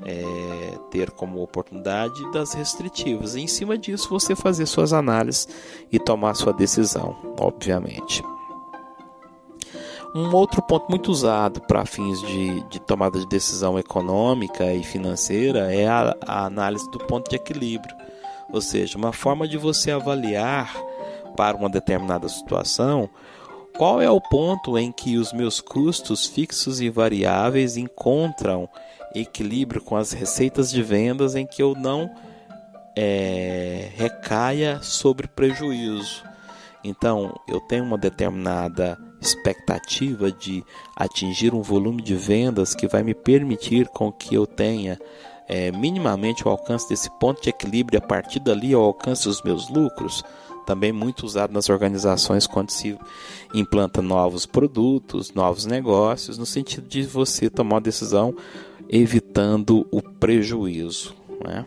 é, 0.04 0.78
ter 0.90 1.10
como 1.10 1.42
oportunidade 1.42 2.30
das 2.32 2.52
restritivas. 2.52 3.34
E 3.34 3.40
em 3.40 3.46
cima 3.46 3.78
disso, 3.78 4.08
você 4.08 4.34
fazer 4.34 4.66
suas 4.66 4.92
análises 4.92 5.48
e 5.90 5.98
tomar 5.98 6.34
sua 6.34 6.52
decisão, 6.52 7.16
obviamente. 7.40 8.22
Um 10.14 10.34
outro 10.34 10.60
ponto 10.60 10.90
muito 10.90 11.10
usado 11.10 11.60
para 11.62 11.86
fins 11.86 12.20
de, 12.20 12.60
de, 12.68 12.78
tomada 12.80 13.18
de 13.18 13.26
decisão 13.26 13.78
econômica 13.78 14.72
e 14.72 14.82
financeira 14.82 15.74
é 15.74 15.88
a, 15.88 16.14
a 16.26 16.44
análise 16.44 16.90
do 16.90 16.98
ponto 16.98 17.30
de 17.30 17.36
equilíbrio, 17.36 17.96
ou 18.50 18.60
seja, 18.60 18.98
uma 18.98 19.12
forma 19.12 19.48
de 19.48 19.56
você 19.56 19.90
avaliar 19.90 20.76
para 21.34 21.56
uma 21.56 21.70
determinada 21.70 22.28
situação 22.28 23.08
qual 23.76 24.02
é 24.02 24.10
o 24.10 24.20
ponto 24.20 24.76
em 24.76 24.92
que 24.92 25.16
os 25.16 25.32
meus 25.32 25.60
custos 25.60 26.26
fixos 26.26 26.80
e 26.80 26.90
variáveis 26.90 27.78
encontram 27.78 28.68
equilíbrio 29.14 29.80
com 29.80 29.96
as 29.96 30.12
receitas 30.12 30.70
de 30.70 30.82
vendas 30.82 31.34
em 31.34 31.46
que 31.46 31.62
eu 31.62 31.74
não 31.74 32.10
é, 32.94 33.90
recaia 33.96 34.80
sobre 34.82 35.26
prejuízo. 35.26 36.22
Então, 36.84 37.34
eu 37.48 37.60
tenho 37.60 37.84
uma 37.84 37.96
determinada 37.96 38.98
expectativa 39.22 40.30
de 40.30 40.64
atingir 40.96 41.54
um 41.54 41.62
volume 41.62 42.02
de 42.02 42.14
vendas 42.14 42.74
que 42.74 42.86
vai 42.86 43.02
me 43.02 43.14
permitir 43.14 43.88
com 43.88 44.12
que 44.12 44.34
eu 44.34 44.46
tenha 44.46 44.98
é, 45.48 45.70
minimamente 45.72 46.46
o 46.46 46.50
alcance 46.50 46.88
desse 46.88 47.10
ponto 47.18 47.42
de 47.42 47.50
equilíbrio 47.50 47.98
a 47.98 48.02
partir 48.02 48.40
dali 48.40 48.72
eu 48.72 48.80
alcance 48.80 49.28
os 49.28 49.42
meus 49.42 49.68
lucros 49.68 50.22
também 50.64 50.92
muito 50.92 51.24
usado 51.26 51.52
nas 51.52 51.68
organizações 51.68 52.46
quando 52.46 52.70
se 52.70 52.96
implanta 53.52 54.00
novos 54.00 54.46
produtos, 54.46 55.32
novos 55.32 55.66
negócios, 55.66 56.38
no 56.38 56.46
sentido 56.46 56.86
de 56.86 57.02
você 57.02 57.50
tomar 57.50 57.76
uma 57.76 57.80
decisão 57.80 58.34
evitando 58.88 59.86
o 59.90 60.00
prejuízo. 60.00 61.14
Né? 61.44 61.66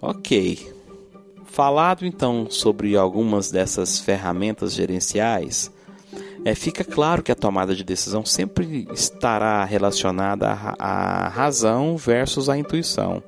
Ok, 0.00 0.75
Falado 1.56 2.04
então 2.04 2.48
sobre 2.50 2.98
algumas 2.98 3.50
dessas 3.50 3.98
ferramentas 3.98 4.74
gerenciais, 4.74 5.72
é, 6.44 6.54
fica 6.54 6.84
claro 6.84 7.22
que 7.22 7.32
a 7.32 7.34
tomada 7.34 7.74
de 7.74 7.82
decisão 7.82 8.26
sempre 8.26 8.86
estará 8.92 9.64
relacionada 9.64 10.50
à 10.50 11.28
razão 11.28 11.96
versus 11.96 12.50
à 12.50 12.58
intuição. 12.58 13.22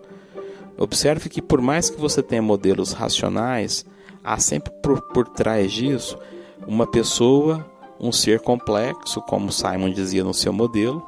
Observe 0.77 1.31
que, 1.31 1.41
por 1.41 1.63
mais 1.63 1.89
que 1.89 1.99
você 1.99 2.23
tenha 2.23 2.43
modelos 2.43 2.93
racionais, 2.93 3.87
há 4.23 4.37
sempre 4.37 4.75
por, 4.83 5.01
por 5.01 5.27
trás 5.29 5.73
disso 5.73 6.19
uma 6.67 6.87
pessoa, 6.87 7.67
um 7.99 8.13
ser 8.13 8.41
complexo, 8.41 9.23
como 9.23 9.51
Simon 9.51 9.91
dizia 9.91 10.23
no 10.23 10.35
seu 10.35 10.53
modelo, 10.53 11.03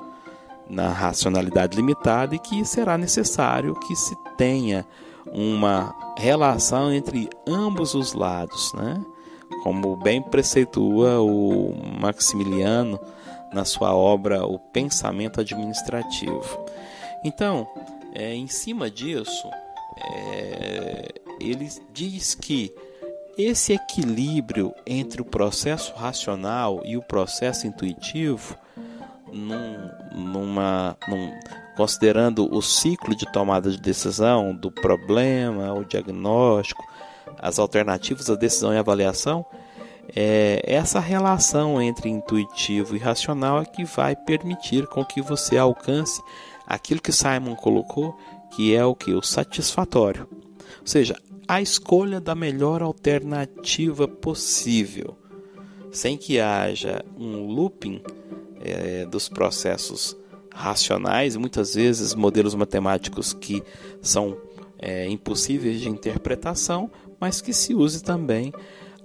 na 0.70 0.88
racionalidade 0.88 1.76
limitada, 1.76 2.34
e 2.34 2.38
que 2.38 2.64
será 2.64 2.96
necessário 2.96 3.74
que 3.74 3.94
se 3.94 4.16
tenha 4.38 4.86
uma 5.26 5.94
relação 6.16 6.92
entre 6.92 7.28
ambos 7.46 7.94
os 7.94 8.12
lados, 8.12 8.72
né? 8.74 9.00
como 9.62 9.96
bem 9.96 10.22
preceitua 10.22 11.20
o 11.20 11.74
Maximiliano 12.00 12.98
na 13.52 13.64
sua 13.64 13.94
obra 13.94 14.46
O 14.46 14.58
Pensamento 14.58 15.40
Administrativo. 15.40 16.64
Então, 17.24 17.68
é, 18.14 18.34
em 18.34 18.46
cima 18.46 18.90
disso, 18.90 19.48
é, 19.96 21.08
ele 21.40 21.68
diz 21.92 22.34
que 22.34 22.72
esse 23.36 23.72
equilíbrio 23.72 24.74
entre 24.86 25.20
o 25.20 25.24
processo 25.24 25.94
racional 25.94 26.82
e 26.84 26.96
o 26.96 27.02
processo 27.02 27.66
intuitivo, 27.66 28.56
num, 29.32 29.90
numa, 30.12 30.96
num, 31.08 31.30
considerando 31.76 32.52
o 32.54 32.60
ciclo 32.60 33.14
de 33.14 33.30
tomada 33.30 33.70
de 33.70 33.78
decisão, 33.78 34.54
do 34.54 34.70
problema, 34.70 35.72
o 35.72 35.84
diagnóstico, 35.84 36.84
as 37.38 37.58
alternativas 37.58 38.28
à 38.28 38.34
decisão 38.34 38.72
e 38.72 38.78
avaliação, 38.78 39.44
é, 40.14 40.62
essa 40.64 40.98
relação 40.98 41.80
entre 41.80 42.08
intuitivo 42.08 42.96
e 42.96 42.98
racional 42.98 43.60
é 43.60 43.64
que 43.64 43.84
vai 43.84 44.16
permitir 44.16 44.86
com 44.86 45.04
que 45.04 45.22
você 45.22 45.56
alcance 45.56 46.20
aquilo 46.66 47.00
que 47.00 47.12
Simon 47.12 47.54
colocou, 47.54 48.16
que 48.50 48.74
é 48.74 48.84
o 48.84 48.94
que 48.94 49.12
o 49.12 49.22
satisfatório. 49.22 50.26
Ou 50.80 50.86
seja, 50.86 51.16
a 51.46 51.60
escolha 51.60 52.20
da 52.20 52.34
melhor 52.34 52.82
alternativa 52.82 54.08
possível, 54.08 55.16
sem 55.92 56.16
que 56.16 56.40
haja 56.40 57.04
um 57.16 57.46
looping 57.46 58.02
é, 58.60 59.04
dos 59.06 59.28
processos 59.28 60.16
racionais, 60.52 61.36
muitas 61.36 61.74
vezes 61.74 62.14
modelos 62.14 62.54
matemáticos 62.54 63.32
que 63.32 63.62
são 64.00 64.36
é, 64.78 65.08
impossíveis 65.08 65.80
de 65.80 65.88
interpretação, 65.88 66.90
mas 67.18 67.40
que 67.40 67.52
se 67.52 67.74
use 67.74 68.02
também 68.02 68.52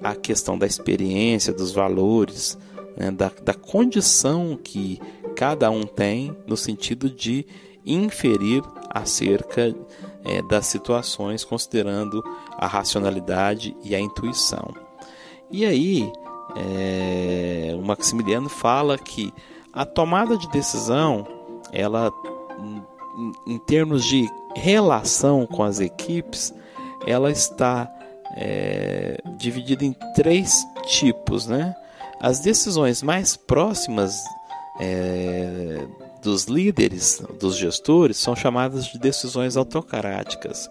a 0.02 0.16
questão 0.16 0.58
da 0.58 0.66
experiência, 0.66 1.54
dos 1.54 1.72
valores, 1.72 2.58
né, 2.98 3.12
da, 3.12 3.32
da 3.44 3.54
condição 3.54 4.58
que 4.62 5.00
cada 5.36 5.70
um 5.70 5.84
tem 5.84 6.36
no 6.48 6.56
sentido 6.56 7.10
de 7.10 7.46
inferir 7.86 8.64
acerca 8.90 9.76
é, 10.24 10.42
das 10.44 10.66
situações, 10.66 11.44
considerando 11.44 12.24
a 12.58 12.68
racionalidade 12.68 13.76
e 13.84 13.94
a 13.94 14.00
intuição. 14.00 14.74
E 15.52 15.66
aí, 15.66 16.12
é, 16.56 17.76
o 17.78 17.82
Maximiliano 17.84 18.50
fala 18.50 18.98
que 18.98 19.32
a 19.72 19.86
tomada 19.86 20.38
de 20.38 20.50
decisão, 20.50 21.28
ela, 21.76 22.12
em 23.46 23.58
termos 23.60 24.04
de 24.06 24.28
relação 24.56 25.46
com 25.46 25.64
as 25.64 25.80
equipes, 25.80 26.54
ela 27.06 27.30
está 27.30 27.92
é, 28.36 29.20
dividida 29.38 29.86
em 29.86 29.96
três 30.16 30.66
tipos, 30.86 31.46
né? 31.46 31.76
As 32.20 32.40
decisões 32.40 33.04
mais 33.04 33.36
próximas 33.36 34.24
é, 34.80 35.86
dos 36.22 36.46
líderes, 36.46 37.22
dos 37.40 37.56
gestores, 37.56 38.18
são 38.18 38.36
chamadas 38.36 38.86
de 38.86 38.98
decisões 38.98 39.56
autocráticas. 39.56 40.70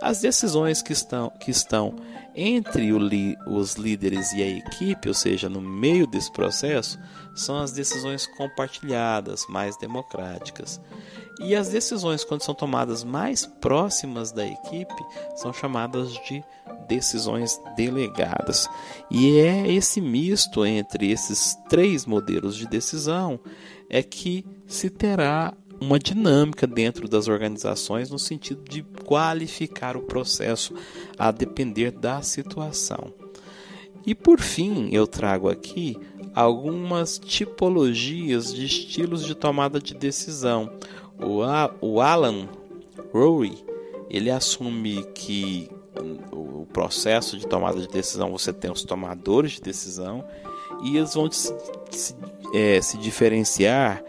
As 0.00 0.20
decisões 0.20 0.82
que 0.82 0.92
estão, 0.92 1.30
que 1.38 1.50
estão 1.50 1.94
entre 2.34 2.90
li, 2.92 3.36
os 3.46 3.74
líderes 3.74 4.32
e 4.32 4.42
a 4.42 4.46
equipe, 4.46 5.08
ou 5.08 5.14
seja, 5.14 5.48
no 5.48 5.60
meio 5.60 6.06
desse 6.06 6.30
processo, 6.32 6.98
são 7.34 7.58
as 7.58 7.72
decisões 7.72 8.26
compartilhadas, 8.26 9.46
mais 9.48 9.76
democráticas. 9.76 10.80
E 11.40 11.54
as 11.56 11.70
decisões, 11.70 12.22
quando 12.22 12.42
são 12.42 12.54
tomadas 12.54 13.02
mais 13.02 13.46
próximas 13.46 14.30
da 14.30 14.46
equipe, 14.46 14.94
são 15.36 15.52
chamadas 15.52 16.12
de 16.28 16.44
decisões 16.86 17.60
delegadas. 17.76 18.68
E 19.10 19.38
é 19.38 19.72
esse 19.72 20.00
misto 20.00 20.66
entre 20.66 21.10
esses 21.10 21.56
três 21.68 22.04
modelos 22.04 22.56
de 22.56 22.66
decisão 22.66 23.40
é 23.88 24.02
que 24.02 24.44
se 24.66 24.90
terá 24.90 25.54
uma 25.80 25.98
dinâmica 25.98 26.66
dentro 26.66 27.08
das 27.08 27.28
organizações 27.28 28.10
no 28.10 28.18
sentido 28.18 28.62
de 28.68 28.82
qualificar 29.04 29.96
o 29.96 30.02
processo 30.02 30.74
a 31.18 31.30
depender 31.30 31.90
da 31.90 32.22
situação. 32.22 33.12
E 34.06 34.14
por 34.14 34.40
fim, 34.40 34.88
eu 34.92 35.06
trago 35.06 35.48
aqui 35.48 35.96
algumas 36.34 37.18
tipologias 37.18 38.54
de 38.54 38.64
estilos 38.64 39.24
de 39.24 39.34
tomada 39.34 39.80
de 39.80 39.94
decisão 39.94 40.70
o, 41.22 42.00
Alan 42.00 42.48
Rowe 43.12 43.64
ele 44.08 44.30
assume 44.30 45.04
que 45.14 45.70
o 46.32 46.66
processo 46.72 47.36
de 47.36 47.46
tomada 47.46 47.80
de 47.80 47.88
decisão 47.88 48.30
você 48.30 48.52
tem 48.52 48.70
os 48.70 48.82
tomadores 48.82 49.52
de 49.52 49.60
decisão 49.60 50.24
e 50.82 50.96
eles 50.96 51.14
vão 51.14 51.30
se, 51.30 51.54
se, 51.90 52.16
é, 52.54 52.80
se 52.80 52.96
diferenciar 52.96 54.02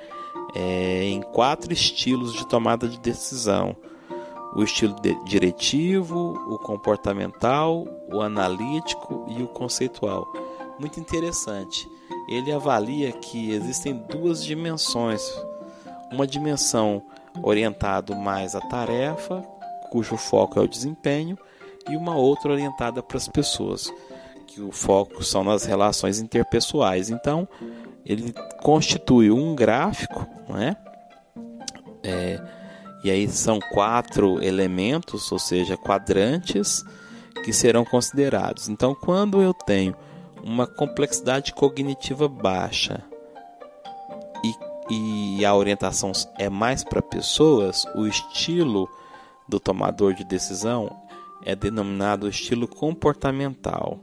é, 0.56 1.04
em 1.04 1.22
quatro 1.22 1.72
estilos 1.72 2.34
de 2.34 2.48
tomada 2.48 2.88
de 2.88 3.00
decisão: 3.00 3.76
o 4.56 4.64
estilo 4.64 4.96
de, 5.02 5.16
diretivo, 5.26 6.34
o 6.50 6.58
comportamental, 6.60 7.86
o 8.12 8.22
analítico 8.22 9.26
e 9.30 9.42
o 9.44 9.48
conceitual. 9.48 10.32
Muito 10.80 11.00
interessante. 11.00 11.88
Ele 12.30 12.52
avalia 12.52 13.12
que 13.12 13.52
existem 13.52 13.94
duas 14.10 14.44
dimensões 14.44 15.22
uma 16.12 16.28
dimensão 16.28 17.02
orientada 17.42 18.14
mais 18.14 18.54
à 18.54 18.60
tarefa, 18.60 19.42
cujo 19.90 20.18
foco 20.18 20.60
é 20.60 20.64
o 20.64 20.68
desempenho, 20.68 21.38
e 21.90 21.96
uma 21.96 22.16
outra 22.16 22.52
orientada 22.52 23.02
para 23.02 23.18
as 23.18 23.28
pessoas, 23.28 23.92
que 24.46 24.62
o 24.62 24.72
foco 24.72 25.24
são 25.24 25.44
nas 25.44 25.64
relações 25.64 26.20
interpessoais. 26.20 27.10
Então, 27.10 27.48
ele 28.06 28.34
constitui 28.62 29.32
um 29.32 29.56
gráfico, 29.56 30.26
né? 30.50 30.76
É, 32.04 32.42
e 33.04 33.12
aí 33.12 33.28
são 33.28 33.60
quatro 33.60 34.44
elementos, 34.44 35.32
ou 35.32 35.40
seja, 35.40 35.78
quadrantes, 35.78 36.84
que 37.44 37.52
serão 37.52 37.84
considerados. 37.84 38.70
Então, 38.70 38.94
quando 38.94 39.42
eu 39.42 39.54
tenho 39.54 39.96
uma 40.44 40.68
complexidade 40.68 41.54
cognitiva 41.54 42.28
baixa 42.28 43.04
e 44.90 45.46
a 45.46 45.56
orientação 45.56 46.12
é 46.38 46.50
mais 46.50 46.84
para 46.84 47.02
pessoas, 47.02 47.86
o 47.96 48.06
estilo 48.06 48.90
do 49.48 49.60
tomador 49.60 50.14
de 50.14 50.26
decisão 50.26 51.02
é 51.46 51.56
denominado 51.56 52.28
estilo 52.28 52.68
comportamental. 52.68 54.00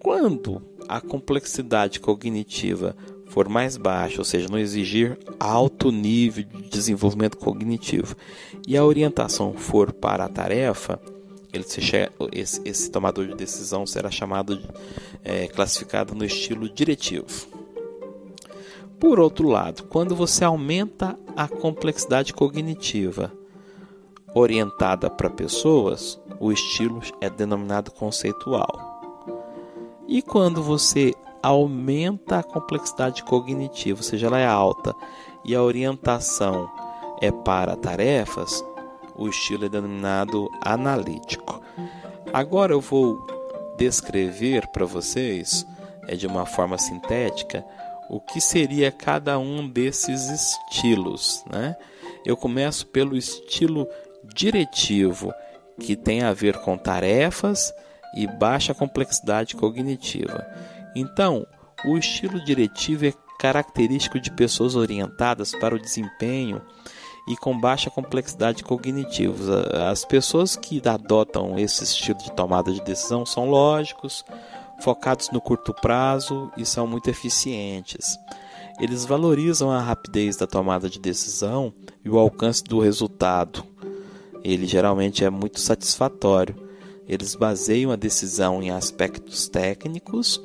Quando 0.00 0.60
a 0.88 1.00
complexidade 1.00 2.00
cognitiva 2.00 2.96
for 3.26 3.48
mais 3.48 3.76
baixa, 3.76 4.20
ou 4.20 4.24
seja, 4.24 4.48
não 4.48 4.58
exigir 4.58 5.18
alto 5.40 5.90
nível 5.90 6.44
de 6.44 6.68
desenvolvimento 6.68 7.36
cognitivo, 7.36 8.14
e 8.66 8.76
a 8.76 8.84
orientação 8.84 9.54
for 9.54 9.92
para 9.92 10.24
a 10.24 10.28
tarefa, 10.28 11.00
ele 11.52 11.64
esse, 12.32 12.60
esse 12.64 12.90
tomador 12.90 13.26
de 13.26 13.34
decisão 13.34 13.86
será 13.86 14.10
chamado 14.10 14.60
é, 15.22 15.46
classificado 15.48 16.14
no 16.14 16.24
estilo 16.24 16.68
diretivo. 16.68 17.26
Por 18.98 19.20
outro 19.20 19.48
lado, 19.48 19.84
quando 19.84 20.14
você 20.14 20.44
aumenta 20.44 21.18
a 21.36 21.46
complexidade 21.46 22.32
cognitiva 22.32 23.32
orientada 24.34 25.08
para 25.08 25.30
pessoas, 25.30 26.20
o 26.40 26.50
estilo 26.50 27.00
é 27.20 27.30
denominado 27.30 27.90
conceitual. 27.92 28.93
E 30.06 30.20
quando 30.22 30.62
você 30.62 31.14
aumenta 31.42 32.38
a 32.38 32.42
complexidade 32.42 33.22
cognitiva, 33.22 34.00
ou 34.00 34.02
seja, 34.02 34.26
ela 34.26 34.38
é 34.38 34.46
alta, 34.46 34.94
e 35.44 35.54
a 35.54 35.62
orientação 35.62 36.70
é 37.20 37.30
para 37.30 37.76
tarefas, 37.76 38.64
o 39.16 39.28
estilo 39.28 39.66
é 39.66 39.68
denominado 39.68 40.48
analítico. 40.62 41.60
Agora 42.32 42.72
eu 42.72 42.80
vou 42.80 43.26
descrever 43.76 44.66
para 44.68 44.84
vocês, 44.84 45.66
é 46.06 46.16
de 46.16 46.26
uma 46.26 46.46
forma 46.46 46.78
sintética, 46.78 47.64
o 48.10 48.20
que 48.20 48.40
seria 48.40 48.90
cada 48.90 49.38
um 49.38 49.68
desses 49.68 50.30
estilos. 50.30 51.44
Né? 51.50 51.76
Eu 52.24 52.36
começo 52.36 52.86
pelo 52.86 53.16
estilo 53.16 53.86
diretivo, 54.34 55.32
que 55.78 55.96
tem 55.96 56.22
a 56.22 56.32
ver 56.32 56.58
com 56.58 56.76
tarefas 56.76 57.72
e 58.16 58.26
baixa 58.26 58.74
complexidade 58.74 59.56
cognitiva. 59.56 60.46
Então, 60.94 61.46
o 61.84 61.98
estilo 61.98 62.42
diretivo 62.44 63.06
é 63.06 63.12
característico 63.38 64.18
de 64.18 64.30
pessoas 64.30 64.74
orientadas 64.74 65.52
para 65.52 65.74
o 65.74 65.78
desempenho 65.78 66.62
e 67.28 67.36
com 67.36 67.58
baixa 67.58 67.90
complexidade 67.90 68.62
cognitiva. 68.62 69.68
As 69.90 70.04
pessoas 70.04 70.56
que 70.56 70.80
adotam 70.86 71.58
esse 71.58 71.84
estilo 71.84 72.18
de 72.18 72.32
tomada 72.32 72.72
de 72.72 72.82
decisão 72.82 73.24
são 73.26 73.48
lógicos, 73.48 74.24
focados 74.80 75.30
no 75.30 75.40
curto 75.40 75.72
prazo 75.74 76.50
e 76.56 76.64
são 76.64 76.86
muito 76.86 77.08
eficientes. 77.08 78.18
Eles 78.80 79.04
valorizam 79.04 79.70
a 79.70 79.80
rapidez 79.80 80.36
da 80.36 80.46
tomada 80.46 80.90
de 80.90 80.98
decisão 80.98 81.72
e 82.04 82.10
o 82.10 82.18
alcance 82.18 82.62
do 82.64 82.80
resultado. 82.80 83.64
Ele 84.42 84.66
geralmente 84.66 85.24
é 85.24 85.30
muito 85.30 85.60
satisfatório. 85.60 86.63
Eles 87.08 87.34
baseiam 87.34 87.90
a 87.90 87.96
decisão 87.96 88.62
em 88.62 88.70
aspectos 88.70 89.46
técnicos, 89.48 90.40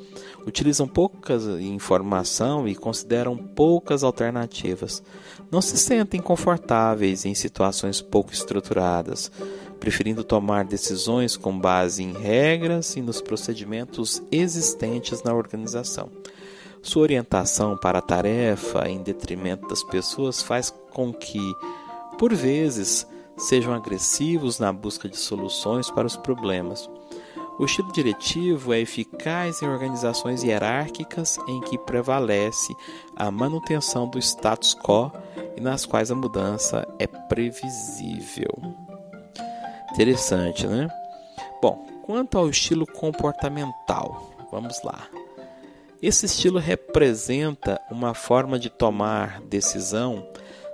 utilizam 0.46 0.86
pouca 0.86 1.34
informação 1.60 2.68
e 2.68 2.74
consideram 2.74 3.36
poucas 3.36 4.04
alternativas. 4.04 5.02
Não 5.50 5.62
se 5.62 5.78
sentem 5.78 6.20
confortáveis 6.20 7.24
em 7.24 7.34
situações 7.34 8.02
pouco 8.02 8.32
estruturadas, 8.32 9.32
preferindo 9.78 10.22
tomar 10.22 10.64
decisões 10.64 11.36
com 11.36 11.58
base 11.58 12.02
em 12.02 12.12
regras 12.12 12.94
e 12.94 13.00
nos 13.00 13.22
procedimentos 13.22 14.22
existentes 14.30 15.22
na 15.22 15.34
organização. 15.34 16.10
Sua 16.82 17.02
orientação 17.02 17.76
para 17.76 17.98
a 17.98 18.02
tarefa 18.02 18.88
em 18.88 19.02
detrimento 19.02 19.66
das 19.68 19.82
pessoas 19.82 20.42
faz 20.42 20.72
com 20.92 21.12
que, 21.12 21.40
por 22.18 22.34
vezes, 22.34 23.06
sejam 23.40 23.72
agressivos 23.72 24.58
na 24.58 24.72
busca 24.72 25.08
de 25.08 25.16
soluções 25.16 25.90
para 25.90 26.06
os 26.06 26.16
problemas. 26.16 26.88
O 27.58 27.64
estilo 27.64 27.92
diretivo 27.92 28.72
é 28.72 28.80
eficaz 28.80 29.60
em 29.60 29.68
organizações 29.68 30.42
hierárquicas 30.42 31.38
em 31.46 31.60
que 31.60 31.76
prevalece 31.76 32.74
a 33.16 33.30
manutenção 33.30 34.08
do 34.08 34.18
status 34.18 34.74
quo 34.74 35.12
e 35.56 35.60
nas 35.60 35.84
quais 35.84 36.10
a 36.10 36.14
mudança 36.14 36.86
é 36.98 37.06
previsível. 37.06 38.50
Interessante, 39.92 40.66
né? 40.66 40.88
Bom, 41.60 41.84
quanto 42.02 42.38
ao 42.38 42.48
estilo 42.48 42.86
comportamental, 42.86 44.30
vamos 44.50 44.82
lá. 44.82 45.06
Esse 46.02 46.24
estilo 46.24 46.58
representa 46.58 47.78
uma 47.90 48.14
forma 48.14 48.58
de 48.58 48.70
tomar 48.70 49.42
decisão 49.42 50.26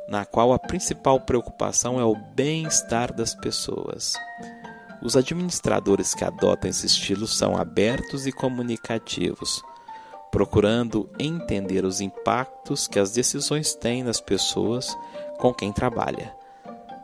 na 0.09 0.25
qual 0.25 0.53
a 0.53 0.59
principal 0.59 1.21
preocupação 1.21 2.01
é 2.01 2.05
o 2.05 2.15
bem-estar 2.15 3.13
das 3.13 3.35
pessoas. 3.35 4.15
Os 5.03 5.17
administradores 5.17 6.15
que 6.15 6.25
adotam 6.25 6.71
esse 6.71 6.87
estilo 6.87 7.27
são 7.27 7.57
abertos 7.57 8.27
e 8.27 8.33
comunicativos, 8.33 9.63
procurando 10.31 11.09
entender 11.19 11.85
os 11.85 12.01
impactos 12.01 12.87
que 12.87 12.99
as 12.99 13.13
decisões 13.13 13.75
têm 13.75 14.03
nas 14.03 14.21
pessoas 14.21 14.97
com 15.39 15.53
quem 15.53 15.73
trabalha. 15.73 16.35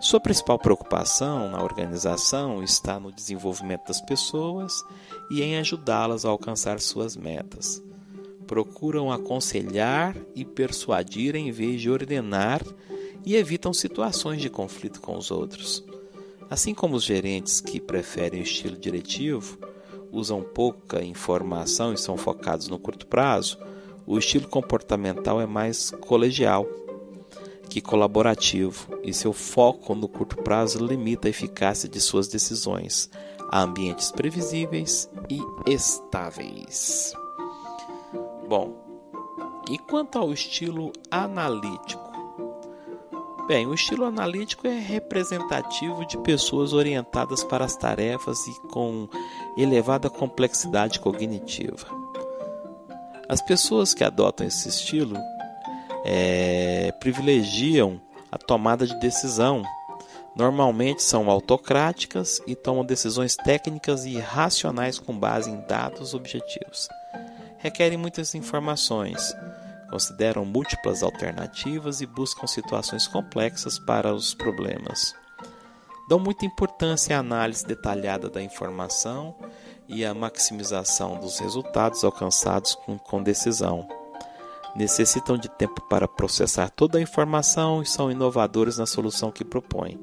Sua 0.01 0.19
principal 0.19 0.59
preocupação 0.59 1.49
na 1.49 1.63
organização 1.63 2.63
está 2.63 2.99
no 2.99 3.13
desenvolvimento 3.13 3.87
das 3.87 4.01
pessoas 4.01 4.73
e 5.31 5.43
em 5.43 5.59
ajudá-las 5.59 6.25
a 6.25 6.29
alcançar 6.29 6.81
suas 6.81 7.17
metas 7.17 7.81
procuram 8.53 9.11
aconselhar 9.11 10.15
e 10.35 10.45
persuadir 10.45 11.35
em 11.35 11.51
vez 11.51 11.81
de 11.81 11.89
ordenar 11.91 12.61
e 13.25 13.37
evitam 13.37 13.73
situações 13.73 14.41
de 14.41 14.51
conflito 14.51 15.01
com 15.01 15.17
os 15.17 15.31
outros. 15.31 15.85
Assim 16.51 16.75
como 16.75 16.97
os 16.97 17.05
gerentes 17.05 17.61
que 17.61 17.81
preferem 17.81 18.41
o 18.41 18.43
estilo 18.43 18.77
diretivo, 18.77 19.59
usam 20.11 20.43
pouca 20.43 21.03
informação 21.03 21.93
e 21.93 21.99
são 21.99 22.17
focados 22.17 22.69
no 22.69 22.79
curto 22.79 23.07
prazo, 23.07 23.59
o 24.07 24.19
estilo 24.19 24.49
comportamental 24.49 25.41
é 25.41 25.47
mais 25.47 25.91
colegial 25.91 26.67
que 27.73 27.81
colaborativo 27.81 28.99
e 29.03 29.15
seu 29.15 29.33
foco 29.33 29.95
no 29.95 30.07
curto 30.07 30.37
prazo 30.37 30.85
limita 30.85 31.27
a 31.27 31.31
eficácia 31.31 31.89
de 31.89 31.99
suas 32.03 32.29
decisões 32.29 33.09
a 33.51 33.63
ambientes 33.63 34.11
previsíveis 34.11 35.09
e 35.31 35.41
estáveis. 35.71 37.15
Bom, 38.47 38.77
e 39.71 39.79
quanto 39.79 40.19
ao 40.19 40.33
estilo 40.35 40.93
analítico? 41.11 42.12
Bem, 43.47 43.67
o 43.67 43.75
estilo 43.75 44.05
analítico 44.05 44.67
é 44.67 44.79
representativo 44.79 46.07
de 46.07 46.17
pessoas 46.19 46.73
orientadas 46.73 47.43
para 47.43 47.65
as 47.65 47.77
tarefas 47.77 48.47
e 48.47 48.55
com 48.69 49.09
elevada 49.57 50.09
complexidade 50.09 51.01
cognitiva. 51.01 51.87
As 53.29 53.43
pessoas 53.43 53.95
que 53.95 54.05
adotam 54.05 54.47
esse 54.47 54.69
estilo 54.69 55.17
é, 56.05 56.93
privilegiam 57.01 58.01
a 58.31 58.39
tomada 58.39 58.87
de 58.87 58.99
decisão. 59.01 59.63
Normalmente 60.37 61.03
são 61.03 61.29
autocráticas 61.29 62.41
e 62.47 62.55
tomam 62.55 62.85
decisões 62.85 63.37
técnicas 63.37 64.05
e 64.07 64.19
racionais 64.19 64.99
com 64.99 65.19
base 65.19 65.51
em 65.51 65.61
dados 65.67 66.15
objetivos 66.15 66.89
requerem 67.63 67.97
muitas 67.97 68.35
informações, 68.35 69.33
consideram 69.93 70.43
múltiplas 70.47 71.03
alternativas 71.03 72.01
e 72.01 72.07
buscam 72.07 72.47
situações 72.47 73.07
complexas 73.07 73.79
para 73.79 74.15
os 74.15 74.33
problemas. 74.33 75.15
Dão 76.09 76.19
muita 76.19 76.47
importância 76.47 77.15
à 77.15 77.21
análise 77.21 77.67
detalhada 77.67 78.31
da 78.31 78.43
informação 78.43 79.37
e 79.87 80.03
à 80.03 80.15
maximização 80.15 81.21
dos 81.21 81.39
resultados 81.39 82.03
alcançados 82.05 82.75
com, 82.75 82.99
com 82.99 83.23
decisão. 83.23 83.87
Necessitam 84.75 85.37
de 85.37 85.51
tempo 85.51 85.83
para 85.83 86.09
processar 86.09 86.71
toda 86.71 86.97
a 86.97 87.03
informação 87.03 87.83
e 87.83 87.87
são 87.87 88.11
inovadores 88.11 88.79
na 88.79 88.87
solução 88.87 89.31
que 89.31 89.45
propõem 89.45 90.03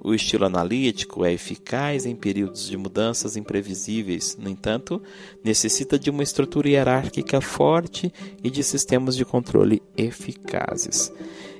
o 0.00 0.14
estilo 0.14 0.44
analítico 0.44 1.24
é 1.24 1.32
eficaz 1.32 2.06
em 2.06 2.14
períodos 2.14 2.68
de 2.68 2.76
mudanças 2.76 3.36
imprevisíveis, 3.36 4.36
no 4.36 4.48
entanto, 4.48 5.02
necessita 5.42 5.98
de 5.98 6.10
uma 6.10 6.22
estrutura 6.22 6.68
hierárquica 6.68 7.40
forte 7.40 8.12
e 8.42 8.50
de 8.50 8.62
sistemas 8.62 9.16
de 9.16 9.24
controle 9.24 9.82
eficazes. 9.96 11.12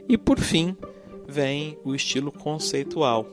E 0.09 0.17
por 0.17 0.39
fim, 0.39 0.77
vem 1.27 1.79
o 1.85 1.95
estilo 1.95 2.33
conceitual. 2.33 3.27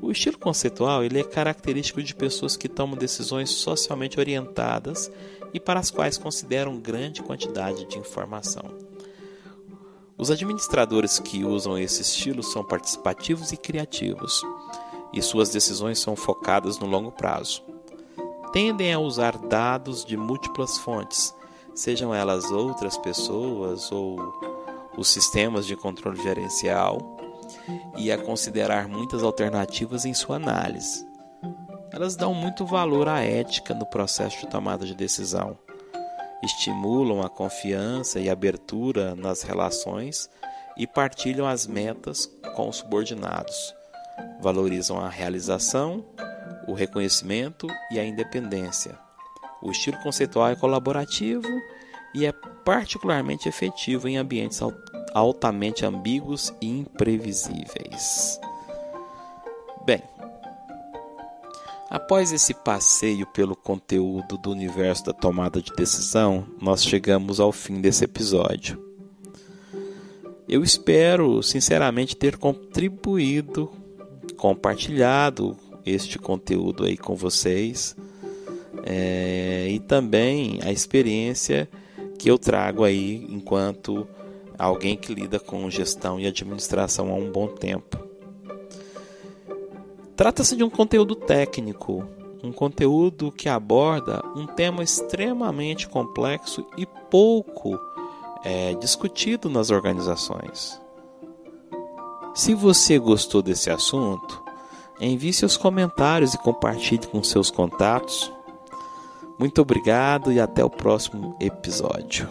O 0.00 0.10
estilo 0.10 0.38
conceitual 0.38 1.04
ele 1.04 1.20
é 1.20 1.24
característico 1.24 2.02
de 2.02 2.14
pessoas 2.14 2.56
que 2.56 2.68
tomam 2.68 2.96
decisões 2.96 3.50
socialmente 3.50 4.18
orientadas 4.18 5.10
e 5.54 5.60
para 5.60 5.78
as 5.78 5.90
quais 5.90 6.16
consideram 6.16 6.80
grande 6.80 7.22
quantidade 7.22 7.86
de 7.86 7.98
informação. 7.98 8.91
Os 10.22 10.30
administradores 10.30 11.18
que 11.18 11.44
usam 11.44 11.76
esse 11.76 12.00
estilo 12.00 12.44
são 12.44 12.62
participativos 12.62 13.50
e 13.50 13.56
criativos, 13.56 14.40
e 15.12 15.20
suas 15.20 15.50
decisões 15.50 15.98
são 15.98 16.14
focadas 16.14 16.78
no 16.78 16.86
longo 16.86 17.10
prazo. 17.10 17.60
Tendem 18.52 18.92
a 18.92 19.00
usar 19.00 19.36
dados 19.36 20.04
de 20.04 20.16
múltiplas 20.16 20.78
fontes, 20.78 21.34
sejam 21.74 22.14
elas 22.14 22.52
outras 22.52 22.96
pessoas 22.96 23.90
ou 23.90 24.16
os 24.96 25.08
sistemas 25.08 25.66
de 25.66 25.74
controle 25.74 26.22
gerencial, 26.22 27.16
e 27.96 28.12
a 28.12 28.16
considerar 28.16 28.86
muitas 28.86 29.24
alternativas 29.24 30.04
em 30.04 30.14
sua 30.14 30.36
análise. 30.36 31.04
Elas 31.90 32.14
dão 32.14 32.32
muito 32.32 32.64
valor 32.64 33.08
à 33.08 33.22
ética 33.22 33.74
no 33.74 33.86
processo 33.86 34.38
de 34.38 34.46
tomada 34.46 34.86
de 34.86 34.94
decisão 34.94 35.58
estimulam 36.42 37.22
a 37.22 37.28
confiança 37.28 38.18
e 38.18 38.28
abertura 38.28 39.14
nas 39.14 39.42
relações 39.42 40.28
e 40.76 40.86
partilham 40.86 41.46
as 41.46 41.66
metas 41.66 42.26
com 42.54 42.68
os 42.68 42.76
subordinados. 42.76 43.74
Valorizam 44.40 44.98
a 44.98 45.08
realização, 45.08 46.04
o 46.66 46.72
reconhecimento 46.72 47.66
e 47.90 47.98
a 47.98 48.04
independência. 48.04 48.98
O 49.62 49.70
estilo 49.70 49.98
conceitual 49.98 50.48
é 50.48 50.56
colaborativo 50.56 51.48
e 52.14 52.26
é 52.26 52.32
particularmente 52.64 53.48
efetivo 53.48 54.08
em 54.08 54.16
ambientes 54.16 54.60
altamente 55.14 55.84
ambíguos 55.84 56.52
e 56.60 56.80
imprevisíveis. 56.80 58.40
Bem, 59.84 60.02
Após 61.92 62.32
esse 62.32 62.54
passeio 62.54 63.26
pelo 63.26 63.54
conteúdo 63.54 64.38
do 64.38 64.50
universo 64.50 65.04
da 65.04 65.12
tomada 65.12 65.60
de 65.60 65.70
decisão, 65.74 66.46
nós 66.58 66.82
chegamos 66.82 67.38
ao 67.38 67.52
fim 67.52 67.82
desse 67.82 68.02
episódio. 68.02 68.82
Eu 70.48 70.64
espero, 70.64 71.42
sinceramente, 71.42 72.16
ter 72.16 72.38
contribuído, 72.38 73.70
compartilhado 74.38 75.54
este 75.84 76.18
conteúdo 76.18 76.86
aí 76.86 76.96
com 76.96 77.14
vocês 77.14 77.94
é, 78.86 79.68
e 79.68 79.78
também 79.78 80.60
a 80.62 80.72
experiência 80.72 81.68
que 82.18 82.30
eu 82.30 82.38
trago 82.38 82.84
aí 82.84 83.26
enquanto 83.28 84.08
alguém 84.58 84.96
que 84.96 85.12
lida 85.12 85.38
com 85.38 85.68
gestão 85.68 86.18
e 86.18 86.26
administração 86.26 87.10
há 87.10 87.14
um 87.16 87.30
bom 87.30 87.48
tempo. 87.48 88.11
Trata-se 90.22 90.54
de 90.54 90.62
um 90.62 90.70
conteúdo 90.70 91.16
técnico, 91.16 92.06
um 92.44 92.52
conteúdo 92.52 93.32
que 93.32 93.48
aborda 93.48 94.22
um 94.36 94.46
tema 94.46 94.84
extremamente 94.84 95.88
complexo 95.88 96.64
e 96.78 96.86
pouco 96.86 97.76
é, 98.44 98.72
discutido 98.74 99.50
nas 99.50 99.70
organizações. 99.70 100.80
Se 102.36 102.54
você 102.54 103.00
gostou 103.00 103.42
desse 103.42 103.68
assunto, 103.68 104.40
envie 105.00 105.32
seus 105.32 105.56
comentários 105.56 106.34
e 106.34 106.38
compartilhe 106.38 107.08
com 107.08 107.20
seus 107.24 107.50
contatos. 107.50 108.32
Muito 109.40 109.60
obrigado 109.60 110.30
e 110.30 110.38
até 110.38 110.64
o 110.64 110.70
próximo 110.70 111.36
episódio. 111.40 112.28